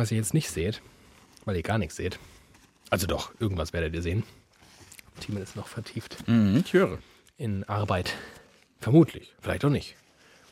was 0.00 0.10
ihr 0.10 0.16
jetzt 0.18 0.34
nicht 0.34 0.50
seht, 0.50 0.82
weil 1.44 1.56
ihr 1.56 1.62
gar 1.62 1.78
nichts 1.78 1.96
seht. 1.96 2.18
Also 2.90 3.06
doch, 3.06 3.32
irgendwas 3.38 3.72
werdet 3.72 3.94
ihr 3.94 4.02
sehen. 4.02 4.24
Timon 5.20 5.42
ist 5.42 5.54
noch 5.56 5.68
vertieft 5.68 6.26
Mhm, 6.26 6.62
ich 6.64 6.72
höre. 6.72 6.98
in 7.36 7.64
Arbeit. 7.64 8.14
Vermutlich. 8.80 9.34
Vielleicht 9.40 9.64
auch 9.64 9.70
nicht. 9.70 9.94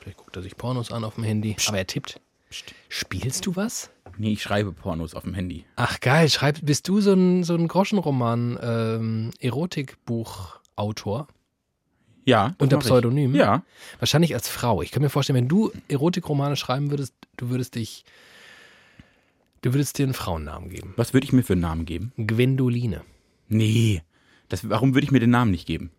Vielleicht 0.00 0.18
guckt 0.18 0.36
er 0.36 0.42
sich 0.42 0.56
Pornos 0.56 0.92
an 0.92 1.04
auf 1.04 1.14
dem 1.16 1.24
Handy. 1.24 1.56
Aber 1.66 1.78
er 1.78 1.86
tippt. 1.86 2.20
Spielst 2.88 3.44
du 3.46 3.56
was? 3.56 3.90
Nee, 4.16 4.32
ich 4.32 4.42
schreibe 4.42 4.72
Pornos 4.72 5.14
auf 5.14 5.24
dem 5.24 5.34
Handy. 5.34 5.64
Ach 5.76 6.00
geil, 6.00 6.28
schreib, 6.30 6.58
bist 6.62 6.88
du 6.88 7.00
so 7.00 7.12
ein, 7.12 7.44
so 7.44 7.54
ein 7.54 7.68
Groschenroman, 7.68 8.58
ähm, 8.62 9.30
Erotikbuchautor? 9.38 11.28
Ja. 12.24 12.54
Unter 12.58 12.76
mach 12.76 12.82
ich. 12.82 12.88
Pseudonym? 12.88 13.34
Ja. 13.34 13.62
Wahrscheinlich 13.98 14.34
als 14.34 14.48
Frau. 14.48 14.82
Ich 14.82 14.90
kann 14.90 15.02
mir 15.02 15.08
vorstellen, 15.10 15.36
wenn 15.36 15.48
du 15.48 15.72
Erotikromane 15.88 16.56
schreiben 16.56 16.90
würdest, 16.90 17.14
du 17.36 17.48
würdest 17.50 17.74
dich. 17.74 18.04
Du 19.62 19.72
würdest 19.74 19.98
dir 19.98 20.04
einen 20.04 20.14
Frauennamen 20.14 20.70
geben. 20.70 20.94
Was 20.96 21.12
würde 21.14 21.24
ich 21.24 21.32
mir 21.32 21.42
für 21.42 21.54
einen 21.54 21.62
Namen 21.62 21.84
geben? 21.84 22.12
Gwendoline. 22.16 23.02
Nee. 23.48 24.02
Das, 24.48 24.68
warum 24.68 24.94
würde 24.94 25.04
ich 25.04 25.10
mir 25.10 25.20
den 25.20 25.30
Namen 25.30 25.50
nicht 25.50 25.66
geben? 25.66 25.90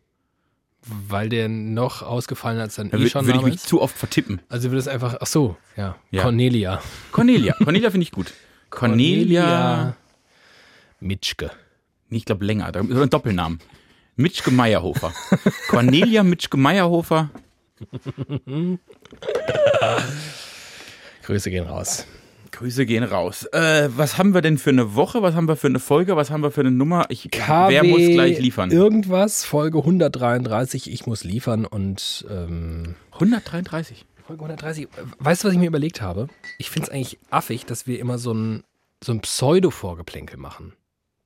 Weil 0.86 1.28
der 1.28 1.50
noch 1.50 2.02
ausgefallen 2.04 2.58
als 2.60 2.76
dann 2.76 2.90
Da 2.90 2.98
eh 2.98 3.10
schon 3.10 3.26
würde 3.26 3.40
ich 3.40 3.46
mich 3.46 3.56
ist. 3.56 3.68
zu 3.68 3.82
oft 3.82 3.98
vertippen. 3.98 4.40
Also 4.48 4.70
du 4.70 4.72
würdest 4.72 4.88
einfach. 4.88 5.18
Ach 5.20 5.28
so, 5.28 5.58
ja. 5.76 5.98
Ja. 6.10 6.22
Cornelia. 6.24 6.82
Cornelia. 7.12 7.54
Cornelia 7.64 7.92
finde 7.92 8.04
ich 8.04 8.12
gut. 8.12 8.34
Cornelia. 8.70 9.96
Mitschke. 11.02 11.52
Nee, 12.10 12.18
ich 12.18 12.26
glaube 12.26 12.46
länger. 12.46 12.72
Da 12.72 12.80
ist 12.80 12.92
ein 12.98 13.10
Doppelnamen. 13.10 13.60
Mitschke 14.16 14.52
Meyerhofer. 14.52 15.14
Cornelia 15.68 16.24
Mitschke 16.24 16.56
Meyerhofer. 16.58 17.30
Grüße 21.24 21.50
gehen 21.52 21.66
raus. 21.68 22.06
Grüße 22.60 22.86
gehen 22.86 23.06
raus. 23.06 23.46
Äh, 23.54 23.88
was 23.96 24.18
haben 24.18 24.34
wir 24.34 24.42
denn 24.42 24.58
für 24.58 24.72
eine 24.72 24.94
Woche? 24.94 25.22
Was 25.22 25.34
haben 25.34 25.48
wir 25.48 25.56
für 25.56 25.68
eine 25.68 25.80
Folge? 25.80 26.18
Was 26.18 26.30
haben 26.30 26.44
wir 26.44 26.52
für 26.52 26.60
eine 26.60 26.72
Nummer? 26.72 27.06
Ich, 27.08 27.30
wer 27.32 27.84
muss 27.86 28.00
gleich 28.00 28.38
liefern? 28.38 28.70
Irgendwas, 28.70 29.46
Folge 29.46 29.78
133, 29.78 30.92
ich 30.92 31.06
muss 31.06 31.24
liefern 31.24 31.66
und 31.66 32.28
ähm, 32.30 32.96
133. 33.14 34.06
Folge 34.28 34.44
130. 34.44 34.90
Weißt 35.20 35.42
du, 35.42 35.48
was 35.48 35.54
ich 35.54 35.60
mir 35.60 35.68
überlegt 35.68 36.02
habe? 36.02 36.28
Ich 36.58 36.70
finde 36.70 36.88
es 36.88 36.94
eigentlich 36.94 37.18
affig, 37.30 37.66
dass 37.66 37.88
wir 37.88 37.98
immer 37.98 38.18
so 38.18 38.34
ein, 38.34 38.64
so 39.02 39.14
ein 39.14 39.22
Pseudo-Vorgeplänkel 39.22 40.36
machen. 40.36 40.74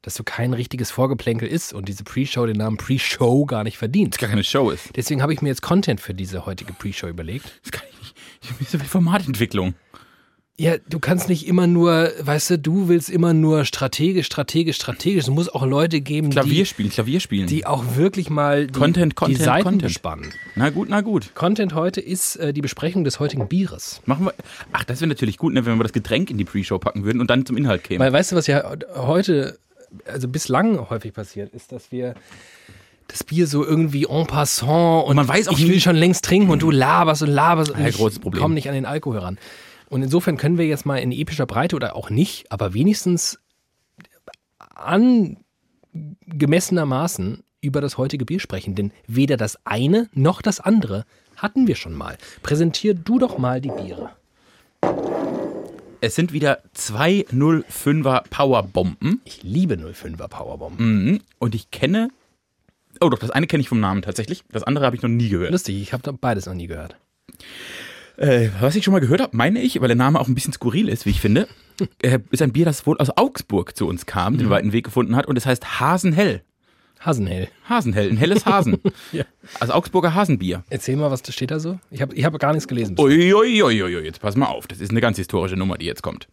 Dass 0.03 0.13
so 0.13 0.23
kein 0.23 0.53
richtiges 0.53 0.91
Vorgeplänkel 0.91 1.47
ist 1.47 1.73
und 1.73 1.89
diese 1.89 2.03
Pre-Show 2.03 2.45
den 2.45 2.57
Namen 2.57 2.77
Pre-Show 2.77 3.47
gar 3.47 3.63
nicht 3.63 3.79
verdient. 3.79 4.13
Das 4.13 4.19
gar 4.19 4.29
keine 4.29 4.43
Show 4.43 4.69
ist. 4.69 4.95
Deswegen 4.95 5.23
habe 5.23 5.33
ich 5.33 5.41
mir 5.41 5.49
jetzt 5.49 5.63
Content 5.63 5.99
für 5.99 6.13
diese 6.13 6.45
heutige 6.45 6.73
Pre-Show 6.73 7.07
überlegt. 7.07 7.59
Das 7.63 7.71
kann 7.71 7.87
ich 7.91 7.99
nicht. 7.99 8.15
Ich 8.43 8.51
habe 8.51 8.63
so 8.65 8.77
viel 8.77 8.87
Formatentwicklung. 8.87 9.73
Ja, 10.55 10.75
du 10.87 10.99
kannst 10.99 11.29
nicht 11.29 11.47
immer 11.47 11.65
nur, 11.65 12.11
weißt 12.21 12.51
du, 12.51 12.59
du 12.59 12.87
willst 12.87 13.09
immer 13.09 13.33
nur 13.33 13.65
strategisch, 13.65 14.27
strategisch, 14.27 14.75
strategisch. 14.75 15.23
Es 15.23 15.29
muss 15.31 15.49
auch 15.49 15.65
Leute 15.65 15.99
geben, 15.99 16.29
Klavier 16.29 16.53
die, 16.53 16.65
spielen, 16.67 16.89
Klavier 16.91 17.19
spielen. 17.19 17.47
die 17.47 17.65
auch 17.65 17.95
wirklich 17.95 18.29
mal 18.29 18.67
die, 18.67 18.79
Content, 18.79 19.15
Content, 19.15 19.39
die 19.39 19.43
Seiten 19.43 19.63
Content. 19.63 19.83
bespannen. 19.83 20.33
na 20.55 20.69
gut, 20.69 20.89
na 20.89 21.01
gut. 21.01 21.33
Content 21.33 21.73
heute 21.73 22.01
ist 22.01 22.35
äh, 22.35 22.53
die 22.53 22.61
Besprechung 22.61 23.03
des 23.03 23.19
heutigen 23.19 23.47
Bieres. 23.47 24.01
Machen 24.05 24.25
wir. 24.27 24.33
Ach, 24.73 24.83
das 24.83 25.01
wäre 25.01 25.09
natürlich 25.09 25.37
gut, 25.39 25.53
ne, 25.53 25.65
wenn 25.65 25.77
wir 25.79 25.83
das 25.83 25.91
Getränk 25.93 26.29
in 26.29 26.37
die 26.37 26.45
Pre-Show 26.45 26.77
packen 26.77 27.03
würden 27.03 27.19
und 27.19 27.31
dann 27.31 27.47
zum 27.47 27.57
Inhalt 27.57 27.83
kämen. 27.83 27.99
Weil 28.05 28.13
weißt 28.13 28.33
du, 28.33 28.35
was 28.35 28.45
ja 28.45 28.63
heute, 28.95 29.57
also 30.05 30.27
bislang 30.27 30.87
häufig 30.91 31.13
passiert, 31.13 31.51
ist, 31.55 31.71
dass 31.71 31.91
wir 31.91 32.13
das 33.07 33.23
Bier 33.23 33.47
so 33.47 33.65
irgendwie 33.65 34.05
en 34.05 34.27
passant 34.27 35.07
und 35.07 35.15
man 35.15 35.27
weiß 35.27 35.47
auch 35.47 35.57
ich 35.57 35.67
will 35.67 35.79
schon 35.81 35.95
längst 35.95 36.23
trinken 36.25 36.51
und 36.51 36.61
du 36.61 36.69
laberst 36.69 37.23
und 37.23 37.29
laberst 37.29 37.71
und 37.71 37.79
Ja, 37.79 37.87
ich 37.87 37.97
großes 37.97 38.19
Problem. 38.19 38.41
komm 38.41 38.53
nicht 38.53 38.69
an 38.69 38.75
den 38.75 38.85
Alkohol 38.85 39.17
ran. 39.17 39.39
Und 39.93 40.01
insofern 40.01 40.37
können 40.37 40.57
wir 40.57 40.65
jetzt 40.65 40.87
mal 40.87 40.97
in 40.97 41.11
epischer 41.11 41.45
Breite 41.45 41.75
oder 41.75 41.95
auch 41.95 42.09
nicht, 42.09 42.51
aber 42.51 42.73
wenigstens 42.73 43.37
angemessenermaßen 44.73 47.43
über 47.61 47.79
das 47.79 47.99
heutige 47.99 48.25
Bier 48.25 48.39
sprechen, 48.39 48.73
denn 48.73 48.91
weder 49.05 49.37
das 49.37 49.63
eine 49.67 50.09
noch 50.15 50.41
das 50.41 50.59
andere 50.59 51.05
hatten 51.35 51.67
wir 51.67 51.75
schon 51.75 51.93
mal. 51.93 52.17
Präsentier 52.41 52.95
du 52.95 53.19
doch 53.19 53.37
mal 53.37 53.61
die 53.61 53.69
Biere. 53.69 54.09
es 56.01 56.15
sind 56.15 56.33
wieder 56.33 56.63
zwei 56.73 57.27
05er 57.31 58.23
Powerbomben. 58.31 59.21
Ich 59.25 59.43
liebe 59.43 59.75
05er 59.75 60.27
Powerbomb. 60.27 60.79
Mhm. 60.79 61.21
Und 61.37 61.53
ich 61.53 61.69
kenne. 61.69 62.09
Oh 62.99 63.09
doch, 63.09 63.19
das 63.19 63.29
eine 63.29 63.45
kenne 63.45 63.61
ich 63.61 63.69
vom 63.69 63.79
Namen 63.79 64.01
tatsächlich. 64.01 64.43
Das 64.51 64.63
andere 64.63 64.87
habe 64.87 64.95
ich 64.95 65.03
noch 65.03 65.09
nie 65.09 65.29
gehört. 65.29 65.51
Lustig, 65.51 65.79
ich 65.79 65.93
habe 65.93 66.13
beides 66.13 66.47
noch 66.47 66.55
nie 66.55 66.65
gehört. 66.65 66.95
Äh, 68.17 68.49
was 68.59 68.75
ich 68.75 68.83
schon 68.83 68.91
mal 68.91 68.99
gehört 68.99 69.21
habe, 69.21 69.35
meine 69.35 69.59
ich, 69.59 69.79
weil 69.81 69.87
der 69.87 69.97
Name 69.97 70.19
auch 70.19 70.27
ein 70.27 70.35
bisschen 70.35 70.53
skurril 70.53 70.87
ist, 70.89 71.05
wie 71.05 71.11
ich 71.11 71.21
finde, 71.21 71.47
äh, 72.01 72.19
ist 72.31 72.41
ein 72.41 72.53
Bier, 72.53 72.65
das 72.65 72.85
wohl 72.85 72.97
aus 72.97 73.09
Augsburg 73.17 73.75
zu 73.75 73.87
uns 73.87 74.05
kam, 74.05 74.37
den 74.37 74.49
weiten 74.49 74.71
Weg 74.71 74.85
gefunden 74.85 75.15
hat 75.15 75.27
und 75.27 75.37
es 75.37 75.45
heißt 75.45 75.79
Hasenhell. 75.79 76.43
Hasenhell. 76.99 77.49
Hasenhell, 77.67 78.09
ein 78.09 78.17
helles 78.17 78.45
Hasen. 78.45 78.77
Ja. 79.11 79.25
Also 79.59 79.73
Augsburger 79.73 80.13
Hasenbier. 80.13 80.63
Erzähl 80.69 80.95
mal, 80.95 81.11
was 81.11 81.21
da 81.21 81.33
steht 81.33 81.51
da 81.51 81.59
so? 81.59 81.79
Ich 81.91 82.01
habe 82.01 82.15
ich 82.15 82.23
hab 82.23 82.37
gar 82.39 82.53
nichts 82.53 82.67
gelesen. 82.67 82.97
Uiuiuiui, 82.97 84.05
jetzt 84.05 84.21
pass 84.21 84.35
mal 84.35 84.45
auf, 84.45 84.67
das 84.67 84.79
ist 84.79 84.91
eine 84.91 85.01
ganz 85.01 85.17
historische 85.17 85.57
Nummer, 85.57 85.77
die 85.77 85.85
jetzt 85.85 86.01
kommt. 86.01 86.27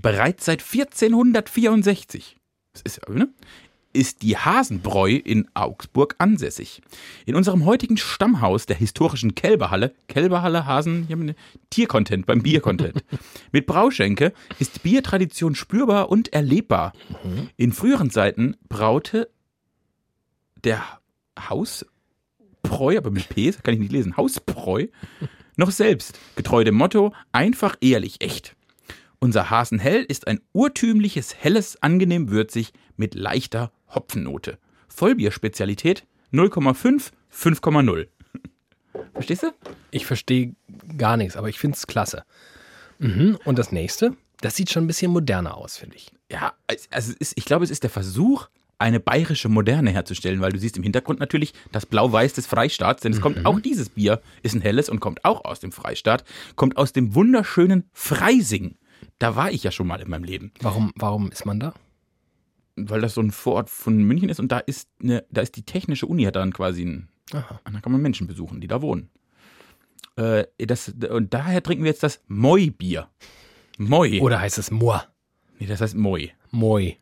Bereits 0.00 0.44
seit 0.44 0.62
1464 0.62 2.36
das 2.72 2.82
ist, 2.82 3.08
ne, 3.08 3.28
ist 3.92 4.22
die 4.22 4.36
Hasenbräu 4.36 5.12
in 5.12 5.48
Augsburg 5.54 6.14
ansässig. 6.18 6.82
In 7.26 7.34
unserem 7.34 7.64
heutigen 7.64 7.96
Stammhaus 7.96 8.66
der 8.66 8.76
historischen 8.76 9.34
Kälberhalle, 9.34 9.94
Kälberhalle, 10.08 10.66
Hasen, 10.66 11.06
hier 11.06 11.16
haben 11.16 11.26
wir 11.26 11.34
Tiercontent 11.70 12.26
beim 12.26 12.42
Biercontent. 12.42 13.04
Mit 13.52 13.66
Brauschenke 13.66 14.32
ist 14.58 14.82
Biertradition 14.82 15.54
spürbar 15.54 16.10
und 16.10 16.32
erlebbar. 16.32 16.92
In 17.56 17.72
früheren 17.72 18.10
Zeiten 18.10 18.56
braute 18.68 19.30
der 20.64 20.82
Hausbräu, 21.38 22.96
aber 22.96 23.10
mit 23.10 23.28
P, 23.28 23.50
kann 23.52 23.74
ich 23.74 23.80
nicht 23.80 23.92
lesen, 23.92 24.16
Hausbräu, 24.16 24.86
noch 25.56 25.70
selbst, 25.70 26.18
getreu 26.36 26.64
dem 26.64 26.74
Motto, 26.74 27.12
einfach 27.32 27.76
ehrlich 27.80 28.20
echt. 28.20 28.56
Unser 29.18 29.50
Hasenhell 29.50 30.02
ist 30.02 30.26
ein 30.26 30.40
urtümliches, 30.52 31.36
helles, 31.38 31.80
angenehm 31.80 32.30
würzig 32.30 32.72
mit 32.96 33.14
leichter 33.14 33.70
Hopfennote. 33.94 34.58
Vollbierspezialität 34.88 36.04
0,5, 36.32 37.10
5,0. 37.32 38.06
Verstehst 39.14 39.42
du? 39.42 39.52
Ich 39.90 40.06
verstehe 40.06 40.54
gar 40.96 41.16
nichts, 41.16 41.36
aber 41.36 41.48
ich 41.48 41.58
finde 41.58 41.76
es 41.76 41.86
klasse. 41.86 42.24
Mhm. 42.98 43.38
Und 43.44 43.58
das 43.58 43.72
nächste, 43.72 44.16
das 44.40 44.56
sieht 44.56 44.70
schon 44.70 44.84
ein 44.84 44.86
bisschen 44.86 45.12
moderner 45.12 45.56
aus, 45.56 45.76
finde 45.76 45.96
ich. 45.96 46.10
Ja, 46.30 46.54
also 46.90 47.12
ist, 47.18 47.32
ich 47.36 47.44
glaube, 47.44 47.64
es 47.64 47.70
ist 47.70 47.82
der 47.82 47.90
Versuch, 47.90 48.48
eine 48.78 48.98
bayerische 48.98 49.48
Moderne 49.48 49.90
herzustellen, 49.90 50.40
weil 50.40 50.50
du 50.50 50.58
siehst 50.58 50.76
im 50.76 50.82
Hintergrund 50.82 51.20
natürlich 51.20 51.54
das 51.70 51.86
Blau-Weiß 51.86 52.32
des 52.32 52.46
Freistaats, 52.46 53.02
denn 53.02 53.12
es 53.12 53.20
kommt 53.20 53.46
auch 53.46 53.60
dieses 53.60 53.90
Bier, 53.90 54.20
ist 54.42 54.54
ein 54.54 54.60
helles 54.60 54.88
und 54.88 54.98
kommt 54.98 55.24
auch 55.24 55.44
aus 55.44 55.60
dem 55.60 55.70
Freistaat, 55.70 56.24
kommt 56.56 56.76
aus 56.76 56.92
dem 56.92 57.14
wunderschönen 57.14 57.84
Freising. 57.92 58.76
Da 59.20 59.36
war 59.36 59.52
ich 59.52 59.62
ja 59.62 59.70
schon 59.70 59.86
mal 59.86 60.00
in 60.00 60.10
meinem 60.10 60.24
Leben, 60.24 60.50
Warum, 60.60 60.92
warum 60.96 61.30
ist 61.30 61.46
man 61.46 61.60
da? 61.60 61.74
Weil 62.88 63.00
das 63.00 63.14
so 63.14 63.20
ein 63.20 63.30
Vorort 63.30 63.70
von 63.70 63.96
München 64.02 64.28
ist 64.28 64.40
und 64.40 64.52
da 64.52 64.58
ist 64.58 64.88
eine, 65.02 65.24
da 65.30 65.40
ist 65.40 65.56
die 65.56 65.64
technische 65.64 66.06
Uni 66.06 66.24
hat 66.24 66.36
dann 66.36 66.52
quasi 66.52 66.84
ein, 66.84 67.08
Aha. 67.32 67.60
da 67.64 67.80
kann 67.80 67.92
man 67.92 68.02
Menschen 68.02 68.26
besuchen, 68.26 68.60
die 68.60 68.66
da 68.68 68.82
wohnen. 68.82 69.08
Äh, 70.16 70.44
das, 70.58 70.92
und 71.10 71.32
daher 71.32 71.62
trinken 71.62 71.84
wir 71.84 71.90
jetzt 71.90 72.02
das 72.02 72.20
Moi-Bier. 72.28 73.08
Moi. 73.78 74.20
Oder 74.20 74.40
heißt 74.40 74.58
es 74.58 74.70
Moa? 74.70 75.04
nee, 75.58 75.66
das 75.66 75.80
heißt 75.80 75.94
Moi. 75.96 76.28
Moi. 76.50 76.96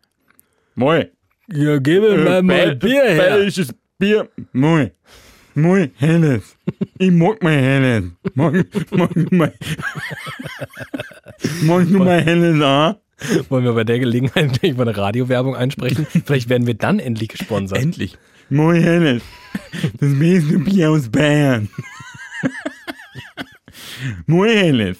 Moi. 0.77 1.11
Ja, 1.49 1.79
gib 1.79 2.03
mir 2.03 2.43
Bel- 2.43 2.77
Belgisches 2.77 3.75
Bier. 3.99 4.29
Moi. 4.53 4.93
Moi, 5.57 5.89
helles. 5.97 6.57
Ich 6.99 7.11
mag 7.11 7.43
mein 7.43 7.59
helles. 7.59 8.05
Mag, 8.35 8.55
mag, 8.93 9.33
mein, 9.33 9.53
magst 11.63 11.91
du 11.93 11.99
mein 11.99 12.23
helles 12.25 12.63
auch? 12.63 12.97
Wollen 13.49 13.65
wir 13.65 13.73
bei 13.75 13.85
der 13.85 13.99
Gelegenheit 13.99 14.63
nicht 14.63 14.77
mal 14.77 14.89
eine 14.89 14.97
Radiowerbung 14.97 15.55
einsprechen? 15.57 16.07
Vielleicht 16.25 16.49
werden 16.49 16.67
wir 16.67 16.75
dann 16.75 16.99
endlich 16.99 17.29
gesponsert. 17.29 17.79
Endlich. 17.81 18.17
Moi, 18.49 18.81
helles. 18.81 19.23
Das 20.01 20.19
beste 20.19 20.59
Bier 20.59 20.91
aus 20.91 21.09
Bayern. 21.09 21.69
Moi, 24.27 24.49
helles. 24.49 24.99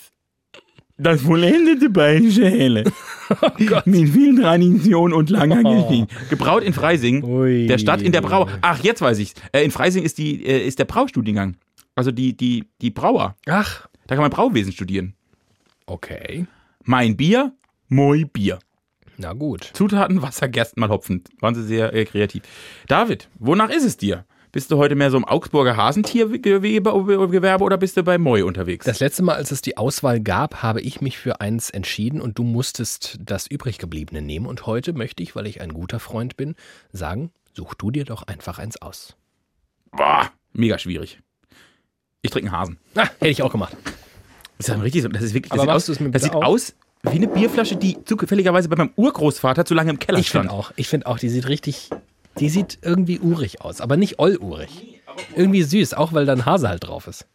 Das 0.99 1.23
vollendete 1.23 1.89
bayerische 1.89 2.47
Helle. 2.51 2.85
Mit 3.87 4.11
viel 4.11 4.39
Tradition 4.39 5.13
und 5.15 5.31
langer 5.31 5.63
Oh. 5.65 5.89
Geschichte. 5.89 6.15
Gebraut 6.29 6.63
in 6.63 6.75
Freising. 6.75 7.23
Ui. 7.25 7.67
Der 7.67 7.79
Stadt 7.79 8.03
in 8.03 8.13
der 8.13 8.21
Brau. 8.21 8.49
Ach, 8.61 8.83
jetzt 8.85 9.01
weiß 9.01 9.19
ich's. 9.19 9.33
Äh, 9.53 9.65
in 9.65 9.71
Freising 9.71 10.03
ist 10.03 10.19
die 10.19 10.45
äh, 10.45 10.67
ist 10.67 10.79
der 10.79 10.85
Braustudiengang. 10.85 11.57
Also 11.95 12.11
die 12.11 12.37
die 12.37 12.67
die 12.83 12.91
Brauer. 12.91 13.35
Ach, 13.47 13.89
Da 14.09 14.15
kann 14.15 14.23
man 14.23 14.31
Brauwesen 14.31 14.73
studieren. 14.73 15.15
okay. 15.87 16.47
Mein 16.85 17.17
Bier, 17.17 17.53
moi 17.91 18.25
Bier. 18.25 18.59
Na 19.19 19.35
gut. 19.35 19.71
Zutaten 19.75 20.23
Wasser, 20.23 20.49
Gerstenmal, 20.49 20.89
Hopfen. 20.89 21.23
Waren 21.41 21.55
sie 21.55 21.65
sehr 21.65 21.93
äh, 21.93 22.07
kreativ. 22.07 22.43
David, 22.89 23.29
wonach 23.39 23.69
ist 23.69 23.85
es 23.85 23.99
dir? 23.99 24.25
Bist 24.53 24.73
du 24.73 24.79
heute 24.79 24.97
mehr 24.97 25.11
so 25.11 25.17
im 25.17 25.25
Augsburger 25.25 25.77
Hasentiergewerbe 25.77 27.65
oder 27.65 27.77
bist 27.77 27.97
du 27.97 28.03
bei 28.03 28.19
Moi 28.19 28.45
unterwegs? 28.45 28.85
Das 28.85 28.99
letzte 28.99 29.23
Mal, 29.23 29.37
als 29.37 29.53
es 29.53 29.63
die 29.63 29.77
Auswahl 29.77 30.21
gab, 30.21 30.63
habe 30.63 30.81
ich 30.81 31.01
mich 31.01 31.19
für 31.19 31.41
eins 31.41 31.71
entschieden 31.71 32.21
und 32.21 32.39
du 32.39 32.43
musstest 32.43 33.19
das 33.21 33.47
übriggebliebene 33.47 34.23
nehmen. 34.23 34.47
Und 34.47 34.67
heute 34.67 34.93
möchte 34.93 35.23
ich, 35.23 35.37
weil 35.37 35.47
ich 35.47 35.61
ein 35.61 35.73
guter 35.73 36.01
Freund 36.01 36.37
bin, 36.37 36.57
sagen, 36.91 37.31
such 37.53 37.75
du 37.75 37.93
dir 37.93 38.05
doch 38.05 38.25
einfach 38.25 38.59
eins 38.59 38.81
aus. 38.83 39.17
Boah, 39.93 40.33
mega 40.53 40.79
schwierig. 40.79 41.21
Ich 42.23 42.31
trinke 42.31 42.49
einen 42.49 42.59
Hasen. 42.59 42.79
Ah, 42.97 43.09
hätte 43.19 43.29
ich 43.29 43.43
auch 43.43 43.53
gemacht. 43.53 43.77
Das 44.59 44.69
ist 44.69 44.75
ja 44.75 44.81
richtig 44.81 45.03
so. 45.03 45.09
Das 45.09 45.23
ist 45.23 45.35
wirklich. 45.35 45.51
Das 45.51 45.61
Aber 45.61 45.73
sieht, 45.73 45.77
aus, 45.77 45.87
du 45.87 45.93
es 45.93 46.01
mir 46.01 46.11
das 46.11 46.23
sieht 46.23 46.35
aus 46.35 46.75
wie 47.03 47.11
eine 47.17 47.29
Bierflasche, 47.29 47.77
die 47.77 47.97
zufälligerweise 48.05 48.69
bei 48.69 48.77
meinem 48.77 48.93
Urgroßvater 48.97 49.65
zu 49.65 49.75
lange 49.75 49.91
im 49.91 49.99
Keller 49.99 50.19
Ich 50.19 50.29
stand. 50.29 50.47
finde 50.47 50.55
auch, 50.55 50.73
ich 50.77 50.89
finde 50.89 51.07
auch, 51.07 51.19
die 51.19 51.29
sieht 51.29 51.49
richtig, 51.49 51.91
die 52.39 52.49
sieht 52.49 52.79
irgendwie 52.83 53.19
urig 53.21 53.63
aus, 53.63 53.81
aber 53.81 53.97
nicht 53.97 54.19
ollurig. 54.19 55.01
Irgendwie 55.35 55.63
süß, 55.63 55.95
auch 55.95 56.13
weil 56.13 56.27
da 56.27 56.33
ein 56.33 56.47
Hase 56.47 56.69
halt 56.69 56.87
drauf 56.87 57.07
ist. 57.07 57.27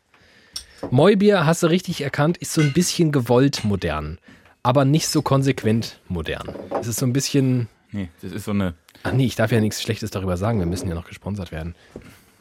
Moibier, 0.91 1.45
hast 1.45 1.63
du 1.63 1.67
richtig 1.67 2.01
erkannt, 2.01 2.37
ist 2.37 2.53
so 2.53 2.61
ein 2.61 2.73
bisschen 2.73 3.11
gewollt 3.11 3.63
modern, 3.63 4.19
aber 4.63 4.85
nicht 4.85 5.07
so 5.07 5.21
konsequent 5.21 5.99
modern. 6.07 6.53
Es 6.79 6.87
ist 6.87 6.99
so 6.99 7.05
ein 7.05 7.13
bisschen, 7.13 7.67
Nee, 7.91 8.09
das 8.21 8.31
ist 8.31 8.45
so 8.45 8.51
eine 8.51 8.75
ach 9.03 9.13
nee, 9.13 9.25
ich 9.25 9.35
darf 9.35 9.51
ja 9.51 9.59
nichts 9.61 9.81
Schlechtes 9.81 10.11
darüber 10.11 10.35
sagen, 10.37 10.59
wir 10.59 10.65
müssen 10.65 10.87
ja 10.89 10.95
noch 10.95 11.07
gesponsert 11.07 11.51
werden. 11.51 11.75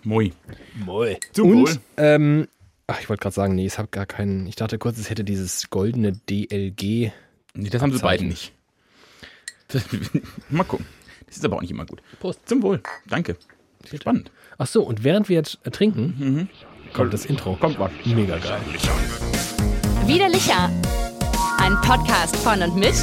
Moi. 0.03 0.33
Moi. 0.85 1.17
Zum. 1.33 1.65
Und, 1.65 1.81
ähm, 1.97 2.49
ach, 2.87 3.01
ich 3.01 3.09
wollte 3.09 3.23
gerade 3.23 3.35
sagen, 3.35 3.55
nee, 3.55 3.67
es 3.67 3.79
hat 3.79 3.93
gar 3.93 4.07
keinen, 4.07 4.47
ich 4.47 4.57
dachte 4.57 4.79
kurz, 4.79 4.99
es 4.99 5.11
hätte 5.11 5.25
dieses 5.25 5.71
goldene 5.71 6.13
DLG. 6.13 7.13
Nee, 7.55 7.71
das 7.71 7.83
haben 7.83 7.93
sie 7.93 7.99
beide 8.01 8.25
nicht. 8.25 8.53
Das, 9.69 9.85
mal 10.51 10.65
gucken. 10.65 10.87
Das 11.27 11.37
ist 11.37 11.45
aber 11.45 11.57
auch 11.57 11.63
nicht 11.63 11.71
immer 11.71 11.87
gut. 11.87 12.03
Prost. 12.21 12.41
Zum 12.47 12.63
Wohl. 12.63 12.83
Danke. 13.07 13.37
Spannend. 13.93 14.31
Ach 14.59 14.67
so, 14.67 14.83
und 14.83 15.05
während 15.05 15.29
wir 15.29 15.37
jetzt 15.37 15.59
äh, 15.65 15.71
trinken, 15.71 16.49
kommt 16.93 17.13
das 17.13 17.27
Intro. 17.27 17.57
Kommt 17.57 17.79
was. 17.79 17.91
Mega 18.05 18.39
geil. 18.39 18.61
Widerlicher. 20.07 20.71
Ein 21.59 21.81
Podcast 21.83 22.37
von 22.37 22.63
und 22.63 22.77
mit 22.77 22.95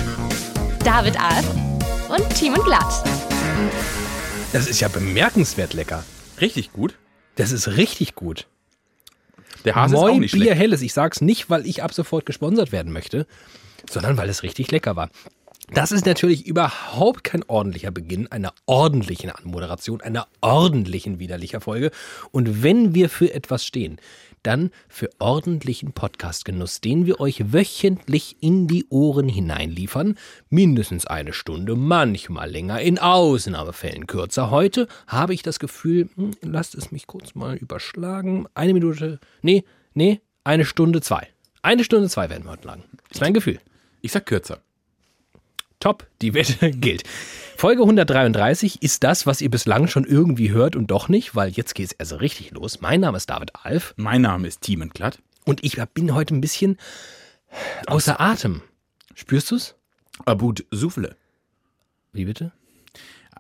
David 0.84 1.20
Alf 1.20 1.48
und 2.10 2.30
Timon 2.36 2.64
Glatt. 2.64 3.04
Das 4.54 4.68
ist 4.68 4.80
ja 4.80 4.88
bemerkenswert 4.88 5.74
lecker. 5.74 6.04
Richtig 6.40 6.72
gut. 6.74 6.96
Das 7.36 7.52
ist 7.52 7.78
richtig 7.78 8.16
gut. 8.16 8.48
Der 9.66 9.76
Hase 9.76 9.96
ist 9.96 10.00
auch 10.00 10.08
Moi 10.08 10.20
nicht 10.20 10.34
Bier 10.34 10.44
schlecht. 10.46 10.60
Helles. 10.60 10.82
Ich 10.82 10.94
sag's 10.94 11.22
nicht, 11.22 11.50
weil 11.50 11.66
ich 11.66 11.84
ab 11.84 11.94
sofort 11.94 12.26
gesponsert 12.26 12.72
werden 12.72 12.92
möchte, 12.92 13.28
sondern 13.90 14.18
weil 14.18 14.30
es 14.30 14.44
richtig 14.44 14.72
lecker 14.72 14.96
war. 14.96 15.10
Das 15.74 15.94
ist 15.94 16.06
natürlich 16.06 16.46
überhaupt 16.48 17.24
kein 17.24 17.44
ordentlicher 17.48 17.92
Beginn 17.92 18.28
einer 18.28 18.54
ordentlichen 18.66 19.30
Anmoderation, 19.30 20.02
einer 20.02 20.28
ordentlichen 20.42 21.20
widerlicher 21.20 21.62
Folge. 21.62 21.92
Und 22.32 22.62
wenn 22.62 22.94
wir 22.94 23.10
für 23.10 23.34
etwas 23.34 23.66
stehen, 23.66 23.98
dann 24.44 24.72
für 24.90 25.10
ordentlichen 25.20 25.94
Podcastgenuss, 25.94 26.82
den 26.82 27.06
wir 27.06 27.20
euch 27.20 27.54
wöchentlich 27.54 28.38
in 28.42 28.68
die 28.68 28.86
Ohren 28.90 29.30
hineinliefern. 29.30 30.18
Mindestens 30.50 31.06
eine 31.06 31.34
Stunde, 31.34 31.76
manchmal 31.76 32.50
länger, 32.50 32.82
in 32.82 33.00
Ausnahmefällen 33.00 34.08
kürzer. 34.08 34.52
Heute 34.52 34.88
habe 35.08 35.34
ich 35.34 35.44
das 35.44 35.60
Gefühl, 35.60 36.10
hm, 36.16 36.32
lasst 36.42 36.76
es 36.76 36.92
mich 36.92 37.08
kurz 37.08 37.36
mal 37.36 37.56
überschlagen. 37.56 38.48
Eine 38.54 38.74
Minute, 38.74 39.20
nee, 39.42 39.64
nee, 39.94 40.22
eine 40.44 40.66
Stunde 40.66 41.02
zwei. 41.02 41.28
Eine 41.62 41.84
Stunde 41.84 42.10
zwei 42.10 42.30
werden 42.30 42.46
wir 42.46 42.52
heute 42.52 42.68
lang. 42.68 42.84
Ist 43.10 43.22
mein 43.22 43.34
Gefühl. 43.34 43.60
Ich 44.02 44.12
sag 44.12 44.26
kürzer. 44.26 44.62
Top, 45.82 46.08
die 46.22 46.34
Wette 46.34 46.72
gilt. 46.72 47.04
Folge 47.58 47.82
133 47.82 48.82
ist 48.82 49.04
das, 49.04 49.26
was 49.26 49.42
ihr 49.42 49.50
bislang 49.50 49.88
schon 49.88 50.06
irgendwie 50.06 50.52
hört 50.52 50.76
und 50.76 50.88
doch 50.92 51.10
nicht, 51.10 51.36
weil 51.36 51.50
jetzt 51.50 51.76
geht 51.76 51.88
es 51.88 52.00
also 52.00 52.16
richtig 52.16 52.52
los. 52.52 52.82
Mein 52.82 53.02
Name 53.02 53.18
ist 53.18 53.30
David 53.30 53.52
Alf 53.64 53.94
Mein 53.98 54.22
Name 54.22 54.48
ist 54.48 54.62
Thiemen 54.62 54.90
Glatt. 54.90 55.20
und 55.46 55.64
ich 55.64 55.78
bin 55.94 56.14
heute 56.14 56.36
ein 56.36 56.42
bisschen 56.42 56.78
außer 57.88 58.22
Atem. 58.22 58.62
Spürst 59.16 59.52
du's? 59.52 59.76
Abud 60.26 60.66
Souffle. 60.72 61.18
Wie 62.14 62.26
bitte? 62.26 62.52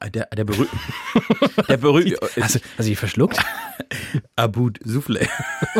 Der, 0.09 0.25
der 0.25 0.44
berühmte. 0.44 0.75
der 1.69 1.77
berühmte. 1.77 2.18
Hast 2.39 2.56
du, 2.56 2.59
hast 2.59 2.80
du 2.80 2.83
dich 2.83 2.98
verschluckt? 2.98 3.38
Abud 4.36 4.80
Souffle. 4.83 5.27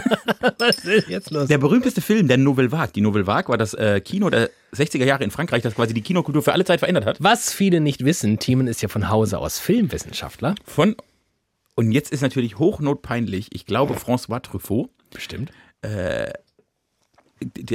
Was 0.60 0.86
ist 0.86 1.08
jetzt 1.08 1.32
los? 1.32 1.48
Der 1.48 1.58
berühmteste 1.58 2.02
Film, 2.02 2.28
der 2.28 2.38
Nouvelle 2.38 2.72
Vague. 2.72 2.92
Die 2.94 3.02
Nouvelle 3.02 3.26
Vague 3.26 3.50
war 3.50 3.58
das 3.58 3.74
äh, 3.74 4.00
Kino 4.02 4.30
der 4.30 4.52
60er 4.76 5.06
Jahre 5.06 5.24
in 5.24 5.32
Frankreich, 5.32 5.64
das 5.64 5.76
quasi 5.76 5.94
die 5.94 6.02
Kinokultur 6.02 6.44
für 6.44 6.54
alle 6.54 6.66
Zeit 6.66 6.80
verändert 6.80 7.06
hat. 7.06 7.18
Was 7.20 7.52
viele 7.54 7.80
nicht 7.82 8.06
wissen, 8.06 8.38
Thiemen 8.38 8.68
ist 8.68 8.82
ja 8.82 8.90
von 8.90 9.10
Hause 9.10 9.40
aus 9.40 9.60
Filmwissenschaftler. 9.60 10.56
Von. 10.66 10.96
Und 11.76 11.92
jetzt 11.92 12.12
ist 12.12 12.22
natürlich 12.22 12.60
hochnotpeinlich, 12.60 13.48
ich 13.54 13.66
glaube, 13.66 13.96
François 13.96 14.42
Truffaut, 14.42 14.90
Bestimmt. 15.10 15.52
der 15.82 16.34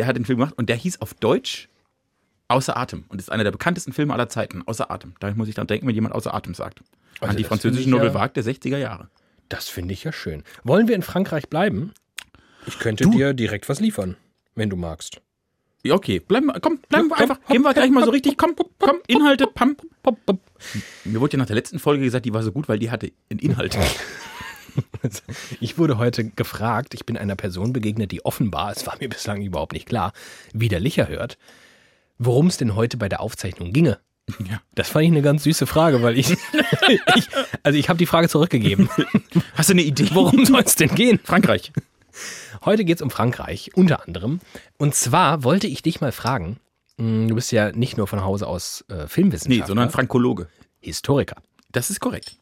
hat 0.07 0.17
den 0.17 0.25
Film 0.25 0.39
gemacht 0.39 0.55
und 0.57 0.69
der 0.69 0.77
hieß 0.77 1.01
auf 1.01 1.15
Deutsch 1.15 1.69
Außer 2.49 2.77
Atem 2.77 3.05
und 3.09 3.19
ist 3.21 3.31
einer 3.33 3.45
der 3.45 3.51
bekanntesten 3.51 3.93
Filme 3.93 4.13
aller 4.15 4.29
Zeiten. 4.29 4.63
Außer 4.67 4.91
Atem. 4.91 5.15
Da 5.21 5.33
muss 5.35 5.49
ich 5.49 5.55
dann 5.55 5.67
denken, 5.67 5.87
wenn 5.87 5.95
jemand 5.95 6.15
Außer 6.15 6.33
Atem 6.35 6.55
sagt. 6.55 6.81
Also 7.21 7.31
An 7.31 7.37
die 7.37 7.45
französische 7.45 7.89
ich 7.89 7.95
ja- 7.95 8.29
der 8.29 8.45
60er 8.45 8.79
Jahre. 8.79 9.09
Das 9.49 9.69
finde 9.69 9.95
ich 9.95 10.05
ja 10.05 10.13
schön. 10.13 10.43
Wollen 10.65 10.87
wir 10.89 10.95
in 10.95 11.03
Frankreich 11.03 11.49
bleiben? 11.49 11.93
Ich 12.67 12.79
könnte 12.79 13.05
Du- 13.05 13.11
dir 13.13 13.33
direkt 13.35 13.69
was 13.69 13.81
liefern, 13.81 14.17
wenn 14.55 14.71
du 14.71 14.77
magst. 14.77 15.21
Ja, 15.83 15.95
okay. 15.95 16.19
Bleiben, 16.21 16.47
wir- 16.47 16.61
komm, 16.61 16.79
bleiben 16.89 17.09
wir 17.09 17.17
einfach. 17.17 17.39
Gehen 17.49 17.63
wir 17.63 17.73
gleich 17.75 17.91
mal 17.91 18.05
so 18.05 18.11
richtig. 18.11 18.37
Komm, 18.37 18.55
komm, 18.79 18.97
Inhalte. 19.07 19.47
Pam, 19.47 19.77
pam, 20.03 20.17
pam. 20.27 20.39
Mir 21.05 21.21
wurde 21.21 21.35
ja 21.35 21.39
nach 21.39 21.47
der 21.47 21.55
letzten 21.57 21.79
Folge 21.79 22.03
gesagt, 22.05 22.27
die 22.27 22.35
war 22.35 22.43
so 22.43 22.51
gut, 22.53 22.69
weil 22.69 22.79
die 22.81 22.91
hatte 22.91 23.13
einen 23.31 23.39
Inhalt. 23.41 23.77
Ich 25.61 25.79
wurde 25.79 25.97
heute 25.97 26.25
gefragt, 26.31 26.93
ich 26.93 27.07
bin 27.07 27.17
einer 27.17 27.37
Person 27.37 27.73
begegnet, 27.73 28.13
die 28.13 28.25
offenbar, 28.27 28.73
es 28.73 28.87
war 28.87 28.97
mir 29.01 29.09
bislang 29.09 29.41
überhaupt 29.43 29.73
nicht 29.73 29.87
klar, 29.87 30.13
widerlicher 30.53 31.09
hört, 31.09 31.39
worum 32.19 32.47
es 32.47 32.57
denn 32.57 32.75
heute 32.75 32.97
bei 32.97 33.09
der 33.09 33.21
Aufzeichnung 33.21 33.73
ginge. 33.73 33.99
Ja. 34.41 34.61
Das 34.75 34.89
fand 34.89 35.05
ich 35.05 35.11
eine 35.13 35.23
ganz 35.23 35.45
süße 35.45 35.67
Frage, 35.67 36.03
weil 36.03 36.19
ich, 36.19 36.33
ich 37.17 37.29
also 37.63 37.79
ich 37.79 37.89
habe 37.89 37.99
die 37.99 38.07
Frage 38.07 38.29
zurückgegeben. 38.29 38.89
Hast 39.55 39.69
du 39.69 39.75
eine 39.75 39.83
Idee? 39.83 40.09
Worum 40.13 40.45
soll 40.45 40.63
es 40.63 40.75
denn 40.75 40.95
gehen? 40.95 41.21
Frankreich. 41.23 41.73
Heute 42.65 42.85
geht 42.85 42.97
es 42.97 43.03
um 43.03 43.11
Frankreich, 43.11 43.71
unter 43.75 44.05
anderem. 44.07 44.41
Und 44.79 44.95
zwar 44.95 45.45
wollte 45.45 45.67
ich 45.69 45.83
dich 45.83 46.01
mal 46.01 46.11
fragen, 46.13 46.59
mh, 46.97 47.29
du 47.29 47.35
bist 47.37 47.53
ja 47.53 47.71
nicht 47.71 47.97
nur 47.97 48.09
von 48.09 48.25
Hause 48.25 48.47
aus 48.49 48.85
äh, 48.89 48.95
Nee, 48.95 49.07
Filmwissenschaftler, 49.07 49.67
sondern 49.67 49.91
Frankologe. 49.91 50.49
Historiker. 50.81 51.37
Das 51.71 51.91
ist 51.91 52.01
korrekt. 52.01 52.37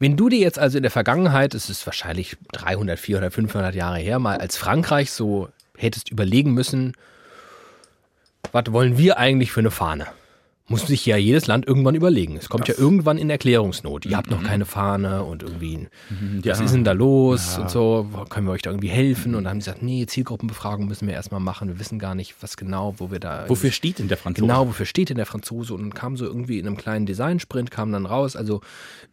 Wenn 0.00 0.16
du 0.16 0.28
dir 0.28 0.38
jetzt 0.38 0.58
also 0.58 0.78
in 0.78 0.82
der 0.82 0.90
Vergangenheit, 0.92 1.54
es 1.54 1.70
ist 1.70 1.84
wahrscheinlich 1.86 2.36
300, 2.52 2.98
400, 2.98 3.32
500 3.32 3.74
Jahre 3.74 3.98
her, 3.98 4.18
mal 4.18 4.38
als 4.38 4.56
Frankreich 4.56 5.10
so 5.10 5.48
hättest 5.76 6.10
überlegen 6.10 6.52
müssen, 6.54 6.94
was 8.52 8.72
wollen 8.72 8.98
wir 8.98 9.18
eigentlich 9.18 9.52
für 9.52 9.60
eine 9.60 9.70
Fahne? 9.70 10.06
Muss 10.70 10.86
sich 10.86 11.06
ja 11.06 11.16
jedes 11.16 11.46
Land 11.46 11.66
irgendwann 11.66 11.94
überlegen. 11.94 12.36
Es 12.36 12.50
kommt 12.50 12.68
ja 12.68 12.74
irgendwann 12.76 13.16
in 13.16 13.30
Erklärungsnot. 13.30 14.04
Ihr 14.04 14.18
habt 14.18 14.30
noch 14.30 14.42
keine 14.42 14.66
Fahne 14.66 15.24
und 15.24 15.42
irgendwie, 15.42 15.88
was 16.44 16.58
ja. 16.58 16.64
ist 16.66 16.74
denn 16.74 16.84
da 16.84 16.92
los 16.92 17.56
und 17.56 17.70
so, 17.70 18.06
können 18.28 18.46
wir 18.46 18.52
euch 18.52 18.60
da 18.60 18.68
irgendwie 18.68 18.88
helfen? 18.88 19.34
Und 19.34 19.44
dann 19.44 19.52
haben 19.52 19.60
sie 19.62 19.70
gesagt, 19.70 19.82
nee, 19.82 20.04
Zielgruppenbefragung 20.04 20.86
müssen 20.86 21.08
wir 21.08 21.14
erstmal 21.14 21.40
machen. 21.40 21.68
Wir 21.68 21.78
wissen 21.78 21.98
gar 21.98 22.14
nicht, 22.14 22.34
was 22.42 22.58
genau, 22.58 22.94
wo 22.98 23.10
wir 23.10 23.18
da. 23.18 23.48
Wofür 23.48 23.70
steht 23.70 23.98
denn 23.98 24.08
der 24.08 24.18
Franzose? 24.18 24.46
Genau, 24.46 24.68
wofür 24.68 24.84
steht 24.84 25.08
denn 25.08 25.16
der 25.16 25.24
Franzose? 25.24 25.72
Und 25.72 25.80
dann 25.80 25.94
kam 25.94 26.18
so 26.18 26.26
irgendwie 26.26 26.58
in 26.58 26.66
einem 26.66 26.76
kleinen 26.76 27.06
Designsprint, 27.06 27.70
kam 27.70 27.90
dann 27.90 28.04
raus, 28.04 28.36
also 28.36 28.60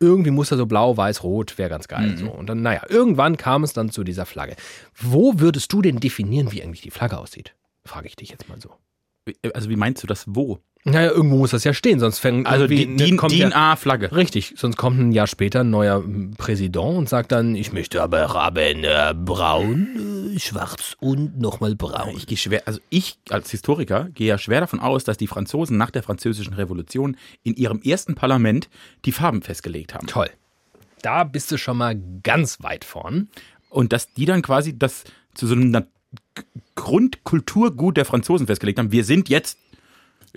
irgendwie 0.01 0.31
muss 0.31 0.51
er 0.51 0.57
so 0.57 0.65
blau, 0.65 0.97
weiß, 0.97 1.23
rot, 1.23 1.57
wäre 1.57 1.69
ganz 1.69 1.87
geil. 1.87 2.17
So. 2.17 2.31
Und 2.31 2.47
dann, 2.47 2.63
naja, 2.63 2.81
irgendwann 2.89 3.37
kam 3.37 3.63
es 3.63 3.71
dann 3.71 3.91
zu 3.91 4.03
dieser 4.03 4.25
Flagge. 4.25 4.57
Wo 4.93 5.39
würdest 5.39 5.71
du 5.71 5.81
denn 5.81 6.01
definieren, 6.01 6.51
wie 6.51 6.61
eigentlich 6.61 6.81
die 6.81 6.91
Flagge 6.91 7.17
aussieht? 7.17 7.55
Frage 7.85 8.07
ich 8.07 8.17
dich 8.17 8.29
jetzt 8.29 8.49
mal 8.49 8.59
so. 8.59 8.71
Also 9.53 9.69
wie 9.69 9.75
meinst 9.75 10.03
du 10.03 10.07
das 10.07 10.25
wo? 10.27 10.59
Naja, 10.87 11.09
irgendwo 11.09 11.37
muss 11.37 11.49
das 11.49 11.63
ja 11.63 11.73
stehen, 11.73 11.99
sonst 11.99 12.19
fängt 12.19 12.45
Also 12.45 12.67
die 12.67 12.83
irgendwie- 12.83 13.05
DIN, 13.05 13.17
kommt 13.17 13.31
DIN 13.31 13.49
ja, 13.49 13.71
A-Flagge. 13.71 14.15
Richtig, 14.15 14.53
sonst 14.55 14.77
kommt 14.77 14.99
ein 14.99 15.11
Jahr 15.11 15.25
später 15.25 15.61
ein 15.61 15.71
neuer 15.71 16.03
Präsident 16.37 16.75
und 16.97 17.09
sagt 17.09 17.31
dann, 17.31 17.55
ich 17.55 17.73
möchte 17.73 18.03
aber 18.03 18.31
haben 18.31 18.83
äh, 18.83 19.15
braun, 19.17 20.33
äh, 20.35 20.39
schwarz 20.39 20.95
und 20.99 21.39
nochmal 21.39 21.73
braun. 21.75 22.13
Ich 22.15 22.27
gehe 22.27 22.37
schwer, 22.37 22.61
also 22.67 22.79
ich 22.91 23.17
als 23.31 23.49
Historiker 23.49 24.09
gehe 24.13 24.27
ja 24.27 24.37
schwer 24.37 24.59
davon 24.59 24.79
aus, 24.79 25.03
dass 25.03 25.17
die 25.17 25.25
Franzosen 25.25 25.75
nach 25.75 25.89
der 25.89 26.03
französischen 26.03 26.53
Revolution 26.53 27.17
in 27.41 27.55
ihrem 27.55 27.81
ersten 27.81 28.13
Parlament 28.13 28.69
die 29.05 29.11
Farben 29.11 29.41
festgelegt 29.41 29.95
haben. 29.95 30.05
Toll. 30.05 30.29
Da 31.01 31.23
bist 31.23 31.51
du 31.51 31.57
schon 31.57 31.77
mal 31.77 31.99
ganz 32.21 32.61
weit 32.61 32.85
vorn. 32.85 33.29
Und 33.71 33.91
dass 33.91 34.13
die 34.13 34.25
dann 34.25 34.43
quasi 34.43 34.77
das 34.77 35.03
zu 35.33 35.47
so 35.47 35.55
einem 35.55 35.71
Grundkulturgut 36.75 37.97
der 37.97 38.05
Franzosen 38.05 38.47
festgelegt 38.47 38.79
haben. 38.79 38.91
Wir 38.91 39.03
sind 39.03 39.29
jetzt 39.29 39.57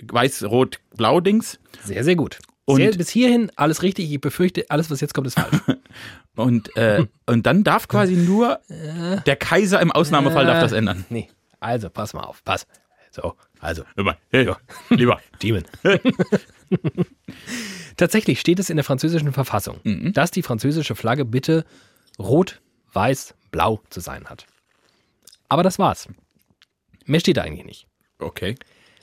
weiß-rot-blau-Dings. 0.01 1.59
Sehr, 1.83 2.03
sehr 2.03 2.15
gut. 2.15 2.39
Und- 2.65 2.77
sehr, 2.77 2.91
bis 2.91 3.09
hierhin 3.09 3.51
alles 3.55 3.81
richtig. 3.81 4.11
Ich 4.11 4.21
befürchte, 4.21 4.65
alles, 4.69 4.89
was 4.91 5.01
jetzt 5.01 5.13
kommt, 5.13 5.27
ist 5.27 5.39
falsch. 5.39 5.57
Und, 6.35 6.73
äh, 6.77 7.05
und 7.25 7.45
dann 7.45 7.65
darf 7.65 7.89
quasi 7.89 8.13
nur 8.13 8.61
der 8.69 9.35
Kaiser 9.35 9.81
im 9.81 9.91
Ausnahmefall 9.91 10.45
darf 10.45 10.61
das 10.61 10.71
ändern. 10.71 11.03
nee. 11.09 11.27
Also, 11.59 11.89
pass 11.89 12.13
mal 12.13 12.21
auf. 12.23 12.41
Pass. 12.45 12.65
So, 13.11 13.33
also, 13.59 13.83
hey, 14.29 14.49
lieber. 14.89 15.19
Demon. 15.43 15.63
Tatsächlich 17.97 18.39
steht 18.39 18.59
es 18.59 18.69
in 18.69 18.77
der 18.77 18.85
französischen 18.85 19.33
Verfassung, 19.33 19.79
Mhm. 19.83 20.13
dass 20.13 20.31
die 20.31 20.43
französische 20.43 20.95
Flagge 20.95 21.25
bitte 21.25 21.65
rot, 22.17 22.61
weiß, 22.93 23.33
blau 23.51 23.81
zu 23.89 23.99
sein 23.99 24.25
hat. 24.27 24.45
Aber 25.49 25.63
das 25.63 25.79
war's. 25.79 26.07
Mehr 27.05 27.19
steht 27.19 27.37
da 27.37 27.41
eigentlich 27.41 27.65
nicht. 27.65 27.87
Okay. 28.19 28.55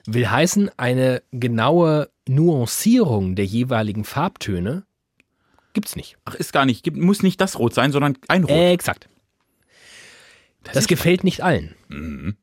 Will 0.07 0.31
heißen, 0.31 0.71
eine 0.77 1.23
genaue 1.33 2.11
Nuancierung 2.29 3.35
der 3.35 3.45
jeweiligen 3.45 4.05
Farbtöne 4.05 4.85
gibt's 5.73 5.97
nicht. 5.97 6.17
Ach, 6.25 6.35
ist 6.35 6.53
gar 6.53 6.65
nicht, 6.65 6.85
gibt, 6.85 6.97
muss 6.97 7.23
nicht 7.23 7.41
das 7.41 7.59
Rot 7.59 7.75
sein, 7.75 7.93
sondern 7.93 8.17
ein 8.29 8.45
Rot. 8.45 8.51
Exakt. 8.57 9.09
Das, 10.63 10.77
ist 10.77 10.89
gefällt 10.89 11.23
nicht 11.25 11.43
allen. 11.43 12.37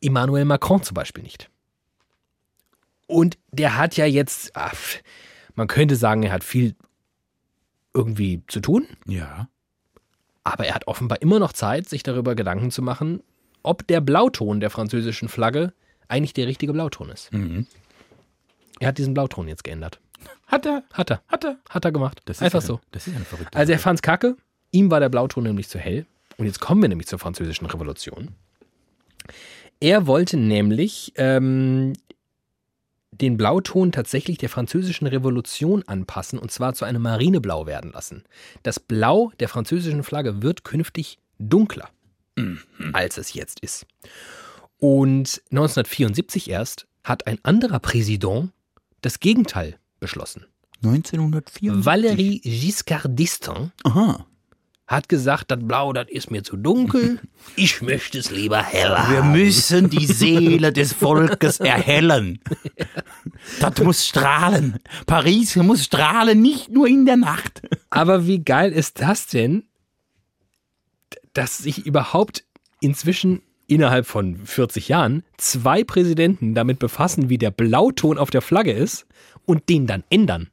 Emmanuel 0.00 0.44
Macron 0.44 0.82
zum 0.82 0.94
Beispiel 0.94 1.22
nicht. 1.22 1.50
Und 3.06 3.38
der 3.52 3.76
hat 3.76 3.96
ja 3.96 4.06
jetzt, 4.06 4.56
ach, 4.56 4.74
man 5.54 5.66
könnte 5.68 5.96
sagen, 5.96 6.22
er 6.22 6.32
hat 6.32 6.44
viel 6.44 6.74
irgendwie 7.92 8.42
zu 8.48 8.60
tun, 8.60 8.86
Ja. 9.06 9.48
aber 10.42 10.66
er 10.66 10.74
hat 10.74 10.88
offenbar 10.88 11.22
immer 11.22 11.38
noch 11.38 11.52
Zeit, 11.52 11.88
sich 11.88 12.02
darüber 12.02 12.34
Gedanken 12.34 12.70
zu 12.70 12.82
machen, 12.82 13.22
ob 13.64 13.86
der 13.88 14.00
Blauton 14.00 14.60
der 14.60 14.70
französischen 14.70 15.28
Flagge 15.28 15.72
eigentlich 16.06 16.34
der 16.34 16.46
richtige 16.46 16.72
Blauton 16.72 17.10
ist. 17.10 17.32
Mhm. 17.32 17.66
Er 18.78 18.88
hat 18.88 18.98
diesen 18.98 19.14
Blauton 19.14 19.48
jetzt 19.48 19.64
geändert. 19.64 19.98
Hat 20.46 20.66
er? 20.66 20.84
Hat 20.92 21.10
er. 21.10 21.22
Hat 21.26 21.44
er? 21.44 21.58
Hat 21.68 21.84
er 21.84 21.92
gemacht. 21.92 22.22
Das 22.26 22.38
ist 22.38 22.42
Einfach 22.42 22.60
ja, 22.60 22.66
so. 22.66 22.80
Das 22.92 23.06
ist 23.06 23.16
eine 23.16 23.24
verrückte 23.24 23.56
Also 23.56 23.72
er 23.72 23.78
fand's 23.78 24.02
kacke. 24.02 24.36
Ihm 24.70 24.90
war 24.90 25.00
der 25.00 25.08
Blauton 25.08 25.44
nämlich 25.44 25.68
zu 25.68 25.78
hell. 25.78 26.06
Und 26.36 26.46
jetzt 26.46 26.60
kommen 26.60 26.82
wir 26.82 26.88
nämlich 26.88 27.08
zur 27.08 27.18
französischen 27.18 27.66
Revolution. 27.66 28.30
Er 29.80 30.06
wollte 30.06 30.36
nämlich 30.36 31.12
ähm, 31.16 31.94
den 33.12 33.36
Blauton 33.36 33.92
tatsächlich 33.92 34.38
der 34.38 34.48
französischen 34.48 35.06
Revolution 35.06 35.82
anpassen 35.86 36.38
und 36.38 36.50
zwar 36.50 36.74
zu 36.74 36.84
einem 36.84 37.02
Marineblau 37.02 37.66
werden 37.66 37.92
lassen. 37.92 38.24
Das 38.62 38.80
Blau 38.80 39.32
der 39.40 39.48
französischen 39.48 40.02
Flagge 40.02 40.42
wird 40.42 40.64
künftig 40.64 41.18
dunkler, 41.38 41.90
als 42.92 43.18
es 43.18 43.34
jetzt 43.34 43.60
ist. 43.60 43.86
Und 44.78 45.42
1974 45.50 46.50
erst 46.50 46.86
hat 47.02 47.26
ein 47.26 47.38
anderer 47.42 47.78
Präsident 47.78 48.50
das 49.02 49.20
Gegenteil 49.20 49.78
beschlossen. 50.00 50.46
1904. 50.82 51.72
Valéry 51.72 52.40
Giscard 52.42 53.18
d'Estaing 53.18 53.70
Aha. 53.84 54.26
hat 54.86 55.08
gesagt, 55.08 55.50
das 55.50 55.58
Blau, 55.62 55.92
das 55.92 56.08
ist 56.10 56.30
mir 56.30 56.42
zu 56.42 56.56
dunkel. 56.56 57.20
Ich 57.56 57.82
möchte 57.82 58.18
es 58.18 58.30
lieber 58.30 58.62
heller. 58.62 59.06
Wir 59.10 59.22
müssen 59.22 59.88
die 59.88 60.06
Seele 60.06 60.72
des 60.72 60.92
Volkes 60.92 61.60
erhellen. 61.60 62.40
Das 63.60 63.78
muss 63.78 64.06
strahlen. 64.06 64.78
Paris 65.06 65.56
muss 65.56 65.84
strahlen, 65.84 66.40
nicht 66.40 66.70
nur 66.70 66.86
in 66.86 67.04
der 67.04 67.18
Nacht. 67.18 67.60
Aber 67.90 68.26
wie 68.26 68.38
geil 68.42 68.72
ist 68.72 69.02
das 69.02 69.26
denn, 69.26 69.64
dass 71.34 71.58
sich 71.58 71.84
überhaupt 71.86 72.44
inzwischen 72.80 73.42
innerhalb 73.66 74.06
von 74.06 74.36
40 74.44 74.88
Jahren 74.88 75.22
zwei 75.36 75.84
Präsidenten 75.84 76.54
damit 76.54 76.78
befassen, 76.78 77.28
wie 77.28 77.38
der 77.38 77.50
Blauton 77.50 78.18
auf 78.18 78.30
der 78.30 78.42
Flagge 78.42 78.72
ist 78.72 79.06
und 79.46 79.68
den 79.68 79.86
dann 79.86 80.04
ändern. 80.10 80.48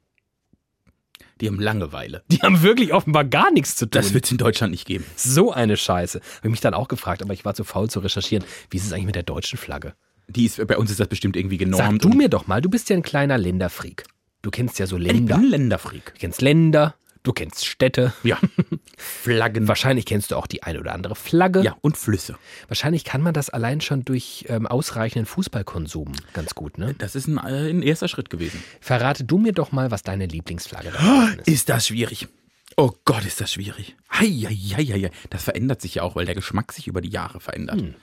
Die 1.40 1.48
haben 1.48 1.58
Langeweile. 1.60 2.22
Die 2.28 2.38
haben 2.38 2.62
wirklich 2.62 2.92
offenbar 2.94 3.24
gar 3.24 3.50
nichts 3.50 3.74
zu 3.74 3.86
tun. 3.86 4.00
Das 4.00 4.14
wird 4.14 4.26
es 4.26 4.30
in 4.30 4.38
Deutschland 4.38 4.70
nicht 4.70 4.86
geben. 4.86 5.04
so 5.16 5.52
eine 5.52 5.76
Scheiße. 5.76 6.20
Habe 6.38 6.48
mich 6.50 6.60
dann 6.60 6.72
auch 6.74 6.86
gefragt, 6.88 7.20
aber 7.22 7.34
ich 7.34 7.44
war 7.44 7.54
zu 7.54 7.64
faul 7.64 7.90
zu 7.90 7.98
recherchieren. 8.00 8.44
Wie 8.70 8.76
ist 8.76 8.86
es 8.86 8.92
eigentlich 8.92 9.06
mit 9.06 9.16
der 9.16 9.24
deutschen 9.24 9.58
Flagge? 9.58 9.94
Die 10.28 10.44
ist, 10.46 10.64
bei 10.66 10.78
uns 10.78 10.90
ist 10.90 11.00
das 11.00 11.08
bestimmt 11.08 11.36
irgendwie 11.36 11.56
genormt. 11.58 12.02
Sag 12.02 12.10
du 12.10 12.16
mir 12.16 12.28
doch 12.28 12.46
mal, 12.46 12.60
du 12.60 12.70
bist 12.70 12.88
ja 12.90 12.96
ein 12.96 13.02
kleiner 13.02 13.38
Länderfreak. 13.38 14.04
Du 14.42 14.50
kennst 14.50 14.78
ja 14.78 14.86
so 14.86 14.96
Ich 14.98 15.02
Länder. 15.04 15.34
bin 15.36 15.46
ein 15.46 15.50
Länderfreak. 15.50 16.14
Du 16.14 16.20
kennst 16.20 16.40
Länder, 16.42 16.94
du 17.22 17.32
kennst 17.32 17.64
Städte. 17.64 18.12
Ja. 18.22 18.38
Flaggen. 18.96 19.68
Wahrscheinlich 19.68 20.06
kennst 20.06 20.30
du 20.30 20.36
auch 20.36 20.46
die 20.46 20.62
eine 20.62 20.80
oder 20.80 20.92
andere 20.92 21.14
Flagge. 21.14 21.62
Ja, 21.62 21.76
und 21.80 21.96
Flüsse. 21.96 22.36
Wahrscheinlich 22.68 23.04
kann 23.04 23.22
man 23.22 23.34
das 23.34 23.50
allein 23.50 23.80
schon 23.80 24.04
durch 24.04 24.46
ähm, 24.48 24.66
ausreichenden 24.66 25.26
Fußballkonsum 25.26 26.12
ganz 26.32 26.54
gut, 26.54 26.78
ne? 26.78 26.94
Das 26.98 27.14
ist 27.14 27.26
ein, 27.26 27.38
äh, 27.38 27.70
ein 27.70 27.82
erster 27.82 28.08
Schritt 28.08 28.30
gewesen. 28.30 28.62
Verrate 28.80 29.24
du 29.24 29.38
mir 29.38 29.52
doch 29.52 29.72
mal, 29.72 29.90
was 29.90 30.02
deine 30.02 30.26
Lieblingsflagge 30.26 30.90
draußen 30.90 31.38
ist. 31.40 31.48
Ist 31.48 31.68
das 31.68 31.86
schwierig. 31.88 32.28
Oh 32.76 32.92
Gott, 33.04 33.24
ist 33.24 33.40
das 33.40 33.52
schwierig. 33.52 33.96
Hei, 34.10 34.26
hei, 34.26 34.54
hei, 34.54 34.84
hei, 34.84 35.02
hei. 35.02 35.10
Das 35.30 35.44
verändert 35.44 35.82
sich 35.82 35.96
ja 35.96 36.02
auch, 36.02 36.16
weil 36.16 36.24
der 36.24 36.34
Geschmack 36.34 36.72
sich 36.72 36.86
über 36.86 37.00
die 37.00 37.10
Jahre 37.10 37.40
verändert. 37.40 37.80
Hm. 37.80 37.94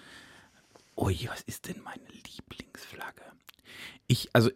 Ui, 0.96 1.28
was 1.32 1.42
ist 1.42 1.68
denn 1.68 1.82
meine 1.84 2.04
Lieblingsflagge? 2.36 3.24
Ich, 4.08 4.30
also, 4.34 4.52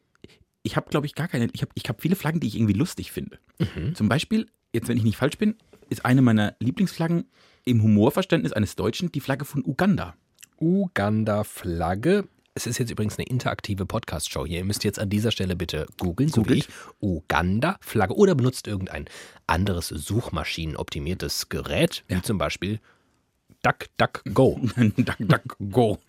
ich 0.64 0.76
habe, 0.78 0.90
glaube 0.90 1.06
ich, 1.06 1.14
gar 1.14 1.28
keine. 1.28 1.50
Ich 1.54 1.62
habe 1.62 1.72
ich 1.76 1.88
hab 1.90 2.02
viele 2.02 2.16
Flaggen, 2.16 2.40
die 2.40 2.48
ich 2.48 2.56
irgendwie 2.56 2.74
lustig 2.74 3.12
finde. 3.12 3.38
Mhm. 3.60 3.96
Zum 3.96 4.10
Beispiel, 4.10 4.48
jetzt, 4.72 4.88
wenn 4.88 4.98
ich 4.98 5.04
nicht 5.04 5.18
falsch 5.18 5.38
bin, 5.38 5.56
ist 5.90 6.06
eine 6.06 6.22
meiner 6.22 6.56
Lieblingsflaggen 6.60 7.26
im 7.66 7.84
Humorverständnis 7.84 8.54
eines 8.54 8.76
Deutschen 8.76 9.12
die 9.12 9.20
Flagge 9.20 9.46
von 9.46 9.64
Uganda. 9.66 10.16
Uganda-Flagge. 10.60 12.28
Es 12.56 12.68
ist 12.68 12.78
jetzt 12.78 12.92
übrigens 12.92 13.18
eine 13.18 13.28
interaktive 13.28 13.86
Podcast-Show 13.86 14.46
hier. 14.46 14.60
Ihr 14.60 14.66
müsst 14.66 14.84
jetzt 14.84 15.00
an 15.00 15.10
dieser 15.10 15.32
Stelle 15.32 15.56
bitte 15.56 15.88
googeln, 15.98 16.30
so 16.30 16.48
wie 16.48 16.60
ich. 16.60 16.68
Uganda-Flagge. 17.02 18.16
Oder 18.16 18.36
benutzt 18.36 18.68
irgendein 18.68 19.06
anderes 19.48 19.88
suchmaschinenoptimiertes 19.88 21.50
Gerät, 21.50 22.04
wie 22.08 22.22
zum 22.22 22.38
Beispiel 22.38 22.80
DuckDuckGo. 23.64 24.62
duck, 24.98 25.16
duck, 25.20 25.58
go. 25.72 26.00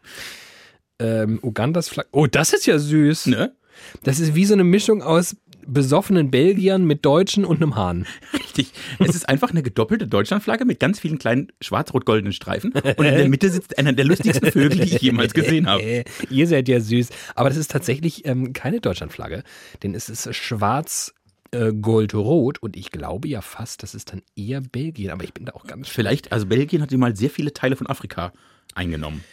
ähm, 0.99 1.41
Ugandas 1.43 1.89
Flagge. 1.89 2.11
Oh, 2.13 2.27
das 2.27 2.53
ist 2.53 2.67
ja 2.67 2.79
süß. 2.79 3.27
Ne? 3.27 3.57
Das 4.03 4.21
ist 4.21 4.35
wie 4.35 4.45
so 4.45 4.55
eine 4.55 4.65
Mischung 4.65 5.03
aus 5.03 5.37
besoffenen 5.67 6.31
Belgiern 6.31 6.85
mit 6.85 7.05
Deutschen 7.05 7.45
und 7.45 7.57
einem 7.57 7.77
Hahn. 7.77 8.07
Richtig. 8.33 8.73
Es 8.99 9.15
ist 9.15 9.29
einfach 9.29 9.51
eine 9.51 9.63
gedoppelte 9.63 10.07
Deutschlandflagge 10.07 10.65
mit 10.65 10.81
ganz 10.81 11.01
vielen 11.01 11.19
kleinen 11.19 11.49
schwarz-rot-goldenen 11.61 12.33
Streifen. 12.33 12.73
Und 12.73 13.05
in 13.05 13.17
der 13.17 13.29
Mitte 13.31 13.51
sitzt 13.51 13.79
einer 13.79 13.93
der 13.93 14.05
lustigsten 14.05 14.51
Vögel, 14.51 14.81
die 14.81 14.97
ich 14.97 15.03
jemals 15.03 15.35
gesehen 15.35 15.67
habe. 15.67 16.05
Ihr 16.31 16.47
seid 16.47 16.69
ja 16.69 16.81
süß. 16.81 17.09
Aber 17.35 17.49
das 17.49 17.59
ist 17.59 17.71
tatsächlich 17.71 18.27
ähm, 18.27 18.53
keine 18.53 18.81
Deutschlandflagge, 18.81 19.43
denn 19.83 19.95
es 19.95 20.09
ist 20.09 20.35
schwarz, 20.35 21.15
äh, 21.51 21.73
gold, 21.73 22.15
rot 22.15 22.59
und 22.59 22.77
ich 22.77 22.91
glaube 22.91 23.29
ja 23.29 23.41
fast, 23.41 23.83
das 23.83 23.95
ist 23.95 24.13
dann 24.13 24.23
eher 24.37 24.61
Belgien. 24.61 25.11
Aber 25.11 25.25
ich 25.25 25.33
bin 25.33 25.47
da 25.47 25.53
auch 25.53 25.67
ganz 25.67 25.89
Vielleicht, 25.89 26.33
also 26.33 26.47
Belgien 26.47 26.83
hat 26.83 26.93
mal 26.93 27.17
sehr 27.17 27.31
viele 27.31 27.53
Teile 27.53 27.77
von 27.77 27.87
Afrika 27.87 28.33
eingenommen. 28.75 29.25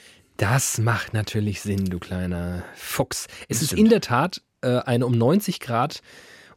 Das 0.41 0.79
macht 0.79 1.13
natürlich 1.13 1.61
Sinn, 1.61 1.85
du 1.85 1.99
kleiner 1.99 2.63
Fuchs. 2.75 3.27
Es 3.47 3.59
Das 3.59 3.61
ist 3.61 3.67
stimmt. 3.67 3.79
in 3.81 3.89
der 3.89 4.01
Tat 4.01 4.41
äh, 4.61 4.77
eine 4.79 5.05
um 5.05 5.15
90 5.15 5.59
Grad 5.59 6.01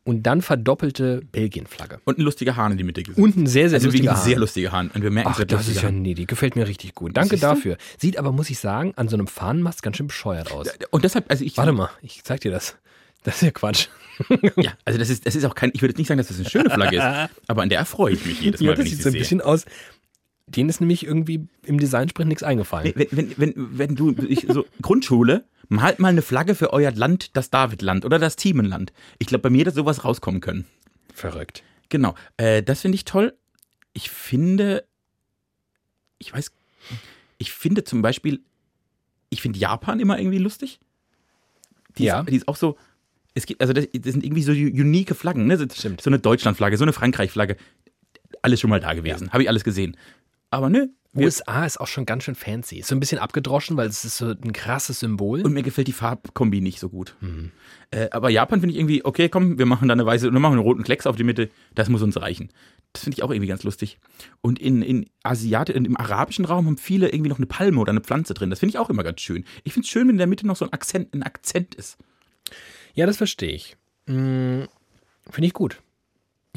und 0.04 0.22
dann 0.22 0.40
verdoppelte 0.40 1.20
Belgien-Flagge. 1.32 2.00
Und 2.04 2.16
ein 2.18 2.22
lustiger 2.22 2.56
Hahn 2.56 2.72
in 2.72 2.78
die 2.78 2.84
Mitte 2.84 3.02
gesetzt. 3.02 3.18
Und 3.22 3.36
ein 3.36 3.46
sehr, 3.46 3.68
sehr 3.68 3.76
also 3.76 3.88
lustiger 3.88 4.12
ein 4.12 4.16
sehr 4.16 4.34
Hahn. 4.36 4.40
lustiger 4.40 4.72
Hahn. 4.72 4.86
Ein 4.86 4.92
Ach, 4.94 5.00
bemerkenswert 5.02 5.52
das 5.52 5.68
ist 5.68 5.82
ja 5.82 5.90
nee, 5.90 6.14
die 6.14 6.26
gefällt 6.26 6.56
mir 6.56 6.66
richtig 6.66 6.94
gut. 6.94 7.14
Danke 7.14 7.36
dafür. 7.36 7.76
Sieht 7.98 8.16
aber, 8.16 8.32
muss 8.32 8.48
ich 8.48 8.58
sagen, 8.58 8.94
an 8.96 9.08
so 9.08 9.16
einem 9.16 9.26
Fahnenmast 9.26 9.82
ganz 9.82 9.98
schön 9.98 10.06
bescheuert 10.06 10.50
aus. 10.50 10.66
Und 10.90 11.04
deshalb, 11.04 11.30
also 11.30 11.44
ich. 11.44 11.58
Warte 11.58 11.72
mal, 11.72 11.90
ich 12.00 12.24
zeig 12.24 12.40
dir 12.40 12.50
das. 12.50 12.76
Das 13.22 13.36
ist 13.36 13.42
ja 13.42 13.50
Quatsch. 13.50 13.88
Ja, 14.56 14.74
also 14.84 14.96
das 14.96 15.10
ist, 15.10 15.26
das 15.26 15.34
ist 15.34 15.44
auch 15.44 15.56
kein, 15.56 15.70
ich 15.74 15.82
würde 15.82 15.90
jetzt 15.90 15.98
nicht 15.98 16.06
sagen, 16.06 16.18
dass 16.18 16.28
das 16.28 16.38
eine 16.38 16.48
schöne 16.48 16.70
Flagge 16.70 16.98
ist, 16.98 17.30
aber 17.48 17.62
an 17.62 17.68
der 17.68 17.80
erfreue 17.80 18.12
ich 18.14 18.24
mich 18.24 18.40
jedes 18.40 18.60
Mal, 18.60 18.66
Ja, 18.66 18.72
wenn 18.78 18.84
das 18.84 18.86
ich 18.86 18.92
sieht 18.92 18.98
sie 18.98 19.02
so 19.02 19.08
ein 19.08 19.18
bisschen 19.18 19.40
aus. 19.40 19.64
Denen 20.46 20.68
ist 20.68 20.80
nämlich 20.80 21.04
irgendwie 21.06 21.48
im 21.62 21.78
Designsprint 21.78 22.28
nichts 22.28 22.42
eingefallen. 22.42 22.92
Wenn, 22.94 23.08
wenn, 23.12 23.34
wenn, 23.38 23.78
wenn 23.78 23.94
du, 23.94 24.12
ich, 24.28 24.46
so 24.48 24.66
Grundschule, 24.82 25.44
malt 25.68 25.98
mal 26.00 26.08
eine 26.08 26.22
Flagge 26.22 26.54
für 26.54 26.72
euer 26.72 26.90
Land, 26.92 27.36
das 27.36 27.50
Davidland 27.50 28.04
oder 28.04 28.18
das 28.18 28.36
Themenland. 28.36 28.92
Ich 29.18 29.26
glaube, 29.26 29.42
bei 29.42 29.50
mir 29.50 29.60
hätte 29.60 29.70
sowas 29.70 30.04
rauskommen 30.04 30.40
können. 30.42 30.66
Verrückt. 31.14 31.62
Genau, 31.88 32.14
äh, 32.36 32.62
das 32.62 32.82
finde 32.82 32.96
ich 32.96 33.04
toll. 33.04 33.34
Ich 33.94 34.10
finde, 34.10 34.84
ich 36.18 36.32
weiß, 36.34 36.52
ich 37.38 37.52
finde 37.52 37.84
zum 37.84 38.02
Beispiel, 38.02 38.40
ich 39.30 39.40
finde 39.40 39.58
Japan 39.58 40.00
immer 40.00 40.18
irgendwie 40.18 40.38
lustig. 40.38 40.78
Die, 41.96 42.04
Ja. 42.04 42.20
ist, 42.20 42.30
die 42.30 42.36
ist 42.36 42.48
auch 42.48 42.56
so, 42.56 42.76
es 43.34 43.46
gibt, 43.46 43.60
also 43.60 43.72
das, 43.72 43.86
das 43.92 44.12
sind 44.12 44.24
irgendwie 44.24 44.42
so 44.42 44.52
unique 44.52 45.14
Flaggen, 45.16 45.46
ne? 45.46 45.56
So, 45.56 45.64
Stimmt. 45.72 46.00
so 46.02 46.10
eine 46.10 46.18
Deutschlandflagge, 46.18 46.76
so 46.76 46.84
eine 46.84 46.92
Frankreich-Flagge. 46.92 47.56
Alles 48.42 48.60
schon 48.60 48.70
mal 48.70 48.80
da 48.80 48.92
gewesen, 48.94 49.32
habe 49.32 49.42
ich 49.42 49.48
alles 49.48 49.64
gesehen. 49.64 49.96
Aber 50.54 50.70
wir, 51.14 51.26
USA 51.26 51.64
ist 51.64 51.80
auch 51.80 51.86
schon 51.86 52.06
ganz 52.06 52.24
schön 52.24 52.34
fancy. 52.34 52.78
Ist 52.78 52.88
so 52.88 52.96
ein 52.96 53.00
bisschen 53.00 53.18
abgedroschen, 53.18 53.76
weil 53.76 53.88
es 53.88 54.04
ist 54.04 54.18
so 54.18 54.26
ein 54.30 54.52
krasses 54.52 55.00
Symbol. 55.00 55.42
und 55.42 55.52
mir 55.52 55.62
gefällt 55.62 55.86
die 55.88 55.92
Farbkombi 55.92 56.60
nicht 56.60 56.80
so 56.80 56.88
gut. 56.88 57.16
Mhm. 57.20 57.52
Äh, 57.90 58.08
aber 58.10 58.30
Japan 58.30 58.60
finde 58.60 58.72
ich 58.72 58.78
irgendwie, 58.80 59.04
okay, 59.04 59.28
komm, 59.28 59.58
wir 59.58 59.66
machen 59.66 59.88
da 59.88 59.92
eine 59.92 60.04
weiße, 60.04 60.32
wir 60.32 60.40
machen 60.40 60.54
einen 60.54 60.62
roten 60.62 60.82
Klecks 60.82 61.06
auf 61.06 61.16
die 61.16 61.24
Mitte, 61.24 61.50
das 61.74 61.88
muss 61.88 62.02
uns 62.02 62.20
reichen. 62.20 62.50
Das 62.92 63.04
finde 63.04 63.16
ich 63.16 63.22
auch 63.22 63.30
irgendwie 63.30 63.48
ganz 63.48 63.62
lustig. 63.62 63.98
Und 64.40 64.58
in, 64.58 64.82
in 64.82 65.06
Asiat, 65.22 65.68
in, 65.68 65.84
im 65.84 65.96
arabischen 65.96 66.44
Raum 66.44 66.66
haben 66.66 66.78
viele 66.78 67.08
irgendwie 67.08 67.30
noch 67.30 67.38
eine 67.38 67.46
Palme 67.46 67.80
oder 67.80 67.90
eine 67.90 68.00
Pflanze 68.00 68.34
drin. 68.34 68.50
Das 68.50 68.60
finde 68.60 68.70
ich 68.70 68.78
auch 68.78 68.90
immer 68.90 69.02
ganz 69.02 69.20
schön. 69.20 69.44
Ich 69.64 69.72
finde 69.72 69.86
es 69.86 69.90
schön, 69.90 70.06
wenn 70.08 70.14
in 70.14 70.18
der 70.18 70.26
Mitte 70.26 70.46
noch 70.46 70.56
so 70.56 70.64
ein 70.64 70.72
Akzent, 70.72 71.14
ein 71.14 71.22
Akzent 71.22 71.74
ist. 71.74 71.98
Ja, 72.94 73.06
das 73.06 73.16
verstehe 73.16 73.52
ich. 73.52 73.76
Hm, 74.06 74.68
Finde 75.30 75.46
ich 75.46 75.52
gut. 75.54 75.80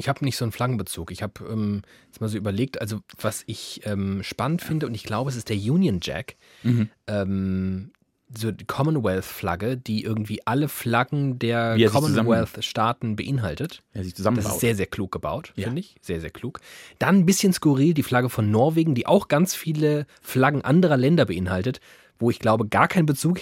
Ich 0.00 0.08
habe 0.08 0.24
nicht 0.24 0.36
so 0.36 0.44
einen 0.44 0.52
Flaggenbezug. 0.52 1.10
Ich 1.10 1.22
habe 1.22 1.44
ähm, 1.50 1.82
jetzt 2.06 2.20
mal 2.20 2.28
so 2.28 2.38
überlegt, 2.38 2.80
also 2.80 3.00
was 3.20 3.42
ich 3.46 3.82
ähm, 3.84 4.22
spannend 4.22 4.62
finde, 4.62 4.86
und 4.86 4.94
ich 4.94 5.02
glaube, 5.02 5.28
es 5.28 5.36
ist 5.36 5.48
der 5.50 5.56
Union 5.56 5.98
Jack. 6.00 6.36
Mhm. 6.62 6.88
Ähm, 7.08 7.90
so 8.36 8.52
die 8.52 8.66
Commonwealth-Flagge, 8.66 9.76
die 9.78 10.04
irgendwie 10.04 10.46
alle 10.46 10.68
Flaggen 10.68 11.38
der 11.38 11.76
er 11.78 11.90
Commonwealth-Staaten 11.90 13.16
beinhaltet. 13.16 13.82
Ja, 13.94 14.02
sich 14.02 14.12
Das 14.12 14.18
zusammenbaut. 14.18 14.52
ist 14.52 14.60
sehr, 14.60 14.76
sehr 14.76 14.86
klug 14.86 15.10
gebaut, 15.12 15.52
Ja. 15.56 15.64
finde 15.64 15.80
ich. 15.80 15.96
Sehr, 16.02 16.20
sehr 16.20 16.30
klug. 16.30 16.60
Dann 16.98 17.16
ein 17.16 17.26
bisschen 17.26 17.52
skurril 17.52 17.94
die 17.94 18.02
Flagge 18.02 18.28
von 18.28 18.50
Norwegen, 18.50 18.94
die 18.94 19.06
auch 19.06 19.28
ganz 19.28 19.54
viele 19.54 20.06
Flaggen 20.20 20.62
anderer 20.62 20.96
Länder 20.98 21.24
beinhaltet, 21.24 21.80
wo 22.18 22.30
ich 22.30 22.38
glaube, 22.38 22.68
gar 22.68 22.86
kein 22.86 23.06
Bezug. 23.06 23.40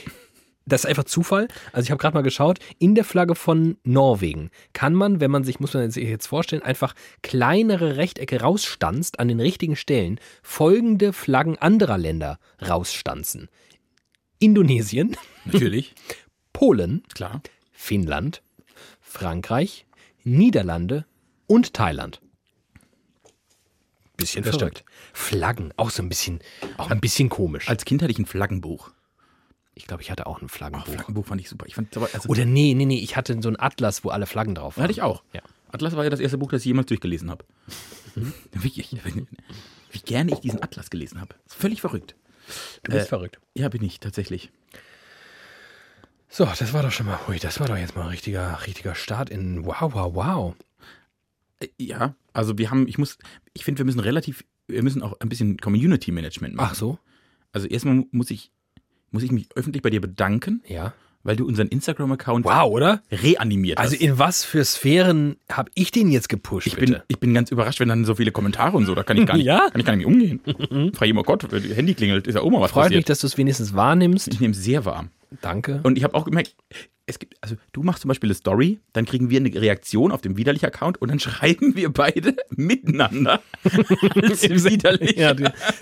Das 0.68 0.82
ist 0.82 0.86
einfach 0.86 1.04
Zufall. 1.04 1.46
Also 1.72 1.86
ich 1.86 1.90
habe 1.92 2.00
gerade 2.00 2.14
mal 2.14 2.22
geschaut, 2.22 2.58
in 2.78 2.96
der 2.96 3.04
Flagge 3.04 3.36
von 3.36 3.78
Norwegen 3.84 4.50
kann 4.72 4.94
man, 4.94 5.20
wenn 5.20 5.30
man 5.30 5.44
sich, 5.44 5.60
muss 5.60 5.74
man 5.74 5.90
sich 5.92 6.08
jetzt 6.08 6.26
vorstellen, 6.26 6.62
einfach 6.62 6.94
kleinere 7.22 7.96
Rechtecke 7.96 8.40
rausstanzt 8.40 9.20
an 9.20 9.28
den 9.28 9.40
richtigen 9.40 9.76
Stellen, 9.76 10.18
folgende 10.42 11.12
Flaggen 11.12 11.56
anderer 11.56 11.98
Länder 11.98 12.40
rausstanzen. 12.60 13.48
Indonesien, 14.40 15.16
Natürlich, 15.44 15.94
Polen, 16.52 17.04
klar. 17.14 17.42
Finnland, 17.72 18.42
Frankreich, 19.00 19.86
Niederlande 20.24 21.06
und 21.46 21.74
Thailand. 21.74 22.20
Bisschen 24.16 24.42
verrückt. 24.42 24.84
Flaggen, 25.12 25.72
auch 25.76 25.90
so 25.90 26.02
ein 26.02 26.08
bisschen, 26.08 26.40
auch 26.78 26.90
ein 26.90 27.00
bisschen 27.00 27.28
komisch. 27.28 27.68
Als 27.68 27.84
Kind 27.84 28.02
hatte 28.02 28.10
ich 28.10 28.18
ein 28.18 28.26
Flaggenbuch. 28.26 28.90
Ich 29.78 29.86
glaube, 29.86 30.02
ich 30.02 30.10
hatte 30.10 30.26
auch 30.26 30.40
ein 30.40 30.46
Oh, 30.46 30.48
Flaggenbuch. 30.48 30.86
Flaggenbuch 30.92 31.26
fand 31.26 31.40
ich 31.40 31.48
super. 31.48 31.66
Ich 31.66 31.74
fand, 31.74 31.94
also, 31.96 32.28
Oder 32.28 32.44
nee, 32.46 32.74
nee, 32.74 32.86
nee, 32.86 32.98
ich 32.98 33.16
hatte 33.16 33.40
so 33.42 33.48
ein 33.48 33.60
Atlas, 33.60 34.02
wo 34.04 34.08
alle 34.08 34.26
Flaggen 34.26 34.54
drauf 34.54 34.76
waren. 34.76 34.84
hatte 34.84 34.92
ich 34.92 35.02
auch. 35.02 35.22
Ja. 35.32 35.42
Atlas 35.70 35.94
war 35.96 36.04
ja 36.04 36.10
das 36.10 36.20
erste 36.20 36.38
Buch, 36.38 36.50
das 36.50 36.62
ich 36.62 36.66
jemals 36.66 36.86
durchgelesen 36.86 37.30
habe. 37.30 37.44
Wie, 38.52 38.68
ich- 38.80 38.96
wie 39.92 39.98
gerne 40.00 40.32
ich 40.32 40.40
diesen 40.40 40.62
Atlas 40.62 40.88
gelesen 40.90 41.20
habe. 41.20 41.34
Völlig 41.46 41.80
verrückt. 41.82 42.16
Du 42.82 42.92
bist 42.92 43.06
Äh, 43.06 43.08
verrückt. 43.08 43.38
Ja, 43.54 43.68
bin 43.68 43.82
ich 43.84 44.00
tatsächlich. 44.00 44.50
So, 46.28 46.44
das 46.44 46.72
war 46.72 46.82
doch 46.82 46.90
schon 46.90 47.06
mal, 47.06 47.18
hui, 47.26 47.38
das 47.38 47.60
war 47.60 47.66
doch 47.68 47.76
jetzt 47.76 47.94
mal 47.94 48.02
ein 48.02 48.08
richtiger, 48.08 48.58
richtiger 48.66 48.94
Start 48.94 49.30
in 49.30 49.64
wow, 49.64 49.92
wow, 49.94 50.14
wow. 50.14 50.54
Äh, 51.60 51.68
Ja, 51.78 52.14
also 52.32 52.58
wir 52.58 52.70
haben, 52.70 52.88
ich 52.88 52.98
muss, 52.98 53.18
ich 53.54 53.64
finde, 53.64 53.78
wir 53.78 53.84
müssen 53.84 54.00
relativ, 54.00 54.44
wir 54.66 54.82
müssen 54.82 55.02
auch 55.02 55.18
ein 55.20 55.28
bisschen 55.28 55.56
Community 55.58 56.10
Management 56.12 56.54
machen. 56.54 56.68
Ach 56.72 56.74
so? 56.74 56.98
Also 57.52 57.66
erstmal 57.68 58.04
muss 58.10 58.30
ich, 58.30 58.50
muss 59.10 59.22
ich 59.22 59.32
mich 59.32 59.48
öffentlich 59.54 59.82
bei 59.82 59.90
dir 59.90 60.00
bedanken, 60.00 60.62
Ja. 60.66 60.92
weil 61.22 61.36
du 61.36 61.46
unseren 61.46 61.68
Instagram-Account 61.68 62.44
Wow, 62.44 62.70
oder? 62.70 63.02
reanimiert 63.10 63.78
Also 63.78 63.94
hast. 63.94 64.00
in 64.02 64.18
was 64.18 64.44
für 64.44 64.64
Sphären 64.64 65.36
habe 65.50 65.70
ich 65.74 65.90
den 65.90 66.10
jetzt 66.10 66.28
gepusht, 66.28 66.66
ich 66.66 66.76
bin, 66.76 66.86
bitte? 66.92 67.04
ich 67.08 67.18
bin 67.18 67.34
ganz 67.34 67.50
überrascht, 67.50 67.80
wenn 67.80 67.88
dann 67.88 68.04
so 68.04 68.14
viele 68.14 68.30
Kommentare 68.32 68.76
und 68.76 68.86
so, 68.86 68.94
da 68.94 69.02
kann 69.02 69.16
ich 69.16 69.26
gar 69.26 69.36
nicht, 69.36 69.46
Ja? 69.46 69.68
kann 69.70 69.80
ich 69.80 69.86
gar 69.86 69.96
nicht 69.96 70.06
umgehen. 70.06 70.40
Frage 70.94 71.10
ich, 71.10 71.16
oh 71.16 71.22
Gott, 71.22 71.50
wenn 71.50 71.62
Handy 71.62 71.94
klingelt, 71.94 72.26
ist 72.26 72.34
ja 72.34 72.40
auch 72.42 72.50
mal 72.50 72.60
was 72.60 72.70
Freut 72.70 72.84
mich, 72.90 72.98
passiert. 72.98 73.08
dass 73.10 73.20
du 73.20 73.26
es 73.26 73.36
wenigstens 73.38 73.74
wahrnimmst. 73.74 74.28
Ich 74.28 74.40
nehme 74.40 74.52
es 74.52 74.62
sehr 74.62 74.84
warm. 74.84 75.10
Danke. 75.40 75.80
Und 75.82 75.98
ich 75.98 76.04
habe 76.04 76.14
auch 76.14 76.24
gemerkt, 76.24 76.54
es 77.06 77.18
gibt, 77.18 77.34
also 77.40 77.54
du 77.72 77.82
machst 77.82 78.02
zum 78.02 78.08
Beispiel 78.08 78.28
eine 78.28 78.34
Story, 78.34 78.80
dann 78.92 79.04
kriegen 79.04 79.30
wir 79.30 79.38
eine 79.38 79.54
Reaktion 79.54 80.10
auf 80.12 80.20
dem 80.22 80.36
Widerlich-Account 80.36 81.00
und 81.00 81.08
dann 81.08 81.20
schreiben 81.20 81.76
wir 81.76 81.92
beide 81.92 82.36
miteinander. 82.50 83.40
Widerlich. 83.64 85.16
Ja, 85.16 85.34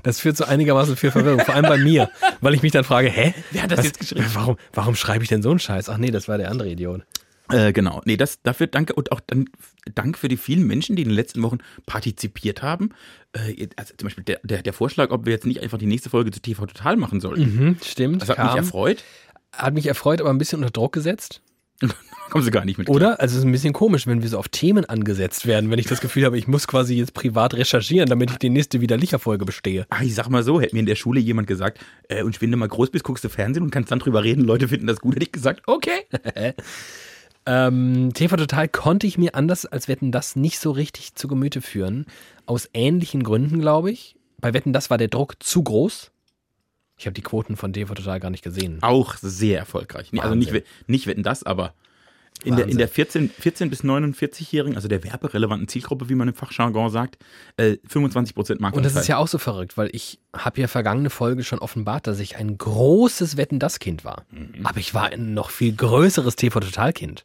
das 0.03 0.21
führt 0.21 0.37
zu 0.37 0.47
einigermaßen 0.47 0.97
viel 0.97 1.11
Verwirrung, 1.11 1.41
vor 1.41 1.55
allem 1.55 1.65
bei 1.67 1.79
mir, 1.79 2.11
weil 2.41 2.55
ich 2.55 2.63
mich 2.63 2.73
dann 2.73 2.85
frage, 2.85 3.09
hä? 3.09 3.35
Wer 3.51 3.63
hat 3.63 3.71
das 3.73 3.79
Was- 3.79 3.87
jetzt 3.87 4.01
geschrieben? 4.01 4.27
Warum, 4.35 4.57
warum 4.73 4.95
schreibe 4.95 5.23
ich 5.25 5.29
denn 5.29 5.43
so 5.43 5.51
einen 5.51 5.59
Scheiß? 5.59 5.89
Ach 5.89 5.99
nee, 5.99 6.11
das 6.11 6.29
war 6.29 6.39
der 6.39 6.51
andere 6.51 6.69
Idiot. 6.71 7.03
Äh, 7.51 7.73
genau. 7.73 8.01
Nee, 8.07 8.17
das, 8.17 8.41
dafür 8.43 8.67
danke 8.69 8.95
und 8.95 9.13
auch 9.13 9.21
dann 9.21 9.47
Dank 9.95 10.17
für 10.17 10.29
die 10.29 10.39
vielen 10.39 10.67
Menschen, 10.67 10.97
die 10.97 11.03
in 11.03 11.09
den 11.11 11.15
letzten 11.15 11.43
Wochen 11.43 11.59
partizipiert 11.85 12.63
haben. 12.63 12.91
Äh, 13.35 13.69
also 13.77 13.93
zum 13.99 14.07
Beispiel 14.07 14.25
der, 14.25 14.41
der, 14.43 14.63
der 14.63 14.73
Vorschlag, 14.73 15.11
ob 15.11 15.27
wir 15.27 15.33
jetzt 15.35 15.45
nicht 15.45 15.61
einfach 15.63 15.77
die 15.77 15.85
nächste 15.87 16.09
Folge 16.09 16.31
zu 16.31 16.41
TV 16.41 16.65
Total 16.65 16.97
machen 16.97 17.21
sollten. 17.21 17.55
Mhm, 17.55 17.77
stimmt. 17.85 18.23
Das 18.23 18.31
hat 18.31 18.37
kam. 18.37 18.47
mich 18.47 18.57
erfreut. 18.57 19.05
Hat 19.57 19.75
mich 19.75 19.87
erfreut, 19.87 20.21
aber 20.21 20.31
ein 20.31 20.39
bisschen 20.39 20.61
unter 20.61 20.71
Druck 20.71 20.93
gesetzt. 20.93 21.43
Kommen 22.31 22.45
sie 22.45 22.51
gar 22.51 22.65
nicht 22.65 22.79
mit. 22.79 22.87
klar. 22.87 22.97
Oder? 22.97 23.21
Also 23.21 23.35
es 23.35 23.41
ist 23.41 23.45
ein 23.45 23.53
bisschen 23.53 23.73
komisch, 23.73 24.07
wenn 24.07 24.23
wir 24.23 24.29
so 24.29 24.39
auf 24.39 24.49
Themen 24.49 24.85
angesetzt 24.85 25.47
werden, 25.47 25.71
wenn 25.71 25.79
ich 25.79 25.87
das 25.87 26.01
Gefühl 26.01 26.25
habe, 26.25 26.39
ich 26.39 26.49
muss 26.49 26.67
quasi 26.67 26.95
jetzt 26.95 27.15
privat 27.15 27.55
recherchieren, 27.55 28.09
damit 28.09 28.31
ich 28.31 28.39
die 28.39 28.51
nächste 28.51 28.81
Widerlicher-Folge 28.81 29.45
bestehe. 29.45 29.87
Ach, 29.91 30.01
ich 30.01 30.15
sag 30.15 30.29
mal 30.29 30.43
so, 30.43 30.61
hätte 30.61 30.75
mir 30.75 30.81
in 30.81 30.87
der 30.87 30.97
Schule 30.97 31.21
jemand 31.21 31.47
gesagt, 31.47 31.79
äh, 32.09 32.23
und 32.23 32.41
wenn 32.41 32.51
du 32.51 32.57
mal 32.57 32.69
groß 32.69 32.91
bist, 32.91 33.05
guckst 33.05 33.25
du 33.25 33.29
Fernsehen 33.29 33.63
und 33.63 33.71
kannst 33.71 33.91
dann 33.91 33.99
drüber 33.99 34.25
reden, 34.25 34.43
Leute 34.43 34.69
finden 34.69 34.87
das 34.87 35.01
gut, 35.01 35.15
hätte 35.15 35.27
ich 35.27 35.33
gesagt, 35.33 35.63
okay. 35.67 36.07
Ähm, 37.47 38.13
TV 38.15 38.37
Total 38.37 38.69
konnte 38.69 39.07
ich 39.07 39.19
mir 39.19 39.35
anders 39.35 39.67
als 39.67 39.87
Wetten 39.87 40.13
das 40.13 40.35
nicht 40.35 40.59
so 40.59 40.71
richtig 40.71 41.15
zu 41.15 41.29
Gemüte 41.29 41.61
führen. 41.61 42.07
Aus 42.47 42.71
ähnlichen 42.73 43.23
Gründen, 43.23 43.61
glaube 43.61 43.91
ich. 43.91 44.17
Bei 44.41 44.55
Wetten 44.55 44.73
das 44.73 44.91
war 44.91 44.99
der 44.99 45.09
Druck 45.09 45.43
zu 45.43 45.63
groß. 45.63 46.11
Ich 46.97 47.07
habe 47.07 47.15
die 47.15 47.23
Quoten 47.23 47.57
von 47.57 47.73
TV 47.73 47.95
Total 47.95 48.21
gar 48.21 48.31
nicht 48.31 48.45
gesehen. 48.45 48.79
Auch 48.83 49.17
sehr 49.17 49.59
erfolgreich. 49.59 50.13
Nee, 50.13 50.21
also 50.21 50.35
nicht, 50.35 50.53
Wahnsinn. 50.53 50.65
nicht 50.87 51.07
wetten 51.07 51.23
das, 51.23 51.43
aber 51.43 51.75
in 52.43 52.57
der, 52.57 52.65
in 52.65 52.71
Wahnsinn. 52.71 52.79
der 52.79 52.89
14, 52.89 53.31
14 53.31 53.71
bis 53.71 53.85
49-Jährigen, 53.85 54.77
also 54.77 54.89
der 54.89 55.03
werberelevanten 55.03 55.69
Zielgruppe, 55.69 56.09
wie 56.09 56.15
man 56.15 56.29
im 56.29 56.35
Fachjargon 56.35 56.91
sagt, 56.91 57.19
äh, 57.57 57.79
25 57.87 58.35
Prozent 58.35 58.61
Marktanteil. 58.61 58.89
Und 58.89 58.95
das 58.95 59.03
ist 59.03 59.09
ja 59.09 59.17
auch 59.17 59.29
so 59.29 59.39
verrückt, 59.39 59.77
weil 59.77 59.89
ich 59.93 60.21
habe 60.33 60.61
ja 60.61 60.69
vergangene 60.69 61.11
Folge 61.11 61.43
schon 61.43 61.59
offenbart, 61.59 62.07
dass 62.07 62.21
ich 62.21 62.37
ein 62.37 62.59
großes 62.59 63.37
Wetten 63.37 63.59
das 63.59 63.79
Kind 63.79 64.05
war. 64.05 64.25
Mhm. 64.31 64.65
Aber 64.65 64.79
ich 64.79 64.95
war 64.95 65.07
ein 65.07 65.35
noch 65.35 65.51
viel 65.51 65.75
größeres 65.75 66.37
TV 66.37 66.61
Total 66.61 66.93
Kind. 66.93 67.25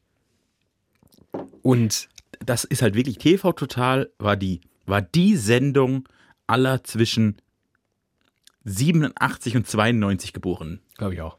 Und 1.62 2.08
das 2.39 2.63
ist 2.63 2.82
halt 2.82 2.95
wirklich 2.95 3.17
TV 3.17 3.51
Total 3.51 4.10
war 4.17 4.36
die 4.36 4.62
war 4.86 5.01
die 5.01 5.36
Sendung 5.36 6.08
aller 6.47 6.84
zwischen 6.84 7.38
87 8.65 9.56
und 9.56 9.67
92 9.67 10.34
Geborenen. 10.34 10.82
glaube 10.98 11.13
ich 11.13 11.22
auch. 11.22 11.38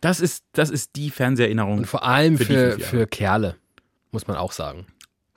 Das 0.00 0.20
ist 0.20 0.44
das 0.52 0.70
ist 0.70 0.96
die 0.96 1.10
Fernseherinnerung. 1.10 1.78
Und 1.78 1.86
vor 1.86 2.04
allem 2.04 2.36
Für 2.38 2.44
für, 2.44 2.80
für 2.80 3.06
Kerle, 3.06 3.56
muss 4.12 4.26
man 4.26 4.36
auch 4.36 4.52
sagen. 4.52 4.86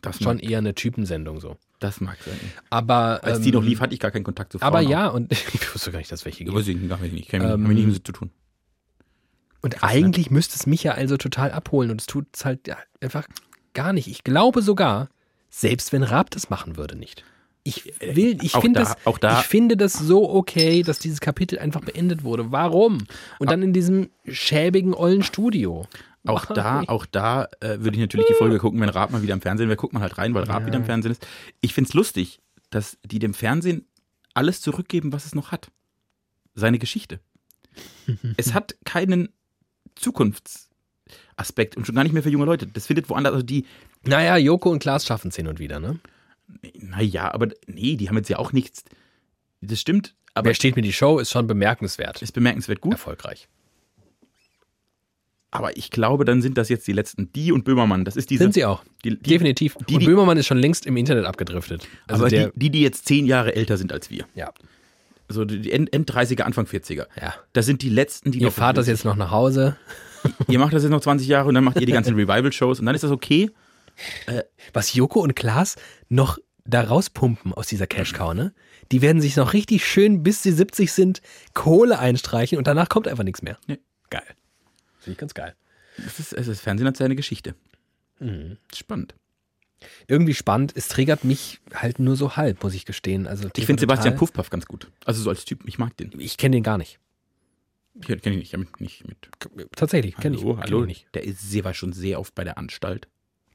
das 0.01 0.17
Schon 0.17 0.38
mag, 0.38 0.43
eher 0.49 0.58
eine 0.60 0.75
Typensendung 0.75 1.39
so. 1.39 1.58
das 1.79 2.01
mag 2.01 2.17
sein. 2.25 2.38
Aber 2.69 3.23
Als 3.23 3.38
ähm, 3.38 3.43
die 3.43 3.51
noch 3.51 3.63
lief, 3.63 3.79
hatte 3.79 3.93
ich 3.93 3.99
gar 3.99 4.12
keinen 4.12 4.23
Kontakt 4.23 4.51
zu 4.51 4.60
Frauen. 4.60 4.67
Aber 4.67 4.79
auch. 4.79 4.89
ja, 4.89 5.08
und 5.08 5.32
ich 5.53 5.73
wusste 5.73 5.91
gar 5.91 5.99
nicht, 5.99 6.12
dass 6.12 6.25
welche 6.25 6.43
gibt. 6.43 6.55
weiß 6.55 6.67
ich 6.67 6.89
gar 6.89 6.97
nicht. 6.97 7.13
Ich 7.13 7.34
Ähm, 7.34 7.41
ähm, 7.43 7.63
nicht 7.73 7.88
mit 7.88 8.05
zu 8.05 8.12
tun. 8.12 8.32
Und 9.62 9.84
eigentlich 9.84 10.32
müsste 10.32 10.55
es 10.55 10.65
mich 10.67 10.84
ja 10.84 10.93
also 10.93 11.17
total 11.17 11.51
abholen 11.51 11.91
und 11.91 11.99
es 11.99 12.08
tut 12.08 12.27
es 12.34 12.45
halt 12.45 12.69
einfach 13.01 13.27
gar 13.73 13.91
nicht. 13.91 14.08
Ich 14.08 14.23
glaube 14.23 14.62
sogar, 14.62 15.10
selbst 15.49 15.91
wenn 15.91 16.03
Raab 16.03 16.29
das 16.32 16.49
machen 16.49 16.77
würde, 16.77 16.95
nicht. 16.97 17.23
Ich 17.63 17.93
will, 17.99 18.37
ich 18.41 18.53
finde 18.53 18.79
da- 18.81 18.95
das, 19.05 19.19
da- 19.19 19.39
ich 19.41 19.45
finde 19.45 19.77
das 19.77 19.93
so 19.93 20.29
okay, 20.29 20.81
dass 20.81 20.97
dieses 20.99 21.19
Kapitel 21.19 21.59
einfach 21.59 21.81
beendet 21.81 22.23
wurde. 22.23 22.51
Warum? 22.51 22.99
Und 23.37 23.51
dann 23.51 23.61
in 23.61 23.73
diesem 23.73 24.09
schäbigen 24.27 24.93
ollen 24.93 25.23
Studio. 25.23 25.85
Auch 26.25 26.45
da, 26.45 26.83
auch 26.87 27.05
da 27.05 27.45
äh, 27.61 27.79
würde 27.79 27.91
ich 27.95 27.99
natürlich 28.01 28.27
die 28.27 28.33
Folge 28.33 28.57
gucken, 28.59 28.79
wenn 28.81 28.89
Raab 28.89 29.11
mal 29.11 29.21
wieder 29.21 29.33
im 29.33 29.41
Fernsehen 29.41 29.67
wäre, 29.69 29.77
guckt 29.77 29.93
man 29.93 30.01
halt 30.01 30.17
rein, 30.17 30.33
weil 30.33 30.43
Raab 30.43 30.61
Ja. 30.61 30.67
wieder 30.67 30.77
im 30.77 30.85
Fernsehen 30.85 31.11
ist. 31.11 31.25
Ich 31.61 31.73
find's 31.73 31.93
lustig, 31.93 32.39
dass 32.71 32.97
die 33.03 33.19
dem 33.19 33.33
Fernsehen 33.33 33.85
alles 34.33 34.61
zurückgeben, 34.61 35.11
was 35.13 35.25
es 35.25 35.33
noch 35.35 35.51
hat. 35.51 35.71
Seine 36.55 36.77
Geschichte. 36.79 37.19
es 38.37 38.53
hat 38.53 38.75
keinen 38.85 39.29
Zukunftsaspekt 39.95 41.77
und 41.77 41.85
schon 41.85 41.95
gar 41.95 42.03
nicht 42.03 42.13
mehr 42.13 42.23
für 42.23 42.29
junge 42.29 42.45
Leute. 42.45 42.67
Das 42.67 42.87
findet 42.87 43.09
woanders, 43.09 43.33
also 43.33 43.45
die, 43.45 43.65
Naja, 44.05 44.37
Joko 44.37 44.69
und 44.69 44.79
Klaas 44.79 45.05
schaffen 45.05 45.29
es 45.29 45.35
hin 45.35 45.47
und 45.47 45.59
wieder, 45.59 45.79
ne? 45.79 45.99
Naja, 46.79 47.33
aber 47.33 47.49
nee, 47.67 47.95
die 47.95 48.09
haben 48.09 48.17
jetzt 48.17 48.29
ja 48.29 48.38
auch 48.39 48.51
nichts. 48.53 48.83
Das 49.62 49.79
stimmt, 49.79 50.15
aber 50.33 50.47
Wer 50.49 50.53
steht 50.55 50.75
mir 50.75 50.81
die 50.81 50.93
Show, 50.93 51.19
ist 51.19 51.31
schon 51.31 51.47
bemerkenswert. 51.47 52.21
ist 52.21 52.31
bemerkenswert 52.31 52.81
gut. 52.81 52.93
Erfolgreich. 52.93 53.47
Aber 55.51 55.75
ich 55.77 55.89
glaube, 55.89 56.25
dann 56.25 56.41
sind 56.43 56.57
das 56.59 56.69
jetzt 56.69 56.88
die 56.88 56.91
letzten. 56.93 57.33
Die 57.33 57.51
und 57.51 57.65
Böhmermann, 57.65 58.05
das 58.05 58.15
ist 58.15 58.29
diese. 58.29 58.43
Sind 58.43 58.53
sie 58.53 58.65
auch. 58.65 58.83
Die, 59.03 59.12
die, 59.17 59.29
Definitiv. 59.31 59.75
die- 59.88 59.95
und 59.95 60.01
die- 60.01 60.05
Böhmermann 60.05 60.38
ist 60.38 60.45
schon 60.45 60.59
längst 60.59 60.85
im 60.85 60.95
Internet 60.95 61.25
abgedriftet. 61.25 61.88
Also 62.07 62.23
aber 62.23 62.29
der, 62.29 62.49
die, 62.51 62.59
die, 62.59 62.69
die 62.69 62.81
jetzt 62.83 63.05
zehn 63.07 63.25
Jahre 63.25 63.55
älter 63.55 63.77
sind 63.77 63.91
als 63.91 64.09
wir. 64.09 64.25
ja. 64.35 64.51
So 65.31 65.45
die 65.45 65.71
End, 65.71 65.93
End 65.93 66.12
30er, 66.12 66.41
Anfang 66.41 66.65
40er. 66.65 67.05
Ja. 67.21 67.35
Das 67.53 67.67
sind 67.67 67.83
die 67.83 67.89
letzten, 67.89 68.31
die 68.31 68.39
Ihr 68.39 68.47
noch. 68.47 68.53
fahrt 68.53 68.77
das 68.77 68.88
jetzt 68.88 69.05
noch 69.05 69.15
nach 69.15 69.29
Hause. 69.29 69.77
Ihr 70.47 70.57
macht 70.57 70.73
das 70.73 70.81
jetzt 70.81 70.89
noch 70.91 71.01
20 71.01 71.27
Jahre 71.27 71.47
und 71.47 71.53
dann 71.53 71.63
macht 71.63 71.79
ihr 71.79 71.85
die 71.85 71.91
ganzen 71.91 72.15
Revival-Shows 72.15 72.79
und 72.79 72.88
dann 72.88 72.95
ist 72.95 73.03
das 73.03 73.12
okay. 73.12 73.51
Was 74.73 74.93
Joko 74.93 75.21
und 75.21 75.35
Klaas 75.35 75.75
noch 76.07 76.38
da 76.65 76.81
rauspumpen 76.81 77.53
aus 77.53 77.67
dieser 77.67 77.88
Cash-Cow, 77.88 78.33
ne? 78.33 78.53
Die 78.91 79.01
werden 79.01 79.21
sich 79.21 79.35
noch 79.35 79.53
richtig 79.53 79.85
schön, 79.85 80.23
bis 80.23 80.43
sie 80.43 80.51
70 80.51 80.91
sind, 80.91 81.21
Kohle 81.53 81.99
einstreichen 81.99 82.57
und 82.57 82.67
danach 82.67 82.89
kommt 82.89 83.07
einfach 83.07 83.23
nichts 83.23 83.41
mehr. 83.41 83.57
Nee. 83.67 83.79
Geil. 84.09 84.23
Finde 84.99 85.13
ich 85.13 85.17
ganz 85.17 85.33
geil. 85.33 85.55
Das 85.97 86.19
ist, 86.19 86.33
es 86.33 86.47
ist 86.47 86.62
Fernsehen 86.62 86.88
hat 86.88 86.97
seine 86.97 87.15
Geschichte. 87.15 87.55
Mhm. 88.19 88.57
Spannend. 88.73 89.15
Irgendwie 90.07 90.33
spannend. 90.33 90.73
Es 90.75 90.88
triggert 90.88 91.23
mich 91.23 91.59
halt 91.73 91.99
nur 91.99 92.15
so 92.15 92.35
halb, 92.35 92.63
muss 92.63 92.73
ich 92.73 92.85
gestehen. 92.85 93.27
Also 93.27 93.49
Ich 93.55 93.65
finde 93.65 93.79
Sebastian 93.79 94.15
Puffpaff 94.15 94.49
ganz 94.49 94.65
gut. 94.65 94.91
Also 95.05 95.21
so 95.21 95.29
als 95.29 95.45
Typ, 95.45 95.62
ich 95.65 95.77
mag 95.79 95.95
den. 95.97 96.12
Ich 96.19 96.38
kenne 96.38 96.57
den 96.57 96.63
gar 96.63 96.77
nicht. 96.77 96.99
Ich 98.01 98.07
kenne 98.07 98.35
ihn 98.35 98.39
nicht, 98.39 98.53
ich 98.53 98.79
nicht 98.79 99.07
mit. 99.07 99.17
Tatsächlich, 99.75 100.15
kenne 100.15 100.35
ich, 100.35 100.43
Hallo, 100.43 100.55
kenn 100.57 100.79
ich 100.81 100.85
nicht. 100.85 101.15
Der 101.15 101.23
ist, 101.23 101.41
sie 101.41 101.63
war 101.63 101.73
schon 101.73 101.93
sehr 101.93 102.19
oft 102.19 102.35
bei 102.35 102.43
der 102.43 102.57
Anstalt, 102.57 103.07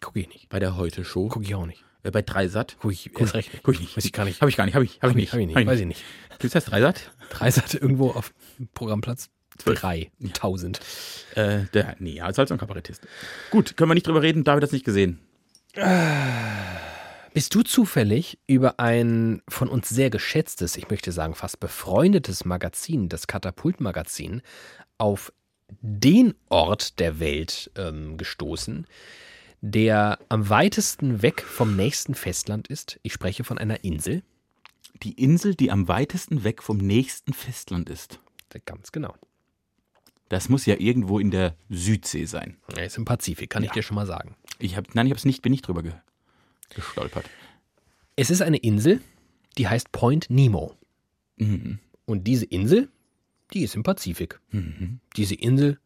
Gucke 0.04 0.20
ich 0.20 0.28
nicht. 0.28 0.48
bei 0.48 0.58
der 0.58 0.76
Heute-Show, 0.76 1.28
Gucke 1.28 1.44
ich 1.44 1.54
auch 1.54 1.66
nicht. 1.66 1.82
äh, 2.02 2.10
bei 2.10 2.22
Dreisat. 2.22 2.76
Gucke 2.78 2.92
ich 2.92 3.10
erst 3.18 3.34
recht 3.34 3.52
nicht. 3.52 3.62
Guck 3.62 3.74
ich 3.74 3.80
nicht. 3.80 3.96
Weiß 3.96 4.04
ich 4.04 4.12
gar 4.12 4.24
nicht. 4.24 4.40
Habe 4.40 4.50
ich 4.50 4.56
gar 4.56 4.66
nicht, 4.66 4.74
habe 4.74 4.84
ich, 4.84 5.00
habe 5.00 5.10
ich 5.10 5.16
nicht. 5.16 5.32
Hab 5.32 5.40
ich 5.40 5.46
nicht. 5.46 5.56
Hab 5.56 5.66
Weiß 5.66 5.80
ich 5.80 5.86
nicht. 5.86 6.04
Gibt's 6.38 6.52
das 6.52 6.66
Dreisat? 6.66 7.10
Drei 7.30 7.50
Seite 7.50 7.78
irgendwo 7.78 8.10
auf 8.10 8.32
Programmplatz. 8.74 9.30
Zwölf. 9.56 9.80
3000. 9.80 10.80
Äh, 11.36 11.64
der, 11.72 11.96
nee, 12.00 12.20
als 12.20 12.38
halt 12.38 12.48
so 12.48 12.54
ein 12.54 12.58
Kabarettist. 12.58 13.06
Gut, 13.50 13.76
können 13.76 13.88
wir 13.90 13.94
nicht 13.94 14.06
drüber 14.06 14.20
reden, 14.20 14.42
David 14.44 14.62
hat 14.64 14.68
es 14.68 14.72
nicht 14.72 14.84
gesehen. 14.84 15.20
Bist 17.32 17.54
du 17.54 17.62
zufällig 17.62 18.38
über 18.46 18.78
ein 18.78 19.42
von 19.48 19.68
uns 19.68 19.88
sehr 19.88 20.10
geschätztes, 20.10 20.76
ich 20.76 20.90
möchte 20.90 21.12
sagen 21.12 21.34
fast 21.34 21.60
befreundetes 21.60 22.44
Magazin, 22.44 23.08
das 23.08 23.26
Katapult-Magazin, 23.26 24.42
auf 24.98 25.32
den 25.80 26.34
Ort 26.48 26.98
der 27.00 27.18
Welt 27.20 27.70
ähm, 27.76 28.16
gestoßen, 28.16 28.86
der 29.66 30.18
am 30.28 30.50
weitesten 30.50 31.22
weg 31.22 31.40
vom 31.40 31.74
nächsten 31.74 32.14
Festland 32.14 32.68
ist? 32.68 33.00
Ich 33.02 33.14
spreche 33.14 33.44
von 33.44 33.56
einer 33.56 33.82
Insel. 33.82 34.22
Die 35.02 35.12
Insel, 35.12 35.54
die 35.54 35.70
am 35.70 35.88
weitesten 35.88 36.44
weg 36.44 36.62
vom 36.62 36.76
nächsten 36.76 37.32
Festland 37.32 37.88
ist. 37.88 38.20
Ganz 38.66 38.92
genau. 38.92 39.14
Das 40.28 40.50
muss 40.50 40.66
ja 40.66 40.76
irgendwo 40.78 41.18
in 41.18 41.30
der 41.30 41.56
Südsee 41.70 42.26
sein. 42.26 42.58
Er 42.76 42.84
ist 42.84 42.98
im 42.98 43.06
Pazifik, 43.06 43.48
kann 43.48 43.64
ich 43.64 43.70
dir 43.70 43.82
schon 43.82 43.94
mal 43.94 44.06
sagen. 44.06 44.36
Ich 44.58 44.76
hab, 44.76 44.94
nein, 44.94 45.06
ich 45.06 45.12
hab's 45.12 45.24
nicht, 45.24 45.40
bin 45.40 45.50
nicht 45.50 45.66
drüber 45.66 45.82
ge, 45.82 45.92
gestolpert. 46.68 47.28
Es 48.16 48.30
ist 48.30 48.42
eine 48.42 48.58
Insel, 48.58 49.00
die 49.56 49.66
heißt 49.66 49.92
Point 49.92 50.28
Nemo. 50.28 50.76
Mhm. 51.38 51.78
Und 52.04 52.26
diese 52.26 52.44
Insel, 52.44 52.90
die 53.54 53.62
ist 53.62 53.74
im 53.76 53.82
Pazifik. 53.82 54.40
Diese 55.16 55.34
Insel 55.34 55.80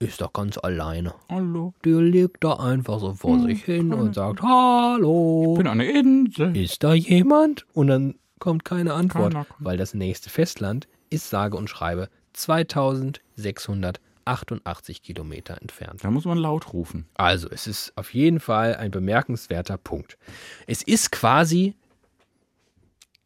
ist 0.00 0.20
doch 0.22 0.32
ganz 0.32 0.56
alleine. 0.58 1.14
Hallo, 1.28 1.74
Die 1.84 1.92
liegt 1.92 2.42
da 2.42 2.54
einfach 2.54 2.98
so 3.00 3.12
vor 3.14 3.38
sich 3.40 3.62
hin 3.64 3.92
und 3.92 4.14
sagt, 4.14 4.40
hallo, 4.42 5.50
ich 5.52 5.58
bin 5.58 5.66
eine 5.66 5.84
Insel. 5.84 6.56
ist 6.56 6.82
da 6.82 6.94
jemand? 6.94 7.66
Und 7.74 7.88
dann 7.88 8.14
kommt 8.38 8.64
keine 8.64 8.94
Antwort, 8.94 9.34
kommt. 9.34 9.46
weil 9.58 9.76
das 9.76 9.92
nächste 9.92 10.30
Festland 10.30 10.88
ist 11.10 11.28
sage 11.28 11.56
und 11.58 11.68
schreibe 11.68 12.08
2688 12.32 15.02
Kilometer 15.02 15.60
entfernt. 15.60 16.02
Da 16.02 16.10
muss 16.10 16.24
man 16.24 16.38
laut 16.38 16.72
rufen. 16.72 17.04
Also, 17.14 17.50
es 17.50 17.66
ist 17.66 17.92
auf 17.96 18.14
jeden 18.14 18.40
Fall 18.40 18.76
ein 18.76 18.90
bemerkenswerter 18.90 19.76
Punkt. 19.76 20.16
Es 20.66 20.82
ist 20.82 21.12
quasi 21.12 21.74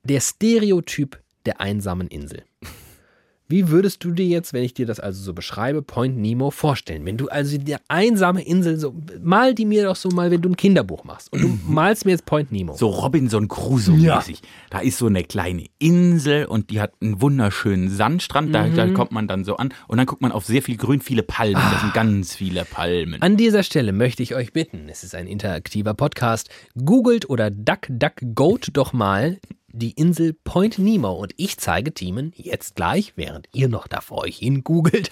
der 0.02 0.18
Stereotyp 0.20 1.20
der 1.46 1.60
einsamen 1.60 2.08
Insel. 2.08 2.42
Wie 3.46 3.68
würdest 3.68 4.02
du 4.02 4.10
dir 4.12 4.24
jetzt, 4.24 4.54
wenn 4.54 4.64
ich 4.64 4.72
dir 4.72 4.86
das 4.86 5.00
also 5.00 5.22
so 5.22 5.34
beschreibe, 5.34 5.82
Point 5.82 6.16
Nemo 6.16 6.50
vorstellen? 6.50 7.04
Wenn 7.04 7.18
du 7.18 7.28
also 7.28 7.58
die 7.58 7.76
einsame 7.88 8.42
Insel 8.42 8.78
so, 8.78 8.94
mal 9.22 9.54
die 9.54 9.66
mir 9.66 9.84
doch 9.84 9.96
so 9.96 10.08
mal, 10.08 10.30
wenn 10.30 10.40
du 10.40 10.48
ein 10.48 10.56
Kinderbuch 10.56 11.04
machst 11.04 11.30
und 11.30 11.42
du 11.42 11.58
malst 11.66 12.06
mir 12.06 12.12
jetzt 12.12 12.24
Point 12.24 12.52
Nemo. 12.52 12.74
So 12.74 12.88
Robinson 12.88 13.48
Crusoe-mäßig. 13.48 14.40
Da 14.70 14.78
ist 14.78 14.96
so 14.96 15.06
eine 15.06 15.24
kleine 15.24 15.66
Insel 15.78 16.46
und 16.46 16.70
die 16.70 16.80
hat 16.80 16.94
einen 17.02 17.20
wunderschönen 17.20 17.90
Sandstrand. 17.90 18.54
Da, 18.54 18.68
da 18.68 18.88
kommt 18.88 19.12
man 19.12 19.28
dann 19.28 19.44
so 19.44 19.56
an 19.56 19.74
und 19.88 19.98
dann 19.98 20.06
guckt 20.06 20.22
man 20.22 20.32
auf 20.32 20.46
sehr 20.46 20.62
viel 20.62 20.78
Grün, 20.78 21.00
viele 21.00 21.22
Palmen. 21.22 21.62
Das 21.70 21.82
sind 21.82 21.92
ganz 21.92 22.34
viele 22.34 22.64
Palmen. 22.64 23.20
An 23.20 23.36
dieser 23.36 23.62
Stelle 23.62 23.92
möchte 23.92 24.22
ich 24.22 24.34
euch 24.34 24.54
bitten, 24.54 24.88
es 24.88 25.04
ist 25.04 25.14
ein 25.14 25.26
interaktiver 25.26 25.92
Podcast, 25.92 26.48
googelt 26.82 27.28
oder 27.28 27.50
duckduckgoat 27.50 28.70
doch 28.72 28.94
mal 28.94 29.38
die 29.74 29.90
Insel 29.90 30.32
Point 30.32 30.78
Nemo 30.78 31.12
und 31.12 31.34
ich 31.36 31.58
zeige 31.58 31.92
Teamen 31.92 32.32
jetzt 32.36 32.76
gleich, 32.76 33.14
während 33.16 33.48
ihr 33.52 33.68
noch 33.68 33.88
da 33.88 34.00
vor 34.00 34.18
euch 34.18 34.38
hin 34.38 34.62
googelt, 34.62 35.10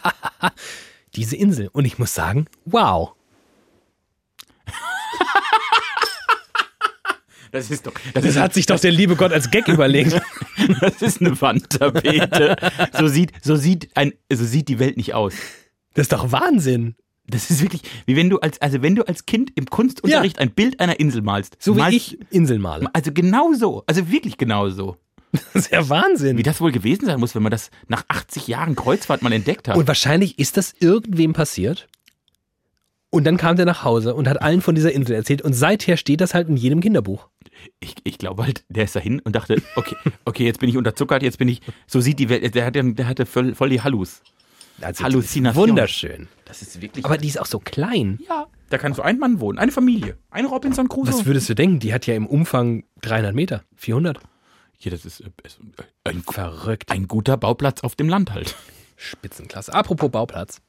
diese 1.14 1.36
Insel. 1.36 1.68
Und 1.72 1.84
ich 1.84 1.98
muss 1.98 2.14
sagen, 2.14 2.46
wow. 2.64 3.12
Das 7.50 7.70
ist 7.70 7.86
doch, 7.86 7.92
das 7.92 8.12
Das 8.14 8.24
ist, 8.24 8.38
hat 8.38 8.54
sich 8.54 8.64
doch 8.64 8.80
der 8.80 8.92
liebe 8.92 9.14
Gott 9.14 9.30
als 9.32 9.50
Gag 9.50 9.68
überlegt. 9.68 10.12
das 10.80 11.02
ist 11.02 11.20
eine 11.20 11.38
Wandtapete. 11.38 12.56
So 12.98 13.08
sieht, 13.08 13.32
so 13.42 13.56
sieht 13.56 13.94
ein, 13.94 14.14
so 14.32 14.44
sieht 14.44 14.68
die 14.68 14.78
Welt 14.78 14.96
nicht 14.96 15.12
aus. 15.12 15.34
Das 15.92 16.04
ist 16.04 16.12
doch 16.12 16.32
Wahnsinn. 16.32 16.94
Das 17.32 17.50
ist 17.50 17.60
wirklich, 17.62 17.82
wie 18.06 18.14
wenn 18.16 18.30
du 18.30 18.38
als, 18.38 18.60
also 18.62 18.80
wenn 18.82 18.94
du 18.94 19.02
als 19.08 19.26
Kind 19.26 19.50
im 19.56 19.66
Kunstunterricht 19.66 20.38
ein 20.38 20.50
Bild 20.52 20.78
einer 20.80 21.00
Insel 21.00 21.22
malst. 21.22 21.56
So 21.58 21.74
wie 21.76 21.80
malst, 21.80 21.96
ich 21.96 22.18
Inseln 22.30 22.60
male. 22.60 22.88
Also 22.92 23.10
genau 23.12 23.52
so. 23.54 23.82
Also 23.86 24.10
wirklich 24.10 24.38
genau 24.38 24.68
so. 24.70 24.96
Das 25.54 25.64
ist 25.64 25.72
ja 25.72 25.88
Wahnsinn. 25.88 26.36
Wie 26.38 26.42
das 26.42 26.60
wohl 26.60 26.72
gewesen 26.72 27.06
sein 27.06 27.18
muss, 27.18 27.34
wenn 27.34 27.42
man 27.42 27.50
das 27.50 27.70
nach 27.88 28.04
80 28.08 28.46
Jahren 28.48 28.76
Kreuzfahrt 28.76 29.22
mal 29.22 29.32
entdeckt 29.32 29.66
hat. 29.66 29.76
Und 29.78 29.88
wahrscheinlich 29.88 30.38
ist 30.38 30.56
das 30.58 30.74
irgendwem 30.78 31.32
passiert. 31.32 31.88
Und 33.10 33.24
dann 33.24 33.36
kam 33.36 33.56
der 33.56 33.66
nach 33.66 33.82
Hause 33.84 34.14
und 34.14 34.26
hat 34.28 34.40
allen 34.40 34.62
von 34.62 34.74
dieser 34.74 34.92
Insel 34.92 35.14
erzählt. 35.14 35.42
Und 35.42 35.52
seither 35.52 35.96
steht 35.98 36.20
das 36.22 36.32
halt 36.34 36.48
in 36.48 36.56
jedem 36.56 36.80
Kinderbuch. 36.80 37.28
ich, 37.80 37.94
ich 38.04 38.16
glaube 38.18 38.42
halt, 38.44 38.64
der 38.70 38.84
ist 38.84 38.96
dahin 38.96 39.20
und 39.20 39.34
dachte, 39.36 39.62
okay, 39.76 39.96
okay, 40.24 40.44
jetzt 40.46 40.60
bin 40.60 40.68
ich 40.70 40.76
unterzuckert, 40.78 41.22
jetzt 41.22 41.38
bin 41.38 41.48
ich, 41.48 41.60
so 41.86 42.00
sieht 42.00 42.18
die 42.18 42.28
Welt, 42.30 42.54
der, 42.54 42.64
hat, 42.64 42.74
ja- 42.76 42.82
der 42.82 43.06
hatte 43.06 43.26
voll, 43.26 43.54
voll 43.54 43.68
die 43.70 43.82
Hallus. 43.82 44.22
Also, 44.80 45.04
Halluzination. 45.04 45.68
Wunderschön. 45.68 46.28
Das 46.44 46.62
ist 46.62 46.80
wirklich. 46.80 47.04
Aber 47.04 47.18
die 47.18 47.28
ist 47.28 47.40
auch 47.40 47.46
so 47.46 47.58
klein. 47.58 48.18
ja, 48.28 48.46
da 48.70 48.78
kann 48.78 48.94
so 48.94 49.02
ein 49.02 49.18
Mann 49.18 49.40
wohnen, 49.40 49.58
eine 49.58 49.70
Familie, 49.72 50.16
ein 50.30 50.46
Robinson 50.46 50.88
Crusoe. 50.88 51.12
Was 51.12 51.26
würdest 51.26 51.48
du 51.48 51.54
denken? 51.54 51.78
Die 51.78 51.92
hat 51.92 52.06
ja 52.06 52.14
im 52.14 52.26
Umfang 52.26 52.84
300 53.02 53.34
Meter, 53.34 53.64
400. 53.76 54.18
Hier, 54.78 54.90
das 54.90 55.04
ist, 55.04 55.20
äh, 55.20 55.30
ist 55.44 55.60
äh, 55.78 56.10
ein, 56.10 56.22
Verrückt. 56.22 56.90
ein 56.90 57.06
guter 57.06 57.36
Bauplatz 57.36 57.82
auf 57.84 57.94
dem 57.94 58.08
Land 58.08 58.32
halt. 58.32 58.56
Spitzenklasse. 58.96 59.72
Apropos 59.74 60.10
Bauplatz. 60.10 60.60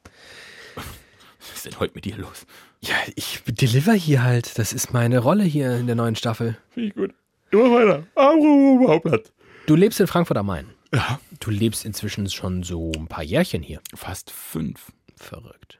Was 0.76 1.56
ist 1.56 1.66
denn 1.66 1.80
heute 1.80 1.94
mit 1.96 2.06
dir 2.06 2.18
los? 2.18 2.46
Ja, 2.82 2.96
ich 3.16 3.42
deliver 3.48 3.94
hier 3.94 4.24
halt. 4.24 4.58
Das 4.60 4.74
ist 4.74 4.94
meine 4.94 5.20
Rolle 5.20 5.44
hier 5.44 5.78
in 5.78 5.88
der 5.88 5.96
neuen 5.96 6.16
Staffel. 6.16 6.58
Finde 6.72 6.89
ich 6.89 6.96
gut. 6.96 7.13
Immer 7.52 7.72
weiter. 7.72 8.04
Apropos 8.16 8.86
Bauplatz. 8.88 9.32
Du 9.66 9.76
lebst 9.76 10.00
in 10.00 10.08
Frankfurt 10.08 10.38
am 10.38 10.46
Main. 10.48 10.66
Ja. 10.93 11.19
Du 11.39 11.49
lebst 11.49 11.86
inzwischen 11.86 12.29
schon 12.29 12.63
so 12.63 12.91
ein 12.95 13.08
paar 13.08 13.23
Jährchen 13.23 13.63
hier. 13.63 13.82
Fast 13.95 14.32
fünf. 14.32 14.91
Verrückt. 15.15 15.79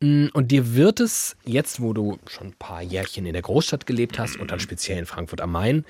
Mm, 0.00 0.28
Und 0.32 0.50
dir 0.50 0.74
wird 0.74 1.00
es 1.00 1.36
jetzt, 1.44 1.80
wo 1.80 1.92
du 1.92 2.18
schon 2.26 2.48
ein 2.48 2.56
paar 2.58 2.82
Jährchen 2.82 3.26
in 3.26 3.32
der 3.32 3.42
Großstadt 3.42 3.86
gelebt 3.86 4.18
hast 4.18 4.36
und 4.36 4.50
dann 4.50 4.60
speziell 4.60 4.98
in 4.98 5.06
Frankfurt 5.06 5.40
am 5.40 5.52
Main, 5.52 5.84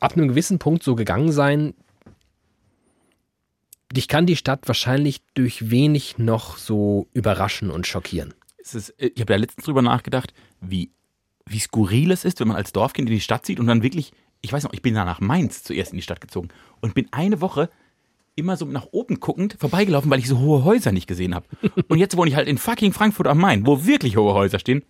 ab 0.00 0.16
einem 0.16 0.28
gewissen 0.28 0.58
Punkt 0.58 0.82
so 0.82 0.94
gegangen 0.94 1.32
sein, 1.32 1.74
dich 3.92 4.08
kann 4.08 4.26
die 4.26 4.36
Stadt 4.36 4.66
wahrscheinlich 4.68 5.22
durch 5.34 5.70
wenig 5.70 6.18
noch 6.18 6.56
so 6.56 7.08
überraschen 7.12 7.70
und 7.70 7.86
schockieren. 7.86 8.34
Ist, 8.58 8.90
äh, 9.00 9.10
ich 9.14 9.20
habe 9.20 9.32
da 9.32 9.36
letztens 9.36 9.64
drüber 9.64 9.82
nachgedacht, 9.82 10.32
wie, 10.60 10.90
wie 11.46 11.58
skurril 11.58 12.10
es 12.12 12.24
ist, 12.24 12.40
wenn 12.40 12.48
man 12.48 12.56
als 12.56 12.72
Dorfkind 12.72 13.08
in 13.08 13.14
die 13.14 13.20
Stadt 13.20 13.46
zieht 13.46 13.60
und 13.60 13.66
dann 13.66 13.82
wirklich, 13.82 14.12
ich 14.40 14.52
weiß 14.52 14.64
noch, 14.64 14.72
ich 14.72 14.82
bin 14.82 14.94
da 14.94 15.04
nach 15.04 15.20
Mainz 15.20 15.62
zuerst 15.62 15.92
in 15.92 15.96
die 15.98 16.02
Stadt 16.02 16.20
gezogen 16.20 16.48
und 16.80 16.94
bin 16.94 17.08
eine 17.10 17.40
Woche 17.40 17.70
immer 18.36 18.56
so 18.56 18.64
nach 18.64 18.86
oben 18.92 19.20
guckend 19.20 19.56
vorbeigelaufen, 19.58 20.10
weil 20.10 20.18
ich 20.18 20.28
so 20.28 20.38
hohe 20.38 20.64
Häuser 20.64 20.92
nicht 20.92 21.06
gesehen 21.06 21.34
habe. 21.34 21.46
Und 21.88 21.98
jetzt 21.98 22.16
wohne 22.16 22.30
ich 22.30 22.36
halt 22.36 22.48
in 22.48 22.58
fucking 22.58 22.92
Frankfurt 22.92 23.26
am 23.26 23.38
Main, 23.38 23.66
wo 23.66 23.84
wirklich 23.84 24.16
hohe 24.16 24.34
Häuser 24.34 24.58
stehen. 24.58 24.82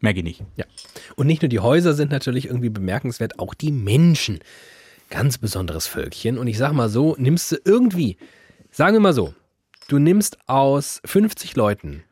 Merke 0.00 0.20
ich 0.20 0.24
nicht. 0.24 0.42
Ja. 0.56 0.64
Und 1.16 1.26
nicht 1.26 1.42
nur 1.42 1.48
die 1.48 1.60
Häuser 1.60 1.94
sind 1.94 2.10
natürlich 2.10 2.46
irgendwie 2.46 2.68
bemerkenswert, 2.68 3.38
auch 3.38 3.54
die 3.54 3.72
Menschen. 3.72 4.40
Ganz 5.10 5.38
besonderes 5.38 5.86
Völkchen. 5.86 6.38
Und 6.38 6.46
ich 6.46 6.58
sag 6.58 6.72
mal 6.72 6.88
so, 6.88 7.14
nimmst 7.18 7.52
du 7.52 7.56
irgendwie, 7.64 8.16
sagen 8.70 8.94
wir 8.94 9.00
mal 9.00 9.12
so, 9.12 9.34
du 9.88 9.98
nimmst 9.98 10.38
aus 10.48 11.00
50 11.04 11.56
Leuten 11.56 12.04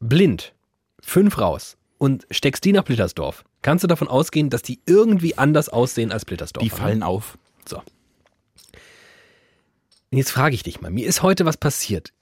blind 0.00 0.52
fünf 1.00 1.38
raus 1.38 1.76
und 1.98 2.26
steckst 2.30 2.64
die 2.64 2.72
nach 2.72 2.84
Blittersdorf. 2.84 3.44
Kannst 3.64 3.82
du 3.82 3.88
davon 3.88 4.08
ausgehen, 4.08 4.50
dass 4.50 4.60
die 4.60 4.80
irgendwie 4.84 5.38
anders 5.38 5.70
aussehen 5.70 6.12
als 6.12 6.26
Blittersdorf? 6.26 6.62
Die 6.62 6.68
fallen 6.68 7.02
auf. 7.02 7.38
So. 7.66 7.78
Und 7.78 10.18
jetzt 10.18 10.30
frage 10.30 10.54
ich 10.54 10.62
dich 10.62 10.82
mal, 10.82 10.90
mir 10.90 11.06
ist 11.06 11.22
heute 11.22 11.46
was 11.46 11.56
passiert. 11.56 12.12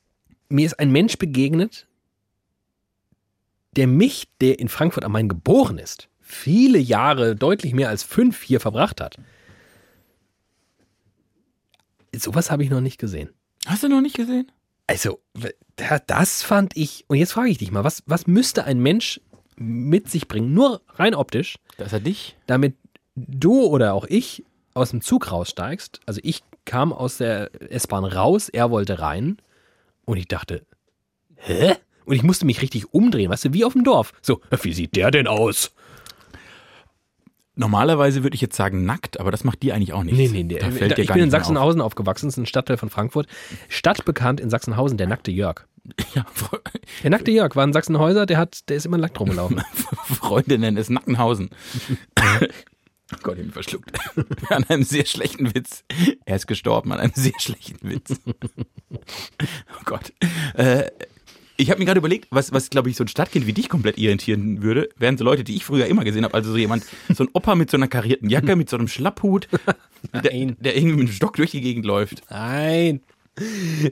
Mir 0.49 0.67
ist 0.67 0.79
ein 0.79 0.93
Mensch 0.93 1.19
begegnet, 1.19 1.89
der 3.73 3.89
mich, 3.89 4.29
der 4.41 4.61
in 4.61 4.69
Frankfurt 4.69 5.05
am 5.05 5.11
Main 5.11 5.29
geboren 5.29 5.79
ist, 5.79 6.09
viele 6.21 6.79
Jahre, 6.79 7.35
deutlich 7.35 7.75
mehr 7.75 7.89
als 7.89 8.05
fünf 8.05 8.41
hier 8.41 8.61
verbracht 8.61 9.01
hat. 9.01 9.17
Sowas 12.15 12.53
habe 12.53 12.63
ich 12.63 12.71
noch 12.71 12.81
nicht 12.81 12.99
gesehen. 12.99 13.31
Hast 13.67 13.83
du 13.83 13.89
noch 13.89 14.01
nicht 14.01 14.15
gesehen? 14.15 14.53
Also, 14.87 15.19
das 16.07 16.45
fand 16.45 16.77
ich. 16.77 17.05
Und 17.09 17.17
jetzt 17.17 17.33
frage 17.33 17.51
ich 17.51 17.59
dich 17.59 17.73
mal, 17.73 17.83
was, 17.83 18.05
was 18.07 18.29
müsste 18.29 18.63
ein 18.63 18.79
Mensch 18.79 19.21
mit 19.57 20.09
sich 20.11 20.29
bringen, 20.29 20.55
nur 20.55 20.81
rein 20.95 21.15
optisch, 21.15 21.57
Dass 21.77 21.93
er 21.93 22.01
dich? 22.01 22.37
damit 22.47 22.75
du 23.17 23.63
oder 23.65 23.95
auch 23.95 24.05
ich 24.09 24.45
aus 24.75 24.91
dem 24.91 25.01
Zug 25.03 25.31
raussteigst. 25.31 26.01
Also 26.07 26.21
ich 26.25 26.43
kam 26.65 26.93
aus 26.93 27.19
der 27.19 27.51
S-Bahn 27.71 28.05
raus, 28.05 28.49
er 28.49 28.71
wollte 28.71 29.01
rein 29.01 29.37
und 30.05 30.17
ich 30.17 30.29
dachte, 30.29 30.65
hä? 31.37 31.75
Und 32.05 32.17
ich 32.17 32.23
musste 32.23 32.47
mich 32.47 32.63
richtig 32.63 32.93
umdrehen, 32.95 33.31
weißt 33.31 33.45
du, 33.47 33.53
wie 33.53 33.65
auf 33.65 33.75
dem 33.75 33.85
Dorf. 33.85 34.13
So, 34.23 34.41
wie 34.63 34.73
sieht 34.73 34.97
der 34.97 35.11
denn 35.11 35.27
aus? 35.27 35.73
Normalerweise 37.55 38.23
würde 38.23 38.35
ich 38.35 38.41
jetzt 38.41 38.57
sagen 38.57 38.87
nackt, 38.87 39.21
aber 39.21 39.31
das 39.31 39.45
macht 39.45 39.63
dir 39.63 39.75
eigentlich 39.75 39.93
auch 39.93 40.03
nichts. 40.05 40.19
Nee, 40.19 40.29
nee, 40.29 40.43
nee. 40.43 40.59
Da 40.59 40.71
fällt 40.71 40.93
Da- 40.93 41.03
ich 41.03 41.09
bin 41.09 41.17
in 41.19 41.29
mehr 41.29 41.39
auf. 41.39 41.45
Sachsenhausen 41.45 41.81
aufgewachsen, 41.83 42.27
das 42.27 42.35
ist 42.35 42.39
ein 42.39 42.47
Stadtteil 42.47 42.79
von 42.79 42.89
Frankfurt. 42.89 43.27
Stadtbekannt 43.69 44.41
in 44.41 44.49
Sachsenhausen, 44.49 44.97
der 44.97 45.07
nackte 45.07 45.31
Jörg. 45.31 45.67
Ja, 46.15 46.27
Der 47.03 47.11
nackte 47.11 47.31
Jörg 47.31 47.57
war 47.57 47.65
in 47.65 47.73
Sachsenhäuser, 47.73 48.27
der 48.27 48.39
hat, 48.39 48.69
der 48.69 48.77
ist 48.77 48.87
immer 48.87 48.99
nackt 48.99 49.19
rumgelaufen. 49.19 49.63
Freunde 50.05 50.59
nennen 50.59 50.77
es 50.77 50.91
Nackenhausen. 50.91 51.51
Oh 52.19 53.17
Gott, 53.23 53.37
ich 53.37 53.43
bin 53.43 53.53
verschluckt. 53.53 53.91
An 54.51 54.65
einem 54.65 54.85
sehr 54.85 55.07
schlechten 55.07 55.55
Witz. 55.55 55.85
Er 56.25 56.37
ist 56.37 56.47
gestorben 56.47 56.93
an 56.93 57.01
einem 57.01 57.13
sehr 57.15 57.39
schlechten 57.39 57.89
Witz. 57.89 58.21
Oh 58.91 59.83
Gott. 59.85 60.13
Äh, 60.55 60.91
ich 61.57 61.71
habe 61.71 61.79
mir 61.79 61.85
gerade 61.87 61.99
überlegt, 61.99 62.29
was, 62.31 62.53
was 62.53 62.71
glaube 62.71 62.91
ich, 62.91 62.97
so 62.97 63.05
ein 63.05 63.09
Stadtkind 63.09 63.47
wie 63.47 63.53
dich 63.53 63.69
komplett 63.69 63.99
irritieren 63.99 64.63
würde, 64.63 64.89
wären 64.97 65.19
so 65.19 65.25
Leute, 65.25 65.45
die 65.45 65.55
ich 65.55 65.65
früher 65.65 65.87
immer 65.87 66.05
gesehen 66.05 66.25
habe. 66.25 66.35
Also 66.35 66.51
so 66.51 66.57
jemand, 66.57 66.85
so 67.15 67.25
ein 67.25 67.31
Opa 67.35 67.55
mit 67.55 67.71
so 67.71 67.77
einer 67.77 67.89
karierten 67.89 68.31
Jacke, 68.31 68.57
mit 68.57 68.69
so 68.71 68.77
einem 68.77 68.89
Schlapphut, 68.89 69.49
der, 70.13 70.23
der 70.23 70.77
irgendwie 70.77 70.97
mit 70.97 71.01
einem 71.01 71.13
Stock 71.13 71.37
durch 71.37 71.51
die 71.51 71.61
Gegend 71.61 71.85
läuft. 71.85 72.23
Nein. 72.31 73.01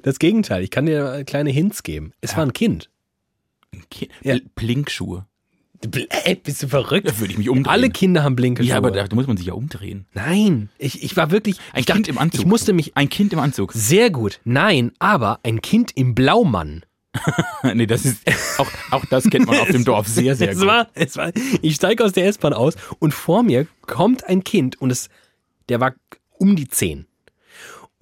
Das 0.02 0.18
Gegenteil. 0.18 0.62
Ich 0.62 0.70
kann 0.70 0.86
dir 0.86 1.24
kleine 1.24 1.50
Hints 1.50 1.82
geben. 1.82 2.12
Es 2.20 2.36
war 2.36 2.44
ein 2.44 2.52
Kind. 2.52 2.90
Ein 3.72 3.82
Kind, 3.90 4.10
Ja. 4.22 4.36
Blinkschuhe. 4.54 5.26
Ey, 6.24 6.34
bist 6.34 6.62
du 6.62 6.68
verrückt? 6.68 7.08
Da 7.08 7.18
würde 7.18 7.32
ich 7.32 7.38
mich 7.38 7.48
umdrehen. 7.48 7.72
Alle 7.72 7.88
Kinder 7.88 8.22
haben 8.22 8.36
blinke 8.36 8.62
Ja, 8.62 8.76
aber 8.76 8.90
da, 8.90 9.06
muss 9.14 9.26
man 9.26 9.38
sich 9.38 9.46
ja 9.46 9.54
umdrehen. 9.54 10.06
Nein, 10.12 10.68
ich, 10.76 11.02
ich 11.02 11.16
war 11.16 11.30
wirklich. 11.30 11.56
Ein 11.72 11.80
ich 11.80 11.86
Kind 11.86 12.00
dachte, 12.00 12.10
im 12.10 12.18
Anzug. 12.18 12.40
Ich 12.40 12.46
musste 12.46 12.74
mich. 12.74 12.96
Ein 12.98 13.08
Kind 13.08 13.32
im 13.32 13.38
Anzug. 13.38 13.72
Sehr 13.72 14.10
gut. 14.10 14.40
Nein, 14.44 14.92
aber 14.98 15.40
ein 15.42 15.62
Kind 15.62 15.92
im 15.96 16.14
Blaumann. 16.14 16.84
nee, 17.74 17.86
das 17.86 18.04
ist 18.04 18.22
auch, 18.58 18.68
auch 18.90 19.04
das 19.06 19.24
kennt 19.30 19.46
man 19.46 19.58
auf 19.58 19.68
dem 19.70 19.84
Dorf 19.86 20.06
sehr, 20.06 20.36
sehr 20.36 20.50
es 20.50 20.58
gut. 20.58 20.66
War, 20.66 20.88
es 20.94 21.16
war, 21.16 21.32
ich 21.62 21.74
steige 21.74 22.04
aus 22.04 22.12
der 22.12 22.26
S-Bahn 22.26 22.52
aus 22.52 22.74
und 22.98 23.12
vor 23.14 23.42
mir 23.42 23.66
kommt 23.86 24.24
ein 24.28 24.44
Kind 24.44 24.80
und 24.80 24.90
es, 24.90 25.08
der 25.68 25.80
war 25.80 25.94
um 26.38 26.54
die 26.54 26.68
zehn. 26.68 27.06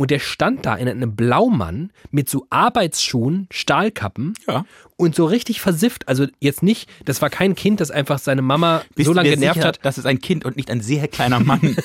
Und 0.01 0.13
der 0.13 0.21
stand 0.21 0.65
da 0.65 0.77
in 0.77 0.89
einem 0.89 1.17
Blaumann 1.17 1.91
mit 2.13 2.31
so 2.31 2.47
Arbeitsschuhen, 2.51 3.49
Stahlkappen 3.51 4.35
Ja. 4.47 4.65
und 4.97 5.17
so 5.17 5.25
richtig 5.27 5.61
versifft. 5.61 6.07
Also 6.07 6.27
jetzt 6.39 6.63
nicht, 6.63 6.89
das 7.05 7.21
war 7.21 7.31
kein 7.31 7.57
Kind, 7.57 7.81
das 7.81 7.91
einfach 7.91 8.21
seine 8.21 8.41
Mama 8.41 8.83
Bist 8.95 9.09
so 9.09 9.13
lange 9.13 9.31
genervt 9.31 9.55
sicher, 9.57 9.67
hat. 9.67 9.81
Das 9.83 9.99
ist 9.99 10.07
ein 10.07 10.21
Kind 10.21 10.45
und 10.45 10.57
nicht 10.57 10.71
ein 10.71 10.81
sehr 10.81 11.09
kleiner 11.09 11.41
Mann. 11.41 11.61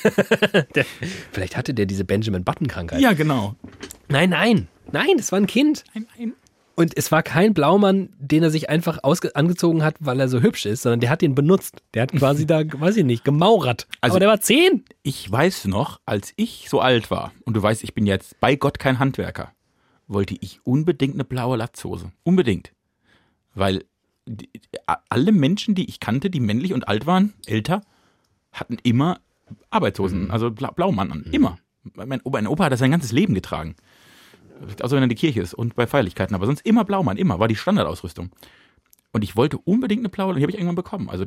Der, 0.75 0.85
vielleicht 1.31 1.57
hatte 1.57 1.73
der 1.73 1.87
diese 1.87 2.05
Benjamin 2.05 2.43
Button-Krankheit. 2.43 3.01
ja, 3.01 3.13
genau. 3.13 3.55
Nein, 4.09 4.29
nein, 4.29 4.67
nein, 4.91 5.17
das 5.17 5.31
war 5.31 5.39
ein 5.39 5.47
Kind. 5.47 5.83
Nein, 5.95 6.05
nein. 6.17 6.33
Und 6.75 6.97
es 6.97 7.11
war 7.11 7.21
kein 7.21 7.53
Blaumann, 7.53 8.09
den 8.17 8.41
er 8.41 8.49
sich 8.49 8.67
einfach 8.69 8.99
ausge 9.03 9.35
angezogen 9.35 9.83
hat, 9.83 9.95
weil 9.99 10.19
er 10.19 10.27
so 10.27 10.41
hübsch 10.41 10.65
ist, 10.65 10.81
sondern 10.81 10.99
der 11.01 11.11
hat 11.11 11.21
den 11.21 11.35
benutzt. 11.35 11.83
Der 11.93 12.03
hat 12.03 12.11
quasi 12.13 12.47
da, 12.47 12.63
weiß 12.65 12.97
ich 12.97 13.05
nicht, 13.05 13.23
gemauert. 13.23 13.87
Also- 14.01 14.13
Aber 14.13 14.19
der 14.19 14.29
war 14.29 14.41
zehn. 14.41 14.83
Ich 15.03 15.31
weiß 15.31 15.65
noch, 15.65 15.99
als 16.05 16.33
ich 16.35 16.67
so 16.69 16.79
alt 16.81 17.11
war, 17.11 17.31
und 17.45 17.55
du 17.55 17.61
weißt, 17.61 17.83
ich 17.83 17.93
bin 17.93 18.07
jetzt 18.07 18.39
bei 18.39 18.55
Gott 18.55 18.79
kein 18.79 18.97
Handwerker, 18.97 19.51
wollte 20.07 20.35
ich 20.41 20.61
unbedingt 20.63 21.13
eine 21.13 21.23
blaue 21.25 21.57
Latzhose. 21.57 22.11
Unbedingt. 22.23 22.71
Weil 23.53 23.85
die, 24.25 24.49
alle 25.09 25.31
Menschen, 25.31 25.75
die 25.75 25.87
ich 25.87 25.99
kannte, 25.99 26.29
die 26.31 26.39
männlich 26.39 26.73
und 26.73 26.87
alt 26.87 27.05
waren, 27.05 27.33
älter, 27.45 27.81
hatten 28.51 28.77
immer 28.83 29.19
Arbeitshosen, 29.69 30.31
also 30.31 30.49
Bla 30.49 30.71
Blaumann 30.71 31.11
an. 31.11 31.25
Immer. 31.31 31.57
Mein 31.95 32.21
Opa, 32.21 32.37
mein 32.37 32.47
Opa 32.47 32.65
hat 32.65 32.71
das 32.71 32.79
sein 32.79 32.91
ganzes 32.91 33.11
Leben 33.11 33.33
getragen. 33.35 33.75
Außer 34.81 34.95
wenn 34.95 35.03
er 35.03 35.03
in 35.03 35.09
die 35.09 35.15
Kirche 35.15 35.41
ist 35.41 35.53
und 35.53 35.75
bei 35.75 35.87
Feierlichkeiten. 35.87 36.35
Aber 36.35 36.45
sonst 36.45 36.65
immer 36.65 36.85
Blaumann, 36.85 37.17
immer. 37.17 37.39
War 37.39 37.47
die 37.47 37.55
Standardausrüstung. 37.55 38.31
Und 39.11 39.23
ich 39.23 39.35
wollte 39.35 39.57
unbedingt 39.59 40.01
eine 40.01 40.09
blaue, 40.09 40.29
und 40.29 40.37
die 40.37 40.41
habe 40.41 40.51
ich 40.51 40.57
irgendwann 40.57 40.75
bekommen. 40.75 41.09
Also 41.09 41.25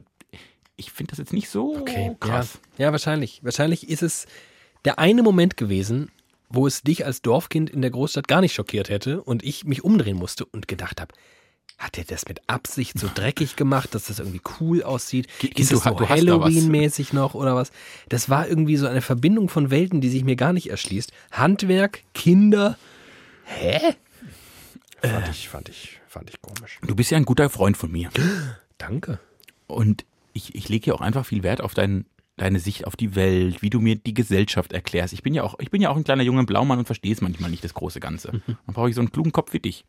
ich 0.76 0.90
finde 0.90 1.10
das 1.10 1.18
jetzt 1.18 1.32
nicht 1.32 1.48
so 1.48 1.84
krass. 2.20 2.58
Ja, 2.78 2.86
ja, 2.86 2.92
wahrscheinlich. 2.92 3.40
Wahrscheinlich 3.42 3.88
ist 3.88 4.02
es 4.02 4.26
der 4.84 4.98
eine 4.98 5.22
Moment 5.22 5.56
gewesen, 5.56 6.10
wo 6.48 6.66
es 6.66 6.82
dich 6.82 7.04
als 7.04 7.22
Dorfkind 7.22 7.70
in 7.70 7.82
der 7.82 7.90
Großstadt 7.90 8.28
gar 8.28 8.40
nicht 8.40 8.54
schockiert 8.54 8.88
hätte 8.88 9.22
und 9.22 9.42
ich 9.42 9.64
mich 9.64 9.84
umdrehen 9.84 10.16
musste 10.16 10.44
und 10.44 10.68
gedacht 10.68 11.00
habe, 11.00 11.14
hat 11.78 11.98
er 11.98 12.04
das 12.04 12.26
mit 12.26 12.40
Absicht 12.46 12.98
so 12.98 13.08
dreckig 13.14 13.56
gemacht, 13.56 13.94
dass 13.94 14.06
das 14.06 14.18
irgendwie 14.18 14.40
cool 14.60 14.82
aussieht? 14.82 15.28
Kind, 15.38 15.58
ist 15.58 15.72
es 15.72 15.82
so. 15.82 16.08
Halloween-mäßig 16.08 17.12
noch 17.12 17.34
oder 17.34 17.54
was? 17.54 17.70
Das 18.08 18.30
war 18.30 18.48
irgendwie 18.48 18.76
so 18.76 18.86
eine 18.86 19.02
Verbindung 19.02 19.48
von 19.48 19.70
Welten, 19.70 20.00
die 20.00 20.08
sich 20.08 20.24
mir 20.24 20.36
gar 20.36 20.52
nicht 20.52 20.70
erschließt. 20.70 21.12
Handwerk, 21.32 22.02
Kinder. 22.14 22.78
Hä? 23.46 23.94
Fand 25.00 25.28
ich, 25.28 25.48
fand 25.48 25.68
ich, 25.68 26.00
fand 26.08 26.30
ich 26.30 26.40
komisch. 26.40 26.80
Du 26.82 26.96
bist 26.96 27.10
ja 27.10 27.16
ein 27.16 27.24
guter 27.24 27.48
Freund 27.48 27.76
von 27.76 27.90
mir. 27.90 28.10
Danke. 28.78 29.18
Und 29.66 30.04
ich, 30.32 30.54
ich 30.54 30.68
lege 30.68 30.88
ja 30.88 30.94
auch 30.94 31.00
einfach 31.00 31.24
viel 31.24 31.42
Wert 31.42 31.60
auf 31.60 31.74
dein, 31.74 32.06
deine 32.36 32.58
Sicht 32.60 32.86
auf 32.86 32.96
die 32.96 33.14
Welt, 33.14 33.62
wie 33.62 33.70
du 33.70 33.80
mir 33.80 33.96
die 33.96 34.14
Gesellschaft 34.14 34.72
erklärst. 34.72 35.14
Ich 35.14 35.22
bin 35.22 35.32
ja 35.32 35.42
auch, 35.42 35.58
ich 35.60 35.70
bin 35.70 35.80
ja 35.80 35.90
auch 35.90 35.96
ein 35.96 36.04
kleiner 36.04 36.22
junger 36.22 36.44
Blaumann 36.44 36.78
und 36.78 36.86
verstehe 36.86 37.12
es 37.12 37.20
manchmal 37.20 37.50
nicht, 37.50 37.64
das 37.64 37.74
große 37.74 38.00
Ganze. 38.00 38.42
Dann 38.46 38.74
brauche 38.74 38.88
ich 38.88 38.94
so 38.94 39.00
einen 39.00 39.12
klugen 39.12 39.32
Kopf 39.32 39.52
wie 39.52 39.60
dich. 39.60 39.84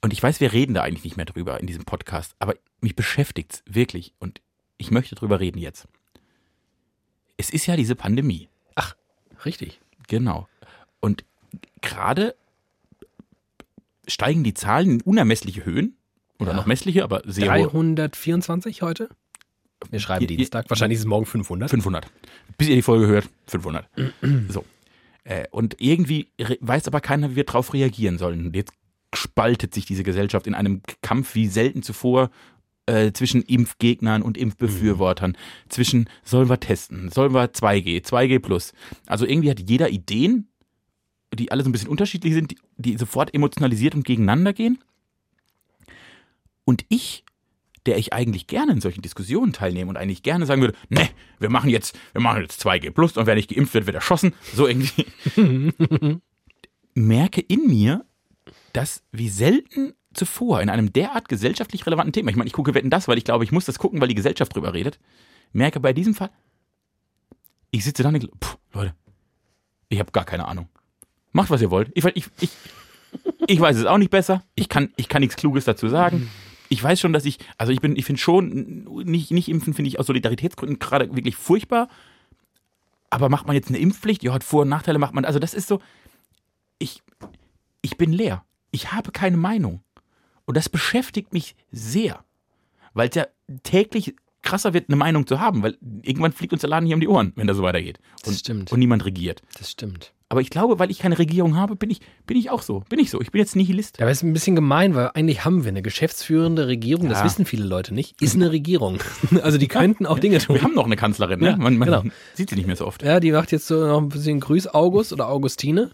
Und 0.00 0.12
ich 0.12 0.22
weiß, 0.22 0.40
wir 0.40 0.52
reden 0.52 0.74
da 0.74 0.82
eigentlich 0.82 1.04
nicht 1.04 1.16
mehr 1.16 1.26
drüber 1.26 1.60
in 1.60 1.66
diesem 1.66 1.84
Podcast, 1.84 2.34
aber 2.38 2.54
mich 2.80 2.96
beschäftigt's 2.96 3.62
wirklich 3.66 4.14
und 4.18 4.40
ich 4.78 4.90
möchte 4.90 5.14
drüber 5.14 5.40
reden 5.40 5.58
jetzt. 5.58 5.86
Es 7.36 7.50
ist 7.50 7.66
ja 7.66 7.76
diese 7.76 7.94
Pandemie. 7.94 8.48
Ach, 8.74 8.96
richtig. 9.44 9.80
Genau. 10.08 10.48
Und 11.00 11.24
gerade 11.80 12.34
steigen 14.08 14.44
die 14.44 14.54
Zahlen 14.54 14.90
in 14.90 15.00
unermessliche 15.02 15.64
Höhen. 15.64 15.96
Oder 16.38 16.50
Ja. 16.52 16.56
noch 16.56 16.66
messliche, 16.66 17.04
aber 17.04 17.22
sehr 17.24 17.52
hohe. 17.54 17.68
324 17.68 18.82
heute? 18.82 19.08
Wir 19.90 20.00
schreiben 20.00 20.22
Ihr- 20.22 20.36
Dienstag. 20.36 20.68
Wahrscheinlich 20.70 20.96
ist 20.96 21.02
es 21.02 21.06
morgen 21.06 21.26
500. 21.26 21.70
500. 21.70 22.06
Bis 22.58 22.68
ihr 22.68 22.76
die 22.76 22.82
Folge 22.82 23.06
hört, 23.06 23.28
500. 23.46 23.88
so. 24.48 24.64
Äh, 25.24 25.44
und 25.50 25.76
irgendwie 25.78 26.28
weiß 26.60 26.86
aber 26.88 27.00
keiner, 27.00 27.30
wie 27.32 27.36
wir 27.36 27.44
drauf 27.44 27.72
reagieren 27.74 28.18
sollen. 28.18 28.46
Und 28.46 28.56
jetzt 28.56 28.72
spaltet 29.14 29.72
sich 29.74 29.84
diese 29.84 30.02
Gesellschaft 30.02 30.46
in 30.46 30.54
einem 30.54 30.82
Kampf 31.02 31.34
wie 31.34 31.46
selten 31.46 31.82
zuvor 31.82 32.30
äh, 32.86 33.12
zwischen 33.12 33.42
Impfgegnern 33.42 34.22
und 34.22 34.36
Impfbefürwortern, 34.36 35.36
zwischen 35.68 36.08
sollen 36.24 36.48
wir 36.48 36.58
testen, 36.58 37.10
sollen 37.10 37.32
wir 37.32 37.52
2G, 37.52 38.02
2G 38.04 38.40
plus. 38.40 38.72
Also 39.06 39.24
irgendwie 39.26 39.50
hat 39.50 39.60
jeder 39.60 39.90
Ideen, 39.90 40.48
die 41.34 41.50
alle 41.50 41.62
so 41.62 41.68
ein 41.68 41.72
bisschen 41.72 41.88
unterschiedlich 41.88 42.34
sind, 42.34 42.50
die, 42.50 42.58
die 42.76 42.96
sofort 42.96 43.34
emotionalisiert 43.34 43.94
und 43.94 44.04
gegeneinander 44.04 44.52
gehen. 44.52 44.78
Und 46.64 46.84
ich, 46.88 47.24
der 47.86 47.98
ich 47.98 48.12
eigentlich 48.12 48.46
gerne 48.46 48.72
in 48.72 48.80
solchen 48.80 49.02
Diskussionen 49.02 49.52
teilnehme 49.52 49.90
und 49.90 49.96
eigentlich 49.96 50.22
gerne 50.22 50.46
sagen 50.46 50.60
würde, 50.60 50.76
ne, 50.88 51.08
wir 51.38 51.50
machen 51.50 51.70
jetzt, 51.70 51.98
wir 52.12 52.20
machen 52.20 52.42
jetzt 52.42 52.64
2G 52.64 52.90
plus 52.90 53.16
und 53.16 53.26
wer 53.26 53.34
nicht 53.34 53.50
geimpft 53.50 53.74
wird, 53.74 53.86
wird 53.86 53.96
erschossen. 53.96 54.34
So 54.54 54.66
irgendwie. 54.66 55.06
merke 56.94 57.40
in 57.40 57.66
mir, 57.66 58.04
dass 58.72 59.02
wie 59.12 59.28
selten 59.28 59.94
zuvor 60.14 60.60
in 60.60 60.68
einem 60.68 60.92
derart 60.92 61.28
gesellschaftlich 61.28 61.86
relevanten 61.86 62.12
Thema, 62.12 62.30
ich 62.30 62.36
meine, 62.36 62.48
ich 62.48 62.52
gucke 62.52 62.74
Wetten 62.74 62.90
das, 62.90 63.08
weil 63.08 63.18
ich 63.18 63.24
glaube, 63.24 63.44
ich 63.44 63.52
muss 63.52 63.64
das 63.64 63.78
gucken, 63.78 64.00
weil 64.00 64.08
die 64.08 64.14
Gesellschaft 64.14 64.54
drüber 64.54 64.74
redet, 64.74 64.98
merke 65.52 65.80
bei 65.80 65.92
diesem 65.92 66.14
Fall, 66.14 66.30
ich 67.70 67.84
sitze 67.84 68.02
da 68.02 68.10
und 68.10 68.20
denke, 68.20 68.36
pff, 68.42 68.58
Leute, 68.72 68.94
ich 69.88 69.98
habe 69.98 70.12
gar 70.12 70.24
keine 70.24 70.46
Ahnung. 70.46 70.68
Macht, 71.32 71.50
was 71.50 71.62
ihr 71.62 71.70
wollt. 71.70 71.90
Ich, 71.94 72.04
ich, 72.04 72.26
ich, 72.40 72.50
ich 73.46 73.60
weiß 73.60 73.76
es 73.76 73.86
auch 73.86 73.98
nicht 73.98 74.10
besser. 74.10 74.42
Ich 74.54 74.68
kann, 74.68 74.92
ich 74.96 75.08
kann 75.08 75.20
nichts 75.20 75.36
Kluges 75.36 75.64
dazu 75.64 75.88
sagen. 75.88 76.30
Ich 76.68 76.82
weiß 76.82 77.00
schon, 77.00 77.12
dass 77.12 77.24
ich, 77.24 77.38
also 77.58 77.72
ich 77.72 77.80
bin, 77.80 77.96
ich 77.96 78.04
finde 78.04 78.20
schon, 78.20 78.84
nicht, 79.04 79.30
nicht 79.30 79.48
impfen 79.48 79.74
finde 79.74 79.88
ich 79.88 79.98
aus 79.98 80.06
Solidaritätsgründen 80.06 80.78
gerade 80.78 81.14
wirklich 81.14 81.36
furchtbar. 81.36 81.88
Aber 83.10 83.28
macht 83.28 83.46
man 83.46 83.56
jetzt 83.56 83.68
eine 83.68 83.78
Impfpflicht? 83.78 84.22
Ja, 84.22 84.32
hat 84.32 84.44
Vor- 84.44 84.62
und 84.62 84.70
Nachteile, 84.70 84.98
macht 84.98 85.14
man, 85.14 85.24
also 85.24 85.38
das 85.38 85.52
ist 85.52 85.68
so, 85.68 85.80
ich, 86.78 87.02
ich 87.82 87.96
bin 87.98 88.12
leer. 88.12 88.44
Ich 88.70 88.92
habe 88.92 89.12
keine 89.12 89.36
Meinung. 89.36 89.82
Und 90.46 90.56
das 90.56 90.68
beschäftigt 90.68 91.32
mich 91.32 91.54
sehr. 91.70 92.24
Weil 92.94 93.08
es 93.10 93.14
ja 93.14 93.26
täglich 93.62 94.16
krasser 94.42 94.74
wird, 94.74 94.88
eine 94.88 94.96
Meinung 94.96 95.26
zu 95.26 95.40
haben, 95.40 95.62
weil 95.62 95.76
irgendwann 96.02 96.32
fliegt 96.32 96.52
uns 96.52 96.60
der 96.62 96.70
Laden 96.70 96.86
hier 96.86 96.96
um 96.96 97.00
die 97.00 97.08
Ohren, 97.08 97.32
wenn 97.36 97.46
das 97.46 97.56
so 97.56 97.62
weitergeht. 97.62 97.98
Und, 98.24 98.28
Das 98.34 98.40
stimmt. 98.40 98.72
Und 98.72 98.78
niemand 98.78 99.04
regiert. 99.04 99.42
Das 99.58 99.70
stimmt. 99.70 100.12
Aber 100.28 100.40
ich 100.40 100.48
glaube, 100.48 100.78
weil 100.78 100.90
ich 100.90 100.98
keine 100.98 101.18
Regierung 101.18 101.56
habe, 101.56 101.76
bin 101.76 101.90
ich, 101.90 102.00
bin 102.26 102.38
ich 102.38 102.48
auch 102.48 102.62
so. 102.62 102.82
Bin 102.88 102.98
ich 102.98 103.10
so. 103.10 103.20
Ich 103.20 103.30
bin 103.32 103.38
jetzt 103.40 103.54
Nihilist. 103.54 103.98
Ja, 103.98 104.04
aber 104.04 104.10
es 104.10 104.18
ist 104.18 104.22
ein 104.22 104.32
bisschen 104.32 104.56
gemein, 104.56 104.94
weil 104.94 105.10
eigentlich 105.12 105.44
haben 105.44 105.64
wir 105.64 105.68
eine 105.68 105.82
geschäftsführende 105.82 106.68
Regierung, 106.68 107.10
das 107.10 107.18
Ja. 107.18 107.24
wissen 107.26 107.44
viele 107.44 107.66
Leute 107.66 107.92
nicht, 107.92 108.20
ist 108.22 108.34
eine 108.34 108.50
Regierung. 108.50 108.98
Also 109.42 109.58
die 109.58 109.68
könnten 109.68 110.06
auch 110.06 110.18
Dinge 110.18 110.38
tun. 110.38 110.56
Wir 110.56 110.62
haben 110.62 110.74
noch 110.74 110.86
eine 110.86 110.96
Kanzlerin, 110.96 111.40
ne? 111.40 111.50
Ja, 111.50 111.56
man 111.56 111.76
man 111.76 111.86
genau. 111.86 112.02
sieht 112.34 112.48
sie 112.48 112.56
nicht 112.56 112.66
mehr 112.66 112.76
so 112.76 112.86
oft. 112.86 113.02
Ja, 113.02 113.20
die 113.20 113.30
macht 113.32 113.52
jetzt 113.52 113.66
so 113.66 113.86
noch 113.86 113.98
ein 114.00 114.08
bisschen 114.08 114.40
Grüß 114.40 114.68
August 114.68 115.12
oder 115.12 115.28
Augustine. 115.28 115.90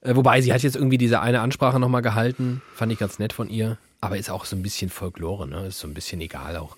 Äh, 0.00 0.16
wobei 0.16 0.40
sie 0.40 0.52
hat 0.52 0.62
jetzt 0.62 0.76
irgendwie 0.76 0.98
diese 0.98 1.20
eine 1.20 1.40
Ansprache 1.42 1.78
nochmal 1.78 2.02
gehalten. 2.02 2.62
Fand 2.74 2.90
ich 2.90 2.98
ganz 2.98 3.18
nett 3.18 3.32
von 3.34 3.50
ihr. 3.50 3.76
Aber 4.00 4.16
ist 4.16 4.30
auch 4.30 4.46
so 4.46 4.56
ein 4.56 4.62
bisschen 4.62 4.88
Folklore, 4.90 5.46
ne? 5.46 5.66
Ist 5.66 5.78
so 5.78 5.86
ein 5.86 5.94
bisschen 5.94 6.20
egal 6.22 6.56
auch. 6.56 6.76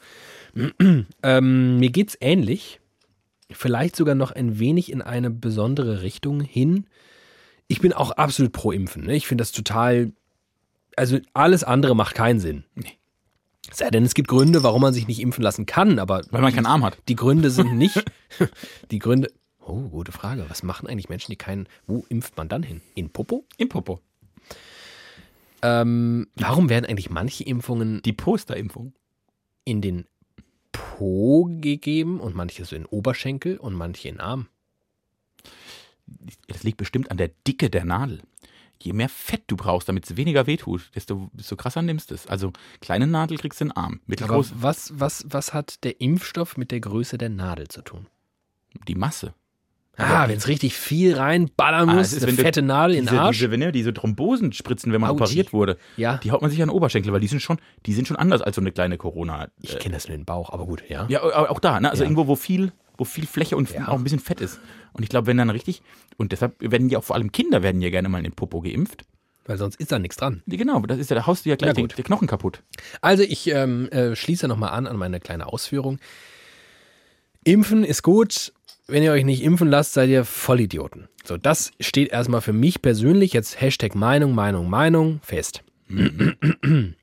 ähm, 1.22 1.78
mir 1.78 1.90
geht's 1.90 2.16
ähnlich. 2.20 2.80
Vielleicht 3.50 3.94
sogar 3.96 4.14
noch 4.14 4.32
ein 4.32 4.58
wenig 4.58 4.90
in 4.90 5.02
eine 5.02 5.30
besondere 5.30 6.02
Richtung 6.02 6.40
hin. 6.40 6.86
Ich 7.68 7.80
bin 7.80 7.92
auch 7.92 8.10
absolut 8.12 8.52
pro 8.52 8.72
Impfen. 8.72 9.04
Ne? 9.04 9.14
Ich 9.16 9.26
finde 9.26 9.42
das 9.42 9.52
total. 9.52 10.12
Also 10.96 11.18
alles 11.34 11.64
andere 11.64 11.94
macht 11.96 12.14
keinen 12.14 12.40
Sinn. 12.40 12.64
Nee. 12.74 12.92
Sei 13.72 13.88
denn, 13.90 14.04
es 14.04 14.14
gibt 14.14 14.28
Gründe, 14.28 14.62
warum 14.62 14.82
man 14.82 14.92
sich 14.94 15.08
nicht 15.08 15.20
impfen 15.20 15.42
lassen 15.42 15.66
kann, 15.66 15.98
aber 15.98 16.22
Weil 16.30 16.42
man 16.42 16.54
keinen 16.54 16.66
Arm 16.66 16.84
hat. 16.84 16.98
die 17.08 17.16
Gründe 17.16 17.50
sind 17.50 17.74
nicht. 17.78 18.04
Die 18.90 18.98
Gründe. 18.98 19.32
Oh, 19.66 19.88
gute 19.88 20.12
Frage. 20.12 20.44
Was 20.48 20.62
machen 20.62 20.86
eigentlich 20.86 21.08
Menschen, 21.08 21.32
die 21.32 21.36
keinen. 21.36 21.66
Wo 21.86 22.04
impft 22.10 22.36
man 22.36 22.48
dann 22.48 22.62
hin? 22.62 22.82
In 22.94 23.10
Popo? 23.10 23.44
Im 23.56 23.68
Popo. 23.70 24.00
Ähm, 25.62 26.26
warum 26.36 26.68
werden 26.68 26.84
eigentlich 26.84 27.10
manche 27.10 27.44
Impfungen 27.44 28.02
Die 28.02 28.12
Posterimpfung. 28.12 28.92
in 29.64 29.80
den 29.80 30.04
Po 30.96 31.48
gegeben 31.50 32.20
und 32.20 32.34
manche 32.34 32.64
so 32.64 32.76
in 32.76 32.86
Oberschenkel 32.86 33.56
und 33.56 33.74
manche 33.74 34.08
in 34.08 34.20
Arm. 34.20 34.48
Das 36.48 36.62
liegt 36.62 36.78
bestimmt 36.78 37.10
an 37.10 37.16
der 37.16 37.30
Dicke 37.46 37.70
der 37.70 37.84
Nadel. 37.84 38.22
Je 38.80 38.92
mehr 38.92 39.08
Fett 39.08 39.44
du 39.46 39.56
brauchst, 39.56 39.88
damit 39.88 40.04
es 40.04 40.16
weniger 40.16 40.46
wehtut, 40.46 40.90
desto, 40.94 41.30
desto 41.32 41.56
krasser 41.56 41.82
nimmst 41.82 42.10
du 42.10 42.14
es. 42.14 42.26
Also 42.26 42.52
kleine 42.80 43.06
Nadel 43.06 43.38
kriegst 43.38 43.60
du 43.60 43.64
in 43.64 43.68
den 43.70 43.76
Arm. 43.76 43.94
Aber 43.94 44.02
Mittelgroß 44.06 44.52
was, 44.56 44.92
was, 44.94 45.24
was 45.28 45.54
hat 45.54 45.84
der 45.84 46.00
Impfstoff 46.00 46.56
mit 46.56 46.70
der 46.70 46.80
Größe 46.80 47.16
der 47.16 47.30
Nadel 47.30 47.68
zu 47.68 47.82
tun? 47.82 48.06
die 48.88 48.94
Masse. 48.94 49.34
Ah, 49.96 50.26
wenn 50.28 50.36
es 50.38 50.48
richtig 50.48 50.74
viel 50.74 51.14
reinballern 51.16 51.88
Ah, 51.88 51.94
muss, 51.94 52.08
es 52.08 52.14
ist, 52.14 52.24
eine 52.24 52.32
fette 52.32 52.62
Nadel 52.62 52.96
in 52.96 53.06
den 53.06 53.16
Arsch. 53.16 53.38
Diese, 53.38 53.50
wenn 53.50 53.72
diese 53.72 53.94
Thrombosen 53.94 54.52
spritzen, 54.52 54.92
wenn 54.92 55.00
man 55.00 55.10
Autschi. 55.10 55.22
operiert 55.24 55.52
wurde, 55.52 55.76
ja, 55.96 56.16
die 56.18 56.32
haut 56.32 56.42
man 56.42 56.50
sich 56.50 56.60
an 56.62 56.68
den 56.68 56.74
Oberschenkel, 56.74 57.12
weil 57.12 57.20
die 57.20 57.28
sind 57.28 57.40
schon, 57.40 57.58
die 57.86 57.92
sind 57.94 58.08
schon 58.08 58.16
anders 58.16 58.42
als 58.42 58.56
so 58.56 58.60
eine 58.60 58.72
kleine 58.72 58.98
Corona. 58.98 59.48
ich 59.60 59.74
äh, 59.76 59.78
kenne 59.78 59.94
das 59.94 60.08
nur 60.08 60.14
in 60.16 60.22
den 60.22 60.26
Bauch, 60.26 60.50
aber 60.50 60.66
gut, 60.66 60.82
ja. 60.88 61.06
Ja, 61.08 61.22
au- 61.22 61.46
auch 61.48 61.60
da, 61.60 61.78
ne? 61.80 61.90
Also 61.90 62.02
Ja. 62.02 62.08
irgendwo, 62.10 62.26
wo 62.26 62.34
viel, 62.34 62.72
wo 62.98 63.04
viel 63.04 63.26
Fläche 63.26 63.56
und 63.56 63.70
Ja. 63.72 63.88
auch 63.88 63.94
ein 63.96 64.02
bisschen 64.02 64.18
Fett 64.20 64.40
ist. 64.40 64.58
Und 64.94 65.02
ich 65.04 65.08
glaube, 65.08 65.26
wenn 65.28 65.36
dann 65.36 65.50
richtig, 65.50 65.82
und 66.16 66.32
deshalb 66.32 66.54
werden 66.60 66.88
ja 66.88 66.98
auch 66.98 67.04
vor 67.04 67.14
allem 67.16 67.30
Kinder 67.32 67.62
werden 67.62 67.80
ja 67.80 67.90
gerne 67.90 68.08
mal 68.08 68.18
in 68.18 68.24
den 68.24 68.32
Popo 68.34 68.60
geimpft. 68.62 69.02
Weil 69.46 69.58
sonst 69.58 69.76
ist 69.78 69.92
da 69.92 69.98
nichts 69.98 70.16
dran. 70.16 70.42
Genau, 70.46 70.80
das 70.80 70.98
ist 70.98 71.10
ja, 71.10 71.16
da 71.16 71.26
haust 71.26 71.44
du 71.44 71.50
ja 71.50 71.56
gleich 71.56 71.74
den, 71.74 71.86
den 71.88 72.04
Knochen 72.04 72.26
kaputt. 72.26 72.62
Also 73.02 73.22
ich 73.22 73.46
ähm, 73.48 73.88
äh, 73.90 74.16
schließe 74.16 74.48
nochmal 74.48 74.70
an 74.70 74.86
an 74.86 74.96
meine 74.96 75.20
kleine 75.20 75.46
Ausführung. 75.46 75.98
Impfen 77.44 77.84
ist 77.84 78.02
gut. 78.02 78.52
Wenn 78.86 79.02
ihr 79.02 79.12
euch 79.12 79.24
nicht 79.24 79.42
impfen 79.42 79.68
lasst, 79.68 79.94
seid 79.94 80.10
ihr 80.10 80.24
Vollidioten. 80.24 81.08
So, 81.24 81.36
das 81.38 81.70
steht 81.80 82.10
erstmal 82.10 82.42
für 82.42 82.52
mich 82.52 82.82
persönlich, 82.82 83.32
jetzt 83.32 83.60
Hashtag 83.60 83.94
Meinung, 83.94 84.34
Meinung, 84.34 84.68
Meinung, 84.68 85.20
fest. 85.22 85.62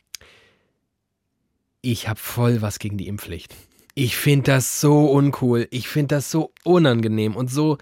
Ich 1.83 2.07
habe 2.07 2.19
voll 2.19 2.61
was 2.61 2.77
gegen 2.77 2.97
die 2.97 3.07
Impfpflicht. 3.07 3.55
Ich 3.95 4.15
finde 4.15 4.51
das 4.51 4.79
so 4.79 5.05
uncool. 5.05 5.67
Ich 5.71 5.87
finde 5.87 6.15
das 6.15 6.29
so 6.29 6.51
unangenehm 6.63 7.35
und 7.35 7.49
so. 7.49 7.79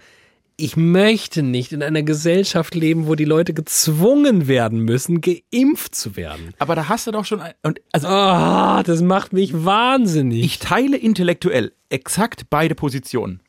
Ich 0.56 0.74
möchte 0.76 1.42
nicht 1.42 1.72
in 1.72 1.82
einer 1.82 2.02
Gesellschaft 2.02 2.74
leben, 2.74 3.06
wo 3.06 3.14
die 3.14 3.26
Leute 3.26 3.52
gezwungen 3.54 4.48
werden 4.48 4.80
müssen, 4.80 5.20
geimpft 5.20 5.94
zu 5.94 6.16
werden. 6.16 6.54
Aber 6.58 6.74
da 6.74 6.88
hast 6.88 7.06
du 7.06 7.10
doch 7.12 7.26
schon, 7.26 7.40
ein, 7.40 7.52
und 7.62 7.80
also 7.92 8.08
Ah, 8.08 8.82
das 8.82 9.02
macht 9.02 9.34
mich 9.34 9.64
wahnsinnig. 9.64 10.44
ich 10.44 10.58
teile 10.58 10.96
intellektuell 10.96 11.72
exakt 11.90 12.48
beide 12.48 12.74
Positionen. 12.74 13.40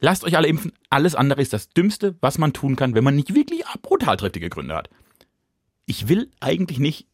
Lasst 0.00 0.24
euch 0.24 0.36
alle 0.36 0.48
impfen. 0.48 0.72
Alles 0.88 1.14
andere 1.14 1.42
ist 1.42 1.52
das 1.52 1.68
Dümmste, 1.68 2.16
was 2.20 2.38
man 2.38 2.52
tun 2.52 2.74
kann, 2.74 2.94
wenn 2.94 3.04
man 3.04 3.16
nicht 3.16 3.34
wirklich 3.34 3.62
brutal 3.82 4.16
triftige 4.16 4.48
Gründe 4.48 4.74
hat. 4.74 4.88
Ich 5.86 6.08
will 6.08 6.30
eigentlich 6.40 6.78
nicht. 6.78 7.06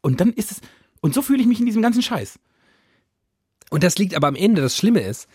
Und 0.00 0.20
dann 0.20 0.32
ist 0.32 0.50
es. 0.50 0.60
Und 1.00 1.14
so 1.14 1.22
fühle 1.22 1.42
ich 1.42 1.46
mich 1.46 1.60
in 1.60 1.66
diesem 1.66 1.82
ganzen 1.82 2.02
Scheiß. 2.02 2.38
Und 3.70 3.84
das 3.84 3.98
liegt 3.98 4.14
aber 4.14 4.28
am 4.28 4.36
Ende, 4.36 4.62
das 4.62 4.76
Schlimme 4.76 5.00
ist, 5.00 5.28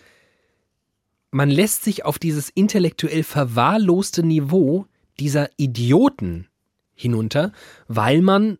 man 1.30 1.50
lässt 1.50 1.84
sich 1.84 2.04
auf 2.04 2.18
dieses 2.18 2.48
intellektuell 2.48 3.22
verwahrloste 3.22 4.22
Niveau 4.22 4.86
dieser 5.20 5.50
Idioten 5.56 6.48
hinunter, 6.94 7.52
weil 7.86 8.22
man 8.22 8.58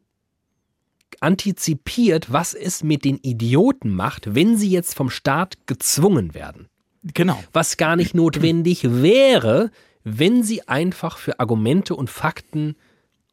antizipiert, 1.21 2.33
was 2.33 2.55
es 2.55 2.83
mit 2.85 3.05
den 3.05 3.19
Idioten 3.19 3.91
macht, 3.91 4.35
wenn 4.35 4.57
sie 4.57 4.71
jetzt 4.71 4.95
vom 4.95 5.11
Staat 5.11 5.67
gezwungen 5.67 6.35
werden. 6.35 6.69
Genau. 7.03 7.43
Was 7.53 7.77
gar 7.77 7.97
nicht 7.97 8.15
notwendig 8.15 8.83
wäre, 8.85 9.71
wenn 10.05 10.43
sie 10.43 10.67
einfach 10.69 11.19
für 11.19 11.41
Argumente 11.41 11.95
und 11.95 12.11
Fakten 12.11 12.77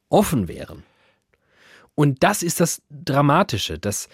offen 0.09 0.47
wären. 0.47 0.83
Und 1.95 2.23
das 2.23 2.43
ist 2.43 2.59
das 2.59 2.81
Dramatische, 2.89 3.79
dass, 3.79 4.09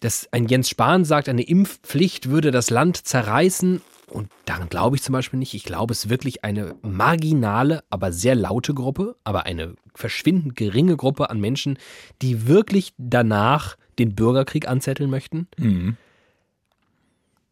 dass 0.00 0.28
ein 0.32 0.46
Jens 0.48 0.70
Spahn 0.70 1.04
sagt, 1.04 1.28
eine 1.28 1.42
Impfpflicht 1.42 2.30
würde 2.30 2.50
das 2.50 2.70
Land 2.70 2.96
zerreißen. 2.96 3.82
Und 4.06 4.30
daran 4.46 4.70
glaube 4.70 4.96
ich 4.96 5.02
zum 5.02 5.12
Beispiel 5.12 5.38
nicht. 5.38 5.52
Ich 5.52 5.64
glaube, 5.64 5.92
es 5.92 6.04
ist 6.04 6.10
wirklich 6.10 6.44
eine 6.44 6.74
marginale, 6.80 7.84
aber 7.90 8.12
sehr 8.12 8.34
laute 8.34 8.72
Gruppe, 8.72 9.16
aber 9.24 9.44
eine 9.44 9.74
verschwindend 9.94 10.56
geringe 10.56 10.96
Gruppe 10.96 11.28
an 11.28 11.40
Menschen, 11.40 11.78
die 12.22 12.48
wirklich 12.48 12.94
danach 12.96 13.76
den 13.98 14.14
Bürgerkrieg 14.14 14.66
anzetteln 14.66 15.10
möchten. 15.10 15.48
Mhm. 15.58 15.96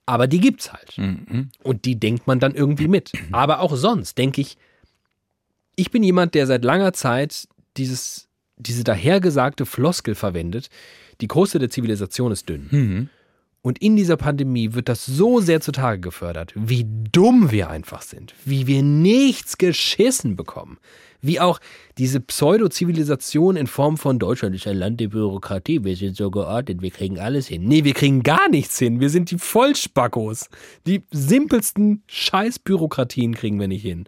Aber 0.06 0.28
die 0.28 0.40
gibt's 0.40 0.72
halt. 0.72 0.96
Mhm. 0.96 1.50
Und 1.62 1.84
die 1.84 1.98
denkt 1.98 2.26
man 2.26 2.38
dann 2.38 2.54
irgendwie 2.54 2.88
mit. 2.88 3.12
Aber 3.32 3.60
auch 3.60 3.76
sonst 3.76 4.16
denke 4.18 4.40
ich, 4.40 4.56
ich 5.74 5.90
bin 5.90 6.02
jemand, 6.02 6.34
der 6.34 6.46
seit 6.46 6.64
langer 6.64 6.92
Zeit 6.92 7.48
dieses, 7.76 8.28
diese 8.56 8.84
dahergesagte 8.84 9.66
Floskel 9.66 10.14
verwendet, 10.14 10.70
die 11.20 11.28
Kruste 11.28 11.58
der 11.58 11.70
Zivilisation 11.70 12.32
ist 12.32 12.48
dünn. 12.48 12.68
Mhm. 12.70 13.10
Und 13.66 13.78
in 13.78 13.96
dieser 13.96 14.16
Pandemie 14.16 14.74
wird 14.74 14.88
das 14.88 15.04
so 15.04 15.40
sehr 15.40 15.60
zutage 15.60 15.98
gefördert, 15.98 16.52
wie 16.54 16.86
dumm 17.10 17.50
wir 17.50 17.68
einfach 17.68 18.00
sind, 18.00 18.32
wie 18.44 18.68
wir 18.68 18.80
nichts 18.84 19.58
geschissen 19.58 20.36
bekommen, 20.36 20.78
wie 21.20 21.40
auch 21.40 21.58
diese 21.98 22.20
Pseudo-Zivilisation 22.20 23.56
in 23.56 23.66
Form 23.66 23.96
von 23.96 24.20
Deutschland 24.20 24.54
ist 24.54 24.68
ein 24.68 24.76
Land 24.76 25.00
der 25.00 25.08
Bürokratie, 25.08 25.82
wir 25.82 25.96
sind 25.96 26.16
so 26.16 26.30
geordnet, 26.30 26.80
wir 26.80 26.92
kriegen 26.92 27.18
alles 27.18 27.48
hin. 27.48 27.64
Nee, 27.64 27.82
wir 27.82 27.94
kriegen 27.94 28.22
gar 28.22 28.48
nichts 28.48 28.78
hin, 28.78 29.00
wir 29.00 29.10
sind 29.10 29.32
die 29.32 29.38
Vollspackos. 29.38 30.48
Die 30.86 31.02
simpelsten 31.10 32.04
Scheißbürokratien 32.06 33.34
kriegen 33.34 33.58
wir 33.58 33.66
nicht 33.66 33.82
hin. 33.82 34.04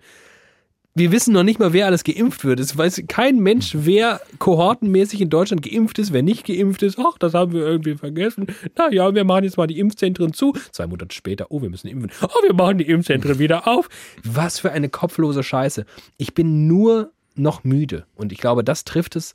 Wir 0.94 1.12
wissen 1.12 1.32
noch 1.32 1.44
nicht 1.44 1.60
mal, 1.60 1.72
wer 1.72 1.86
alles 1.86 2.02
geimpft 2.02 2.44
wird. 2.44 2.58
Es 2.58 2.76
weiß 2.76 3.04
kein 3.06 3.38
Mensch, 3.38 3.70
wer 3.74 4.20
kohortenmäßig 4.40 5.20
in 5.20 5.30
Deutschland 5.30 5.62
geimpft 5.62 5.98
ist, 6.00 6.12
wer 6.12 6.22
nicht 6.22 6.44
geimpft 6.44 6.82
ist. 6.82 6.98
Ach, 6.98 7.16
das 7.18 7.34
haben 7.34 7.52
wir 7.52 7.60
irgendwie 7.60 7.94
vergessen. 7.94 8.46
Naja, 8.76 9.14
wir 9.14 9.24
machen 9.24 9.44
jetzt 9.44 9.56
mal 9.56 9.68
die 9.68 9.78
Impfzentren 9.78 10.32
zu. 10.32 10.54
Zwei 10.72 10.88
Monate 10.88 11.14
später, 11.14 11.46
oh, 11.50 11.62
wir 11.62 11.70
müssen 11.70 11.86
impfen. 11.86 12.10
Oh, 12.22 12.42
wir 12.42 12.54
machen 12.54 12.78
die 12.78 12.88
Impfzentren 12.88 13.38
wieder 13.38 13.68
auf. 13.68 13.88
Was 14.24 14.58
für 14.58 14.72
eine 14.72 14.88
kopflose 14.88 15.44
Scheiße. 15.44 15.84
Ich 16.16 16.34
bin 16.34 16.66
nur 16.66 17.12
noch 17.36 17.62
müde. 17.62 18.06
Und 18.16 18.32
ich 18.32 18.38
glaube, 18.38 18.64
das 18.64 18.84
trifft 18.84 19.14
es. 19.14 19.34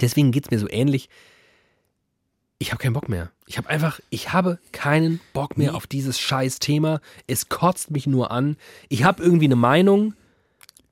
Deswegen 0.00 0.32
geht 0.32 0.46
es 0.46 0.50
mir 0.50 0.58
so 0.58 0.68
ähnlich. 0.68 1.08
Ich 2.58 2.70
habe 2.70 2.82
keinen 2.82 2.94
Bock 2.94 3.08
mehr. 3.08 3.30
Ich 3.46 3.58
habe 3.58 3.68
einfach, 3.68 4.00
ich 4.10 4.32
habe 4.32 4.58
keinen 4.72 5.20
Bock 5.32 5.58
mehr 5.58 5.74
auf 5.74 5.86
dieses 5.86 6.18
scheiß 6.18 6.58
Thema. 6.58 7.00
Es 7.26 7.48
kotzt 7.48 7.90
mich 7.90 8.06
nur 8.06 8.30
an. 8.30 8.56
Ich 8.88 9.04
habe 9.04 9.22
irgendwie 9.22 9.46
eine 9.46 9.56
Meinung, 9.56 10.14